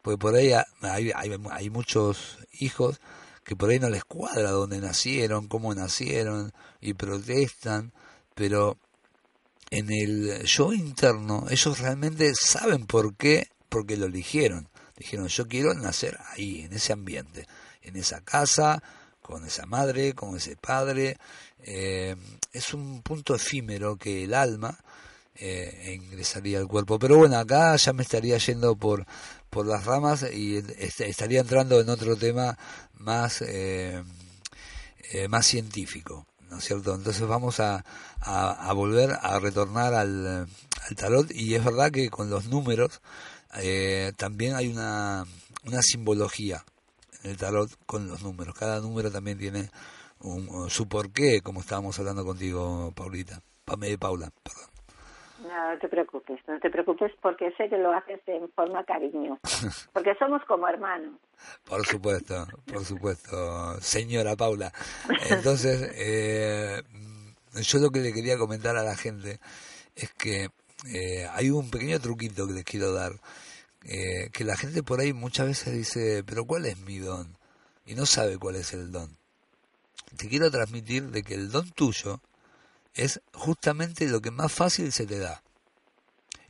porque 0.03 0.19
por 0.19 0.35
ahí 0.35 0.53
hay, 0.83 1.13
hay, 1.13 1.71
muchos 1.71 2.39
hijos 2.59 3.01
que 3.45 3.55
por 3.55 3.71
ahí 3.71 3.79
no 3.79 3.89
les 3.91 4.05
cuadra 4.05 4.51
dónde 4.51 4.81
nacieron, 4.81 5.47
cómo 5.47 5.73
nacieron 5.75 6.53
y 6.81 6.95
protestan, 6.95 7.93
pero 8.35 8.77
en 9.71 9.91
el 9.93 10.43
yo 10.45 10.73
interno 10.73 11.47
ellos 11.49 11.79
realmente 11.79 12.33
saben 12.35 12.87
por 12.87 13.15
qué, 13.15 13.49
porque 13.69 13.97
lo 13.97 14.07
eligieron. 14.07 14.69
Dijeron, 14.97 15.29
yo 15.29 15.47
quiero 15.47 15.75
nacer 15.75 16.19
ahí, 16.33 16.63
en 16.63 16.73
ese 16.73 16.93
ambiente, 16.93 17.47
en 17.83 17.97
esa 17.97 18.21
casa, 18.23 18.83
con 19.21 19.45
esa 19.45 19.67
madre, 19.67 20.15
con 20.15 20.37
ese 20.37 20.57
padre. 20.57 21.19
Eh, 21.63 22.17
es 22.53 22.73
un 22.75 23.03
punto 23.03 23.35
efímero 23.35 23.97
que 23.97 24.25
el 24.25 24.35
alma 24.35 24.79
eh, 25.35 25.99
ingresaría 26.03 26.59
al 26.59 26.67
cuerpo. 26.69 26.99
Pero 26.99 27.19
bueno, 27.19 27.37
acá 27.37 27.77
ya 27.77 27.93
me 27.93 28.03
estaría 28.03 28.39
yendo 28.39 28.77
por, 28.77 29.05
por 29.51 29.67
las 29.67 29.85
ramas 29.85 30.25
y 30.33 30.57
est- 30.57 31.01
estaría 31.03 31.41
entrando 31.41 31.81
en 31.81 31.89
otro 31.91 32.17
tema 32.17 32.57
más, 32.95 33.43
eh, 33.43 34.03
eh, 35.13 35.29
más 35.29 35.47
científico. 35.47 36.27
¿No 36.49 36.59
es 36.59 36.65
cierto? 36.65 36.95
Entonces 36.95 37.27
vamos 37.27 37.59
a, 37.59 37.85
a, 38.21 38.69
a 38.69 38.73
volver 38.73 39.11
a 39.21 39.39
retornar 39.41 39.95
al, 39.95 40.27
al 40.47 40.97
tarot 40.97 41.29
y 41.33 41.57
es 41.57 41.65
verdad 41.65 41.91
que 41.91 42.09
con 42.09 42.31
los 42.31 42.47
números 42.47 43.01
eh, 43.55 44.13
también 44.17 44.55
hay 44.55 44.69
una, 44.69 45.25
una 45.65 45.83
simbología 45.83 46.65
en 47.23 47.31
el 47.33 47.37
tarot 47.37 47.71
con 47.87 48.07
los 48.09 48.23
números. 48.23 48.55
Cada 48.55 48.81
número 48.81 49.11
también 49.11 49.39
tiene 49.39 49.71
un, 50.21 50.69
su 50.71 50.89
porqué, 50.89 51.41
como 51.43 51.61
estábamos 51.61 51.99
hablando 51.99 52.25
contigo, 52.25 52.93
Paulita. 52.95 53.41
Pa- 53.65 53.77
eh, 53.83 53.99
Paula, 53.99 54.31
perdón. 54.43 54.71
No, 55.43 55.79
te 55.79 55.89
preocupes, 55.89 56.41
no 56.49 56.59
te 56.61 56.71
preocupes 56.71 57.13
porque 57.21 57.53
sé 57.59 57.69
que 57.69 57.77
lo 57.77 57.93
haces 57.93 58.21
en 58.27 58.51
forma 58.53 58.83
cariñosa, 58.85 59.41
porque 59.93 60.15
somos 60.19 60.43
como 60.49 60.67
hermanos. 60.67 61.13
Por 61.65 61.87
supuesto, 61.87 62.47
por 62.67 62.85
supuesto, 62.85 63.79
señora 63.83 64.35
Paula. 64.35 64.73
Entonces, 65.29 65.91
eh, 65.95 66.83
yo 67.61 67.79
lo 67.79 67.91
que 67.91 68.01
le 68.01 68.13
quería 68.15 68.39
comentar 68.39 68.77
a 68.77 68.83
la 68.83 68.97
gente 68.97 69.39
es 69.95 70.11
que 70.15 70.49
eh, 70.85 71.27
hay 71.33 71.51
un 71.51 71.71
pequeño 71.71 71.99
truquito 72.01 72.47
que 72.47 72.53
les 72.53 72.65
quiero 72.65 72.93
dar, 72.93 73.21
eh, 73.85 74.31
que 74.33 74.45
la 74.45 74.57
gente 74.57 74.83
por 74.83 75.01
ahí 75.01 75.13
muchas 75.13 75.47
veces 75.47 75.75
dice, 75.75 76.23
pero 76.25 76.45
¿cuál 76.45 76.67
es 76.67 76.79
mi 76.79 76.99
don? 76.99 77.37
Y 77.87 77.95
no 77.95 78.05
sabe 78.05 78.37
cuál 78.37 78.57
es 78.57 78.73
el 78.73 78.91
don. 78.93 79.17
Te 80.17 80.29
quiero 80.29 80.51
transmitir 80.51 81.11
de 81.11 81.23
que 81.23 81.35
el 81.35 81.51
don 81.51 81.71
tuyo 81.71 82.21
es 82.95 83.21
justamente 83.33 84.09
lo 84.09 84.21
que 84.21 84.31
más 84.31 84.53
fácil 84.53 84.93
se 84.93 85.07
te 85.07 85.19
da. 85.19 85.43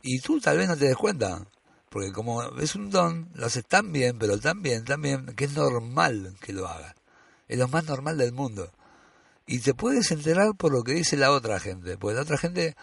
Y 0.01 0.19
tú 0.19 0.39
tal 0.39 0.57
vez 0.57 0.67
no 0.67 0.77
te 0.77 0.85
des 0.85 0.95
cuenta, 0.95 1.45
porque 1.89 2.11
como 2.11 2.43
es 2.57 2.75
un 2.75 2.89
don, 2.89 3.29
lo 3.33 3.45
haces 3.45 3.65
tan 3.65 3.91
bien, 3.91 4.17
pero 4.19 4.39
tan 4.39 4.61
bien, 4.61 4.85
tan 4.85 5.01
bien, 5.01 5.25
que 5.35 5.45
es 5.45 5.53
normal 5.53 6.35
que 6.41 6.53
lo 6.53 6.67
hagas. 6.67 6.95
Es 7.47 7.57
lo 7.57 7.67
más 7.67 7.85
normal 7.85 8.17
del 8.17 8.33
mundo. 8.33 8.71
Y 9.45 9.59
te 9.59 9.73
puedes 9.73 10.11
enterar 10.11 10.55
por 10.57 10.71
lo 10.71 10.83
que 10.83 10.93
dice 10.93 11.17
la 11.17 11.31
otra 11.31 11.59
gente, 11.59 11.97
porque 11.97 12.15
la 12.15 12.21
otra 12.21 12.37
gente 12.37 12.75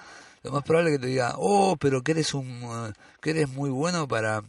lo 0.44 0.52
más 0.52 0.62
probable 0.62 0.90
es 0.90 0.98
que 0.98 1.02
te 1.02 1.08
diga, 1.08 1.34
oh, 1.38 1.76
pero 1.76 2.02
que 2.02 2.12
eres 2.12 2.34
un, 2.34 2.46
eh, 2.46 2.92
que 3.20 3.30
eres 3.30 3.48
muy 3.48 3.70
bueno 3.70 4.06
para, 4.06 4.42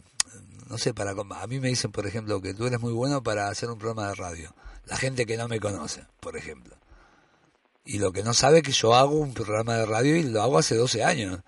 no 0.68 0.76
sé, 0.76 0.92
para, 0.92 1.12
a 1.12 1.46
mí 1.46 1.58
me 1.58 1.68
dicen, 1.68 1.90
por 1.90 2.06
ejemplo, 2.06 2.40
que 2.42 2.52
tú 2.52 2.66
eres 2.66 2.80
muy 2.80 2.92
bueno 2.92 3.22
para 3.22 3.48
hacer 3.48 3.70
un 3.70 3.78
programa 3.78 4.08
de 4.08 4.14
radio. 4.14 4.54
La 4.84 4.98
gente 4.98 5.24
que 5.24 5.38
no 5.38 5.48
me 5.48 5.58
conoce, 5.58 6.04
por 6.20 6.36
ejemplo. 6.36 6.76
Y 7.86 7.98
lo 7.98 8.12
que 8.12 8.22
no 8.22 8.34
sabe 8.34 8.58
es 8.58 8.62
que 8.62 8.72
yo 8.72 8.94
hago 8.94 9.16
un 9.16 9.32
programa 9.32 9.74
de 9.76 9.86
radio 9.86 10.16
y 10.16 10.24
lo 10.24 10.42
hago 10.42 10.58
hace 10.58 10.76
12 10.76 11.02
años. 11.02 11.40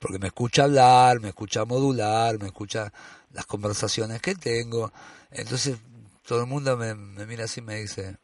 Porque 0.00 0.18
me 0.18 0.26
escucha 0.26 0.64
hablar, 0.64 1.20
me 1.20 1.28
escucha 1.28 1.64
modular, 1.64 2.38
me 2.40 2.46
escucha 2.46 2.92
las 3.32 3.46
conversaciones 3.46 4.20
que 4.20 4.34
tengo. 4.34 4.92
Entonces 5.30 5.78
todo 6.26 6.40
el 6.40 6.46
mundo 6.46 6.76
me, 6.76 6.94
me 6.94 7.24
mira 7.24 7.44
así 7.44 7.60
y 7.60 7.62
me 7.62 7.76
dice, 7.76 8.18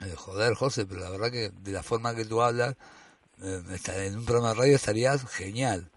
eh, 0.00 0.14
joder, 0.16 0.54
José, 0.54 0.86
pero 0.86 1.00
la 1.00 1.10
verdad 1.10 1.30
que 1.30 1.50
de 1.50 1.72
la 1.72 1.82
forma 1.82 2.14
que 2.14 2.24
tú 2.24 2.40
hablas, 2.40 2.70
eh, 2.72 2.76
en 3.42 4.16
un 4.16 4.24
programa 4.24 4.50
de 4.50 4.54
radio 4.54 4.76
estarías 4.76 5.26
genial. 5.30 5.90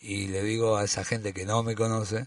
Y 0.00 0.28
le 0.28 0.42
digo 0.42 0.76
a 0.76 0.84
esa 0.84 1.04
gente 1.04 1.32
que 1.32 1.44
no 1.44 1.62
me 1.62 1.76
conoce, 1.76 2.26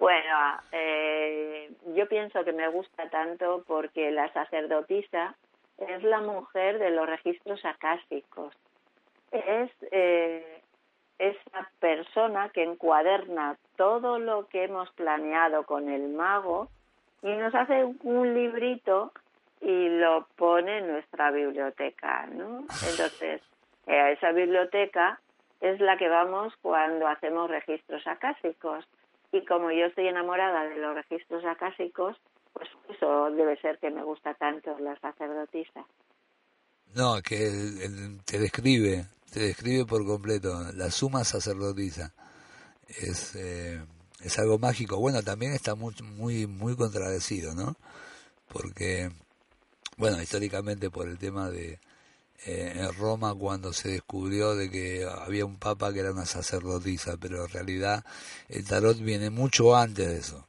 Bueno, 0.00 0.58
eh, 0.72 1.70
yo 1.94 2.08
pienso 2.08 2.42
que 2.42 2.54
me 2.54 2.66
gusta 2.68 3.10
tanto 3.10 3.62
porque 3.66 4.10
la 4.10 4.32
sacerdotisa 4.32 5.36
es 5.76 6.02
la 6.02 6.22
mujer 6.22 6.78
de 6.78 6.90
los 6.90 7.06
registros 7.06 7.62
acásicos. 7.66 8.54
Es 9.30 9.70
eh, 9.92 10.62
esa 11.18 11.70
persona 11.80 12.48
que 12.48 12.62
encuaderna 12.62 13.58
todo 13.76 14.18
lo 14.18 14.48
que 14.48 14.64
hemos 14.64 14.90
planeado 14.92 15.64
con 15.64 15.90
el 15.90 16.08
mago 16.08 16.70
y 17.22 17.32
nos 17.36 17.54
hace 17.54 17.84
un 17.84 18.34
librito 18.34 19.12
y 19.60 19.88
lo 19.88 20.26
pone 20.36 20.78
en 20.78 20.88
nuestra 20.88 21.30
biblioteca, 21.30 22.26
¿no? 22.26 22.60
Entonces, 22.88 23.42
eh, 23.86 24.12
esa 24.16 24.32
biblioteca 24.32 25.20
es 25.60 25.78
la 25.80 25.98
que 25.98 26.08
vamos 26.08 26.54
cuando 26.62 27.06
hacemos 27.06 27.50
registros 27.50 28.06
acásicos. 28.06 28.84
Y 29.32 29.44
como 29.44 29.70
yo 29.70 29.86
estoy 29.86 30.08
enamorada 30.08 30.64
de 30.64 30.76
los 30.76 30.94
registros 30.94 31.44
acásicos, 31.44 32.16
pues 32.52 32.68
eso 32.88 33.30
debe 33.30 33.56
ser 33.60 33.78
que 33.78 33.90
me 33.90 34.02
gusta 34.02 34.34
tanto 34.34 34.76
la 34.78 34.98
sacerdotisa. 34.98 35.84
No, 36.94 37.20
que 37.22 37.50
te 38.26 38.38
describe, 38.38 39.04
te 39.32 39.40
describe 39.40 39.84
por 39.84 40.04
completo, 40.04 40.48
la 40.74 40.90
suma 40.90 41.22
sacerdotisa. 41.22 42.12
Es, 42.88 43.36
eh, 43.36 43.80
es 44.22 44.38
algo 44.38 44.58
mágico. 44.58 44.98
Bueno, 44.98 45.22
también 45.22 45.52
está 45.52 45.74
muy, 45.74 45.94
muy, 46.16 46.46
muy 46.46 46.76
contradecido, 46.76 47.54
¿no? 47.54 47.76
Porque, 48.48 49.10
bueno, 49.96 50.20
históricamente 50.22 50.90
por 50.90 51.08
el 51.08 51.18
tema 51.18 51.50
de 51.50 51.78
eh, 52.46 52.72
en 52.74 52.94
Roma 52.94 53.34
cuando 53.34 53.72
se 53.72 53.90
descubrió 53.90 54.54
de 54.54 54.70
que 54.70 55.04
había 55.04 55.44
un 55.44 55.56
papa 55.56 55.92
que 55.92 56.00
era 56.00 56.12
una 56.12 56.24
sacerdotisa, 56.24 57.18
pero 57.18 57.44
en 57.44 57.50
realidad 57.50 58.04
el 58.48 58.64
tarot 58.64 58.98
viene 58.98 59.28
mucho 59.28 59.76
antes 59.76 60.08
de 60.08 60.18
eso. 60.18 60.46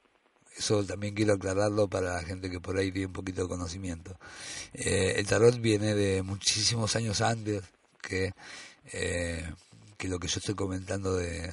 Eso 0.57 0.86
también 0.86 1.15
quiero 1.15 1.34
aclararlo 1.34 1.89
para 1.89 2.13
la 2.13 2.24
gente 2.24 2.49
que 2.49 2.59
por 2.59 2.78
ahí 2.78 2.91
tiene 2.91 3.07
un 3.07 3.13
poquito 3.13 3.43
de 3.43 3.49
conocimiento. 3.49 4.17
Eh, 4.74 5.15
el 5.17 5.28
tarot 5.28 5.59
viene 5.59 5.93
de 5.95 6.22
muchísimos 6.24 6.95
años 6.95 7.19
antes 7.22 7.63
que, 8.01 8.34
eh, 8.93 9.51
que 9.97 10.07
lo 10.07 10.19
que 10.19 10.28
yo 10.28 10.39
estoy 10.39 10.55
comentando 10.55 11.15
de, 11.15 11.51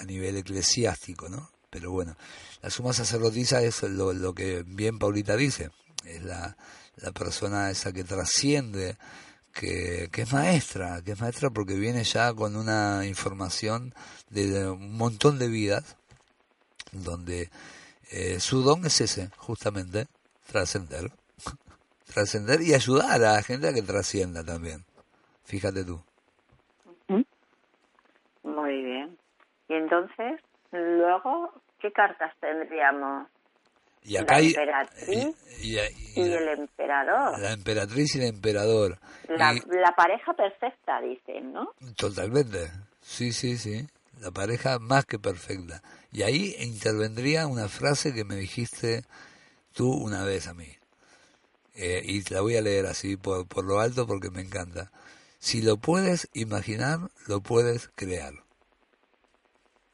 a, 0.00 0.04
nivel 0.04 0.36
eclesiástico, 0.36 1.28
¿no? 1.28 1.50
Pero 1.70 1.90
bueno, 1.90 2.16
la 2.62 2.70
suma 2.70 2.92
sacerdotisa 2.92 3.62
es 3.62 3.82
lo, 3.82 4.12
lo 4.12 4.34
que 4.34 4.62
bien 4.66 4.98
Paulita 4.98 5.36
dice, 5.36 5.70
es 6.04 6.22
la, 6.22 6.56
la 6.96 7.12
persona 7.12 7.70
esa 7.70 7.92
que 7.92 8.04
trasciende, 8.04 8.96
que, 9.52 10.08
que 10.12 10.22
es 10.22 10.32
maestra, 10.32 11.02
que 11.02 11.12
es 11.12 11.20
maestra 11.20 11.50
porque 11.50 11.74
viene 11.74 12.04
ya 12.04 12.32
con 12.34 12.56
una 12.56 13.06
información 13.06 13.94
de 14.30 14.68
un 14.68 14.96
montón 14.96 15.38
de 15.38 15.48
vidas, 15.48 15.96
donde 16.92 17.50
eh, 18.10 18.38
su 18.40 18.62
don 18.62 18.84
es 18.86 19.00
ese, 19.00 19.30
justamente, 19.36 20.06
trascender. 20.46 21.10
trascender 22.14 22.62
y 22.62 22.74
ayudar 22.74 23.24
a 23.24 23.34
la 23.34 23.42
gente 23.42 23.68
a 23.68 23.72
que 23.72 23.82
trascienda 23.82 24.44
también. 24.44 24.84
Fíjate 25.44 25.84
tú. 25.84 26.00
Muy 28.42 28.82
bien. 28.84 29.18
Y 29.68 29.74
entonces, 29.74 30.40
luego, 30.72 31.52
¿qué 31.80 31.92
cartas 31.92 32.32
tendríamos? 32.40 33.26
Y 34.04 34.16
acá 34.16 34.38
la 34.38 34.46
emperatriz 34.46 35.36
y, 35.60 35.66
y- 35.74 35.78
y- 35.80 36.20
y 36.20 36.32
el 36.32 36.48
emperador. 36.48 37.40
la 37.40 37.52
emperatriz 37.52 38.14
y 38.14 38.18
el 38.20 38.26
emperador. 38.28 38.98
La, 39.28 39.52
pareja 39.96 40.32
perfecta, 40.34 41.00
dicen, 41.00 41.52
¿no? 41.52 41.72
Totalmente. 41.96 42.70
Sí, 43.00 43.32
sí, 43.32 43.56
sí. 43.58 43.84
La 44.20 44.30
pareja 44.30 44.78
más 44.78 45.04
que 45.06 45.18
perfecta. 45.18 45.82
Y 46.12 46.22
ahí 46.22 46.54
intervendría 46.60 47.48
una 47.48 47.68
frase 47.68 48.14
que 48.14 48.24
me 48.24 48.36
dijiste 48.36 49.02
tú 49.74 49.90
una 49.92 50.22
vez 50.24 50.46
a 50.46 50.54
mí. 50.54 50.68
Eh, 51.74 52.00
y 52.04 52.22
la 52.32 52.40
voy 52.40 52.56
a 52.56 52.62
leer 52.62 52.86
así 52.86 53.16
por, 53.16 53.46
por 53.48 53.64
lo 53.64 53.80
alto 53.80 54.06
porque 54.06 54.30
me 54.30 54.40
encanta. 54.40 54.90
Si 55.38 55.60
lo 55.62 55.76
puedes 55.78 56.28
imaginar, 56.32 57.00
lo 57.26 57.40
puedes 57.40 57.90
crear. 57.96 58.32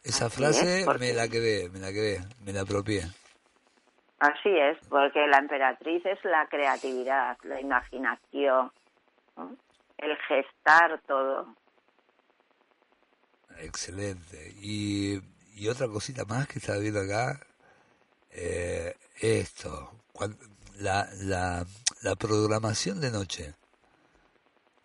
Esa 0.02 0.26
Así 0.26 0.36
frase 0.36 0.80
es, 0.80 0.84
porque- 0.84 0.98
me 1.06 1.12
la 1.12 1.28
quedé, 1.28 1.68
me 1.70 1.78
la 1.78 1.92
quedé, 1.92 2.24
me 2.44 2.52
la 2.52 2.62
apropié. 2.62 3.02
Así 4.18 4.50
es, 4.50 4.78
porque 4.88 5.26
la 5.28 5.38
emperatriz 5.38 6.04
es 6.06 6.18
la 6.24 6.46
creatividad, 6.48 7.36
la 7.42 7.60
imaginación, 7.60 8.70
¿no? 9.36 9.56
el 9.98 10.16
gestar 10.28 11.00
todo. 11.06 11.54
Excelente. 13.58 14.52
Y, 14.60 15.20
y 15.54 15.68
otra 15.68 15.88
cosita 15.88 16.24
más 16.24 16.46
que 16.48 16.58
estaba 16.58 16.78
viendo 16.78 17.00
acá, 17.00 17.40
eh, 18.30 18.94
esto, 19.20 19.90
la, 20.76 21.08
la, 21.18 21.64
la 22.02 22.14
programación 22.16 23.00
de 23.00 23.10
noche. 23.10 23.54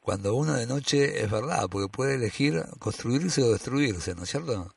Cuando 0.01 0.35
uno 0.35 0.53
de 0.53 0.67
noche 0.67 1.21
es 1.21 1.29
verdad, 1.29 1.67
porque 1.69 1.89
puede 1.91 2.15
elegir 2.15 2.63
construirse 2.79 3.41
o 3.43 3.51
destruirse, 3.51 4.15
¿no 4.15 4.23
es 4.23 4.29
cierto? 4.29 4.73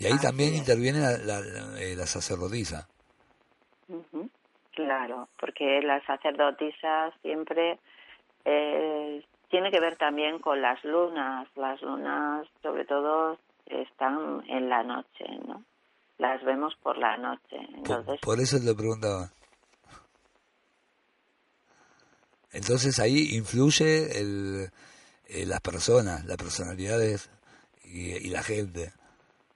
Y 0.00 0.06
ahí 0.06 0.12
Así 0.14 0.26
también 0.26 0.54
es. 0.54 0.58
interviene 0.60 0.98
la, 0.98 1.18
la, 1.18 1.40
la- 1.40 1.80
eh, 1.80 1.94
la 1.94 2.06
sacerdotisa. 2.06 2.88
Claro, 4.72 5.28
porque 5.38 5.80
la 5.82 6.04
sacerdotisa 6.06 7.12
siempre 7.22 7.78
eh, 8.44 9.22
tiene 9.50 9.70
que 9.70 9.78
ver 9.80 9.96
también 9.96 10.38
con 10.38 10.62
las 10.62 10.82
lunas. 10.84 11.46
Las 11.54 11.80
lunas, 11.82 12.46
sobre 12.62 12.84
todo, 12.86 13.38
están 13.66 14.42
en 14.48 14.68
la 14.70 14.82
noche, 14.82 15.24
¿no? 15.46 15.62
Las 16.18 16.42
vemos 16.44 16.74
por 16.82 16.96
la 16.98 17.16
noche. 17.18 17.56
Por, 17.58 17.76
Entonces, 17.76 18.20
por 18.20 18.40
eso 18.40 18.58
le 18.58 18.74
preguntaba. 18.74 19.30
Entonces 22.52 22.98
ahí 22.98 23.36
influye 23.36 24.18
el, 24.20 24.70
eh, 25.26 25.46
las 25.46 25.60
personas, 25.60 26.24
las 26.24 26.36
personalidades 26.36 27.30
y, 27.84 28.12
y 28.16 28.30
la 28.30 28.42
gente. 28.42 28.92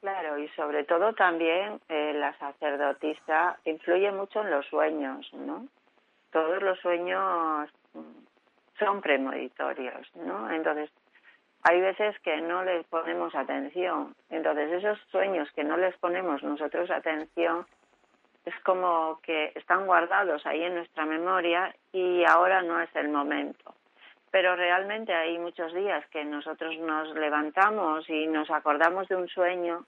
Claro, 0.04 0.36
y 0.36 0.48
sobre 0.48 0.84
todo 0.84 1.14
también 1.14 1.80
eh, 1.88 2.12
la 2.14 2.36
sacerdotisa 2.38 3.58
influye 3.64 4.12
mucho 4.12 4.42
en 4.42 4.50
los 4.50 4.66
sueños, 4.66 5.32
¿no? 5.32 5.66
Todos 6.30 6.62
los 6.62 6.78
sueños 6.80 7.70
mm, 7.94 8.78
son 8.78 9.00
premonitorios, 9.00 10.14
¿no? 10.16 10.50
Entonces, 10.50 10.90
hay 11.62 11.80
veces 11.80 12.20
que 12.20 12.38
no 12.42 12.62
les 12.64 12.84
ponemos 12.88 13.34
atención. 13.34 14.14
Entonces, 14.28 14.72
esos 14.72 14.98
sueños 15.10 15.50
que 15.52 15.64
no 15.64 15.78
les 15.78 15.96
ponemos 15.96 16.42
nosotros 16.42 16.90
atención, 16.90 17.64
es 18.44 18.54
como 18.62 19.20
que 19.22 19.52
están 19.54 19.86
guardados 19.86 20.44
ahí 20.44 20.64
en 20.64 20.74
nuestra 20.74 21.06
memoria 21.06 21.74
y 21.92 22.24
ahora 22.26 22.60
no 22.60 22.78
es 22.78 22.94
el 22.94 23.08
momento. 23.08 23.74
Pero 24.30 24.54
realmente 24.54 25.14
hay 25.14 25.38
muchos 25.38 25.72
días 25.72 26.04
que 26.10 26.26
nosotros 26.26 26.76
nos 26.76 27.08
levantamos 27.14 28.06
y 28.10 28.26
nos 28.26 28.50
acordamos 28.50 29.08
de 29.08 29.16
un 29.16 29.28
sueño, 29.28 29.86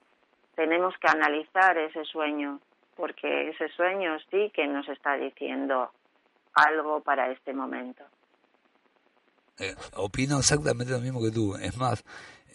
tenemos 0.57 0.95
que 0.99 1.07
analizar 1.07 1.77
ese 1.77 2.03
sueño, 2.03 2.59
porque 2.97 3.51
ese 3.51 3.69
sueño 3.69 4.17
sí 4.31 4.51
que 4.53 4.67
nos 4.67 4.89
está 4.89 5.15
diciendo 5.15 5.91
algo 6.55 6.99
para 7.01 7.31
este 7.31 7.53
momento. 7.53 8.03
Eh, 9.59 9.75
opino 9.95 10.39
exactamente 10.39 10.91
lo 10.91 10.99
mismo 10.99 11.21
que 11.21 11.29
tú. 11.29 11.55
Es 11.55 11.77
más, 11.77 12.03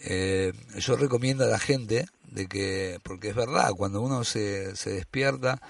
eh, 0.05 0.51
yo 0.77 0.97
recomiendo 0.97 1.45
a 1.45 1.47
la 1.47 1.59
gente 1.59 2.05
de 2.23 2.47
que, 2.47 2.99
porque 3.03 3.29
es 3.29 3.35
verdad, 3.35 3.71
cuando 3.75 4.01
uno 4.01 4.25
se, 4.25 4.75
se 4.75 4.91
despierta, 4.91 5.61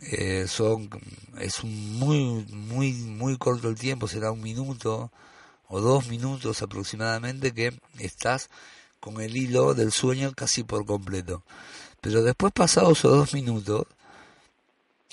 eh, 0.00 0.46
son 0.46 0.88
es 1.40 1.64
muy 1.64 2.46
muy 2.50 2.92
muy 2.92 3.38
corto 3.38 3.68
el 3.68 3.76
tiempo, 3.76 4.06
será 4.06 4.30
un 4.30 4.42
minuto 4.42 5.10
o 5.68 5.80
dos 5.80 6.08
minutos 6.08 6.62
aproximadamente 6.62 7.52
que 7.52 7.72
estás 7.98 8.50
con 9.06 9.20
el 9.20 9.36
hilo 9.36 9.72
del 9.72 9.92
sueño 9.92 10.32
casi 10.34 10.64
por 10.64 10.84
completo. 10.84 11.44
Pero 12.00 12.24
después 12.24 12.52
pasados 12.52 12.98
esos 12.98 13.12
dos 13.12 13.34
minutos, 13.34 13.86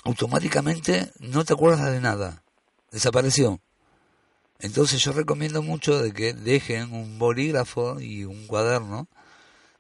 automáticamente 0.04 1.12
no 1.20 1.46
te 1.46 1.54
acuerdas 1.54 1.92
de 1.92 2.02
nada. 2.02 2.42
Desapareció. 2.92 3.60
Entonces 4.60 5.00
yo 5.04 5.12
recomiendo 5.12 5.62
mucho 5.62 6.02
de 6.02 6.12
que 6.12 6.34
dejen 6.34 6.92
un 6.92 7.20
bolígrafo 7.20 8.00
y 8.00 8.24
un 8.24 8.48
cuaderno. 8.48 9.08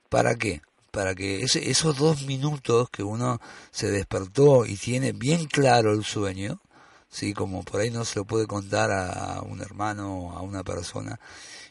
¿Para 0.09 0.35
qué? 0.35 0.61
Para 0.91 1.15
que 1.15 1.41
ese- 1.41 1.71
esos 1.71 1.97
dos 1.97 2.21
minutos 2.23 2.89
que 2.91 3.01
uno 3.01 3.41
se 3.71 3.89
despertó 3.89 4.65
y 4.65 4.75
tiene 4.75 5.11
bien 5.11 5.45
claro 5.45 5.91
el 5.93 6.03
sueño, 6.03 6.61
sí, 7.09 7.33
como 7.33 7.63
por 7.63 7.81
ahí 7.81 7.89
no 7.89 8.05
se 8.05 8.19
lo 8.19 8.25
puede 8.25 8.45
contar 8.45 8.91
a 8.91 9.41
un 9.41 9.61
hermano 9.61 10.13
o 10.19 10.31
a 10.37 10.41
una 10.43 10.63
persona, 10.63 11.19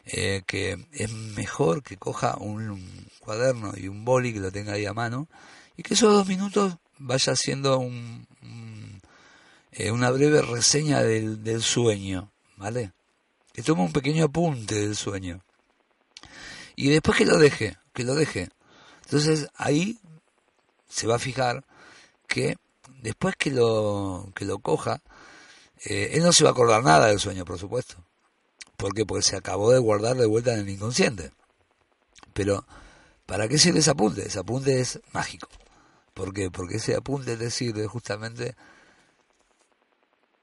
eh, 0.05 0.43
que 0.45 0.77
es 0.91 1.11
mejor 1.11 1.83
que 1.83 1.97
coja 1.97 2.37
un 2.37 3.07
cuaderno 3.19 3.73
y 3.75 3.87
un 3.87 4.03
boli 4.03 4.33
que 4.33 4.39
lo 4.39 4.51
tenga 4.51 4.73
ahí 4.73 4.85
a 4.85 4.93
mano 4.93 5.27
y 5.77 5.83
que 5.83 5.93
esos 5.93 6.11
dos 6.11 6.27
minutos 6.27 6.75
vaya 6.97 7.33
haciendo 7.33 7.79
un, 7.79 8.27
eh, 9.71 9.91
una 9.91 10.11
breve 10.11 10.41
reseña 10.41 11.01
del, 11.01 11.43
del 11.43 11.61
sueño, 11.61 12.31
¿vale? 12.57 12.91
Que 13.53 13.63
tome 13.63 13.81
un 13.81 13.93
pequeño 13.93 14.25
apunte 14.25 14.75
del 14.75 14.95
sueño. 14.95 15.41
Y 16.75 16.89
después 16.89 17.17
que 17.17 17.25
lo 17.25 17.37
deje, 17.37 17.77
que 17.93 18.03
lo 18.03 18.15
deje. 18.15 18.49
Entonces 19.05 19.47
ahí 19.55 19.99
se 20.89 21.07
va 21.07 21.15
a 21.15 21.19
fijar 21.19 21.63
que 22.27 22.55
después 23.01 23.35
que 23.35 23.51
lo, 23.51 24.31
que 24.35 24.45
lo 24.45 24.59
coja, 24.59 25.01
eh, 25.85 26.11
él 26.13 26.23
no 26.23 26.31
se 26.31 26.43
va 26.43 26.51
a 26.51 26.53
acordar 26.53 26.83
nada 26.83 27.07
del 27.07 27.19
sueño, 27.19 27.45
por 27.45 27.59
supuesto. 27.59 27.95
¿Por 28.77 28.93
qué? 28.93 29.05
Porque 29.05 29.23
se 29.23 29.35
acabó 29.35 29.71
de 29.71 29.79
guardar 29.79 30.15
de 30.17 30.25
vuelta 30.25 30.53
en 30.53 30.61
el 30.61 30.69
inconsciente. 30.69 31.31
Pero, 32.33 32.65
¿para 33.25 33.47
qué 33.47 33.57
sirve 33.57 33.79
ese 33.79 33.91
apunte? 33.91 34.27
Ese 34.27 34.39
apunte 34.39 34.79
es 34.79 34.99
mágico. 35.13 35.47
¿Por 36.13 36.33
qué? 36.33 36.49
Porque 36.51 36.77
ese 36.77 36.95
apunte 36.95 37.37
te 37.37 37.49
sirve 37.49 37.87
justamente 37.87 38.55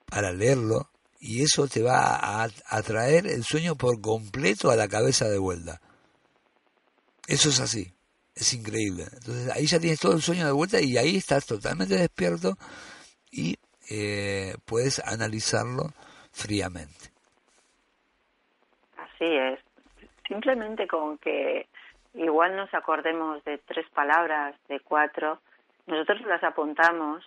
para 0.07 0.33
leerlo 0.33 0.91
y 1.21 1.43
eso 1.43 1.69
te 1.69 1.83
va 1.83 2.17
a 2.17 2.49
atraer 2.67 3.27
el 3.27 3.45
sueño 3.45 3.77
por 3.77 4.01
completo 4.01 4.71
a 4.71 4.77
la 4.77 4.89
cabeza 4.89 5.29
de 5.29 5.39
vuelta. 5.39 5.81
Eso 7.27 7.51
es 7.51 7.61
así, 7.61 7.93
es 8.35 8.53
increíble. 8.55 9.07
Entonces 9.13 9.51
ahí 9.51 9.67
ya 9.67 9.79
tienes 9.79 10.01
todo 10.01 10.15
el 10.15 10.23
sueño 10.23 10.47
de 10.47 10.53
vuelta 10.53 10.81
y 10.81 10.97
ahí 10.97 11.17
estás 11.17 11.47
totalmente 11.47 11.97
despierto 11.97 12.59
y 13.31 13.59
eh, 13.89 14.57
puedes 14.65 14.99
analizarlo 15.01 15.93
fríamente. 16.33 17.10
Así 19.21 19.37
es. 19.37 19.61
Simplemente 20.27 20.87
con 20.87 21.19
que 21.19 21.67
igual 22.15 22.57
nos 22.57 22.73
acordemos 22.73 23.45
de 23.45 23.59
tres 23.59 23.87
palabras, 23.91 24.57
de 24.69 24.81
cuatro, 24.81 25.41
nosotros 25.87 26.23
las 26.23 26.43
apuntamos 26.43 27.23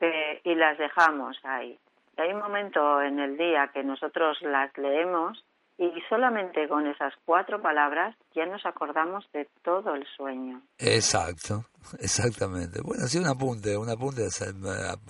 eh, 0.00 0.40
y 0.44 0.54
las 0.54 0.76
dejamos 0.76 1.38
ahí. 1.44 1.78
Y 2.18 2.20
hay 2.20 2.32
un 2.32 2.40
momento 2.40 3.00
en 3.00 3.18
el 3.18 3.38
día 3.38 3.70
que 3.72 3.82
nosotros 3.82 4.42
las 4.42 4.76
leemos 4.76 5.42
y 5.78 5.90
solamente 6.10 6.68
con 6.68 6.86
esas 6.86 7.14
cuatro 7.24 7.62
palabras 7.62 8.14
ya 8.34 8.44
nos 8.44 8.66
acordamos 8.66 9.24
de 9.32 9.48
todo 9.64 9.94
el 9.94 10.06
sueño. 10.16 10.60
Exacto, 10.78 11.64
exactamente. 11.98 12.82
Bueno, 12.82 13.06
sí, 13.06 13.18
un 13.18 13.26
apunte, 13.26 13.74
un 13.76 13.88
apunte 13.88 14.26
es 14.26 14.42
eh, 14.42 14.52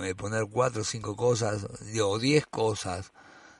eh, 0.04 0.14
poner 0.14 0.44
cuatro 0.52 0.82
o 0.82 0.84
cinco 0.84 1.16
cosas, 1.16 1.66
digo, 1.92 2.16
diez 2.20 2.46
cosas, 2.46 3.12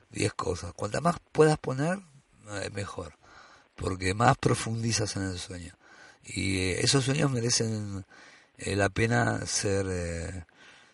diez 0.09 0.33
cosas. 0.33 0.71
Cuanta 0.73 1.01
más 1.01 1.19
puedas 1.33 1.57
poner, 1.57 1.97
mejor, 2.73 3.17
porque 3.75 4.13
más 4.13 4.37
profundizas 4.37 5.15
en 5.15 5.23
el 5.23 5.39
sueño. 5.39 5.73
Y 6.23 6.57
eh, 6.59 6.81
esos 6.81 7.03
sueños 7.05 7.31
merecen 7.31 8.05
eh, 8.57 8.75
la 8.75 8.89
pena 8.89 9.45
ser, 9.45 9.87
eh, 9.89 10.45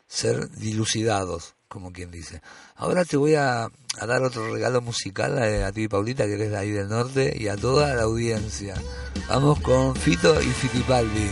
ser 0.08 0.50
dilucidados, 0.52 1.56
como 1.68 1.92
quien 1.92 2.10
dice. 2.10 2.42
Ahora 2.76 3.06
te 3.06 3.18
voy 3.18 3.36
a, 3.36 3.66
a 3.66 4.06
dar 4.06 4.24
otro 4.24 4.54
regalo 4.54 4.82
musical 4.82 5.38
eh, 5.44 5.64
a 5.64 5.72
ti, 5.72 5.88
Paulita, 5.88 6.26
que 6.26 6.34
eres 6.34 6.52
de 6.52 6.58
ahí 6.58 6.72
del 6.72 6.90
norte, 6.90 7.34
y 7.38 7.48
a 7.48 7.58
toda 7.58 7.94
la 7.96 8.04
audiencia. 8.04 8.76
Vamos 9.28 9.60
con 9.60 9.96
Fito 9.96 10.42
y 10.42 10.48
Fitipaldi. 10.48 11.30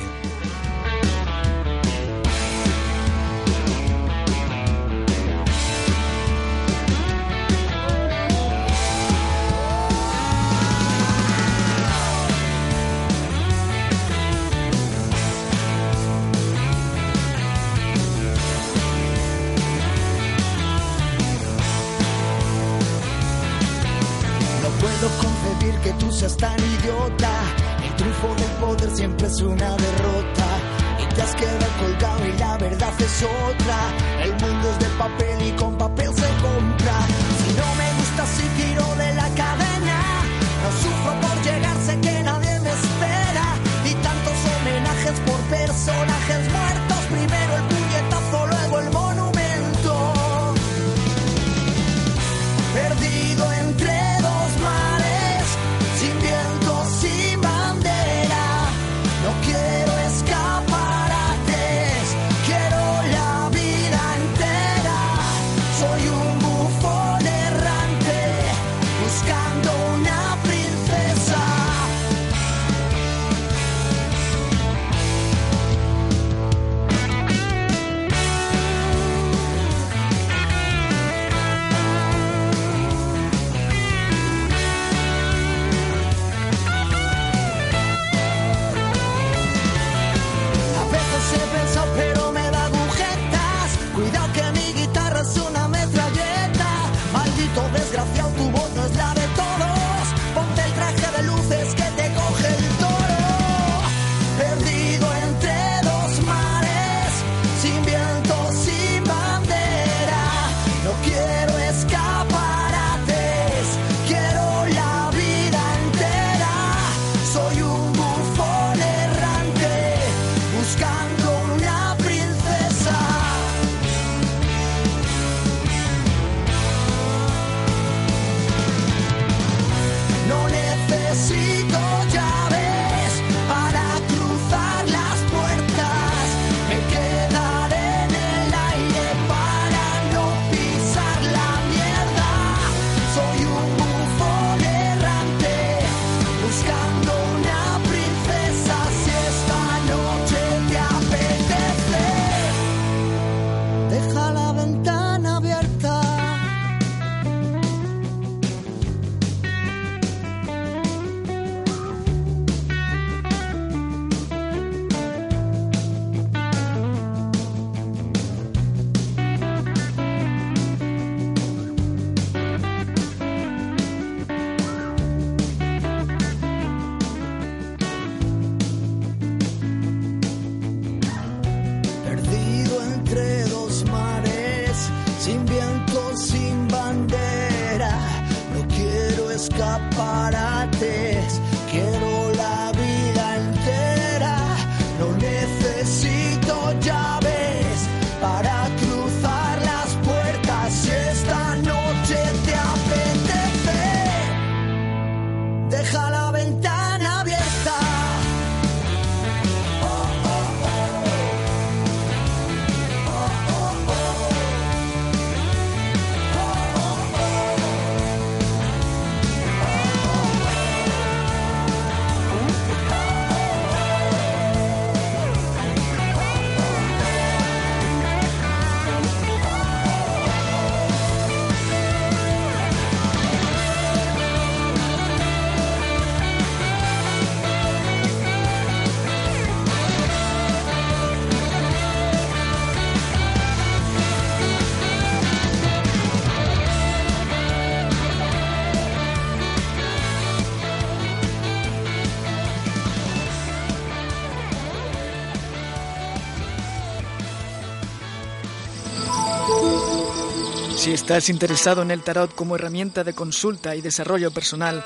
Si 260.87 260.93
estás 260.93 261.27
interesado 261.27 261.81
en 261.81 261.91
el 261.91 262.01
tarot 262.01 262.33
como 262.33 262.55
herramienta 262.55 263.03
de 263.03 263.11
consulta 263.11 263.75
y 263.75 263.81
desarrollo 263.81 264.31
personal, 264.31 264.85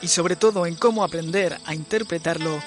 y 0.00 0.06
sobre 0.06 0.36
todo 0.36 0.66
en 0.66 0.76
cómo 0.76 1.02
aprender 1.02 1.58
a 1.66 1.74
interpretarlo, 1.74 2.62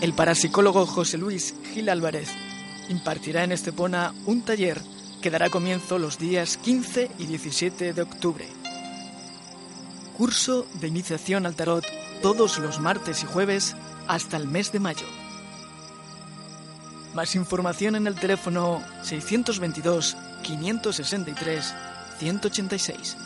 el 0.00 0.12
parapsicólogo 0.12 0.86
José 0.86 1.18
Luis 1.18 1.54
Gil 1.72 1.88
Álvarez 1.88 2.28
impartirá 2.88 3.44
en 3.44 3.52
Estepona 3.52 4.12
un 4.26 4.42
taller 4.42 4.82
que 5.22 5.30
dará 5.30 5.50
comienzo 5.50 6.00
los 6.00 6.18
días 6.18 6.56
15 6.56 7.12
y 7.16 7.26
17 7.26 7.92
de 7.92 8.02
octubre. 8.02 8.48
Curso 10.18 10.66
de 10.80 10.88
iniciación 10.88 11.46
al 11.46 11.54
tarot 11.54 11.86
todos 12.22 12.58
los 12.58 12.80
martes 12.80 13.22
y 13.22 13.26
jueves 13.26 13.76
hasta 14.08 14.36
el 14.36 14.48
mes 14.48 14.72
de 14.72 14.80
mayo. 14.80 15.06
Más 17.14 17.36
información 17.36 17.94
en 17.94 18.08
el 18.08 18.16
teléfono 18.16 18.82
622 19.04 20.16
563 20.42 21.74
186. 22.20 23.16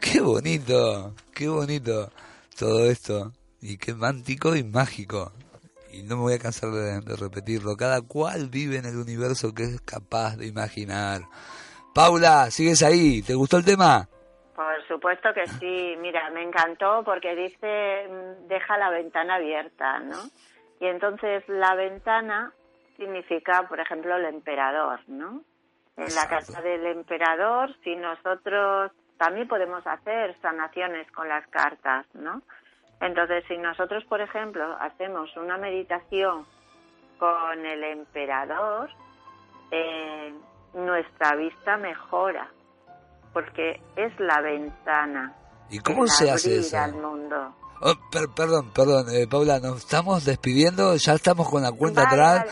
Qué 0.00 0.20
bonito, 0.20 1.14
qué 1.32 1.48
bonito 1.48 2.10
todo 2.58 2.90
esto. 2.90 3.30
Y 3.60 3.78
qué 3.78 3.94
mántico 3.94 4.56
y 4.56 4.64
mágico. 4.64 5.30
Y 5.92 6.02
no 6.02 6.16
me 6.16 6.22
voy 6.22 6.34
a 6.34 6.38
cansar 6.40 6.70
de, 6.70 7.00
de 7.02 7.16
repetirlo. 7.16 7.76
Cada 7.76 8.02
cual 8.02 8.48
vive 8.48 8.78
en 8.78 8.86
el 8.86 8.96
universo 8.96 9.54
que 9.54 9.62
es 9.62 9.80
capaz 9.82 10.36
de 10.36 10.48
imaginar. 10.48 11.20
Paula, 11.94 12.50
¿sigues 12.50 12.82
ahí? 12.82 13.22
¿Te 13.22 13.34
gustó 13.34 13.58
el 13.58 13.64
tema? 13.64 14.08
Por 14.56 14.88
supuesto 14.88 15.28
que 15.32 15.46
sí. 15.46 15.94
Mira, 16.00 16.28
me 16.30 16.42
encantó 16.42 17.04
porque 17.04 17.36
dice 17.36 18.08
mm, 18.10 18.48
deja 18.48 18.76
la 18.76 18.90
ventana 18.90 19.36
abierta, 19.36 20.00
¿no? 20.00 20.18
Y 20.80 20.86
entonces 20.86 21.44
la 21.46 21.76
ventana 21.76 22.52
significa, 22.96 23.66
por 23.68 23.80
ejemplo, 23.80 24.16
el 24.16 24.24
emperador, 24.26 25.00
¿no? 25.08 25.42
En 25.96 26.14
la 26.14 26.26
casa 26.28 26.60
del 26.62 26.86
emperador, 26.86 27.74
si 27.84 27.94
nosotros 27.96 28.92
también 29.18 29.46
podemos 29.46 29.86
hacer 29.86 30.36
sanaciones 30.40 31.10
con 31.12 31.28
las 31.28 31.46
cartas, 31.48 32.06
¿no? 32.14 32.42
Entonces, 33.00 33.44
si 33.48 33.56
nosotros, 33.58 34.04
por 34.04 34.20
ejemplo, 34.20 34.76
hacemos 34.80 35.36
una 35.36 35.58
meditación 35.58 36.46
con 37.18 37.66
el 37.66 37.84
emperador, 37.84 38.88
eh, 39.70 40.32
nuestra 40.74 41.36
vista 41.36 41.76
mejora, 41.76 42.48
porque 43.32 43.80
es 43.96 44.18
la 44.18 44.40
ventana. 44.40 45.34
¿Y 45.70 45.78
cómo 45.80 46.06
se 46.06 46.30
hace 46.30 46.58
eso? 46.58 46.78
al 46.78 46.94
mundo. 46.94 47.54
Oh, 47.80 47.94
per- 48.10 48.28
perdón, 48.36 48.70
perdón, 48.72 49.06
eh, 49.12 49.26
Paula, 49.28 49.58
nos 49.60 49.78
estamos 49.78 50.24
despidiendo, 50.24 50.94
ya 50.96 51.14
estamos 51.14 51.48
con 51.50 51.62
la 51.62 51.72
cuenta 51.72 52.04
Vale, 52.04 52.12
atrás. 52.22 52.38
vale. 52.40 52.50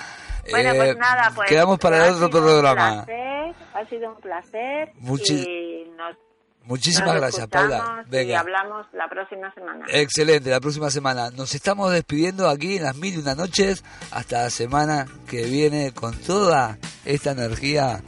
Bueno, 0.51 0.71
Eh, 0.73 0.77
pues 0.77 0.97
nada, 0.97 1.33
pues 1.35 1.49
quedamos 1.49 1.79
para 1.79 2.07
el 2.09 2.15
otro 2.23 2.31
programa. 2.43 3.05
placer, 3.05 3.55
ha 3.75 3.87
sido 3.89 4.11
un 4.11 4.21
placer 4.21 4.93
Muchi- 5.01 5.47
y 5.47 5.91
nos, 5.97 6.17
Muchísimas 6.65 7.09
nos 7.15 7.21
gracias, 7.21 7.47
Paula. 7.49 8.05
Y 8.11 8.33
hablamos 8.33 8.87
la 8.93 9.09
próxima 9.09 9.53
semana. 9.55 9.87
Excelente, 9.89 10.51
la 10.51 10.61
próxima 10.61 10.91
semana. 10.91 11.31
Nos 11.31 11.55
estamos 11.55 11.91
despidiendo 11.93 12.49
aquí 12.49 12.77
en 12.77 12.85
las 12.85 12.97
mil 12.97 13.15
y 13.15 13.19
una 13.19 13.35
noches 13.35 13.83
hasta 14.11 14.43
la 14.43 14.51
semana 14.51 15.07
que 15.29 15.45
viene 15.47 15.93
con 15.93 16.15
toda 16.19 16.79
esta 17.05 17.31
energía 17.33 18.03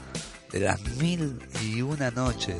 de 0.52 0.60
las 0.60 0.80
mil 0.98 1.40
y 1.62 1.80
una 1.82 2.10
noches. 2.10 2.56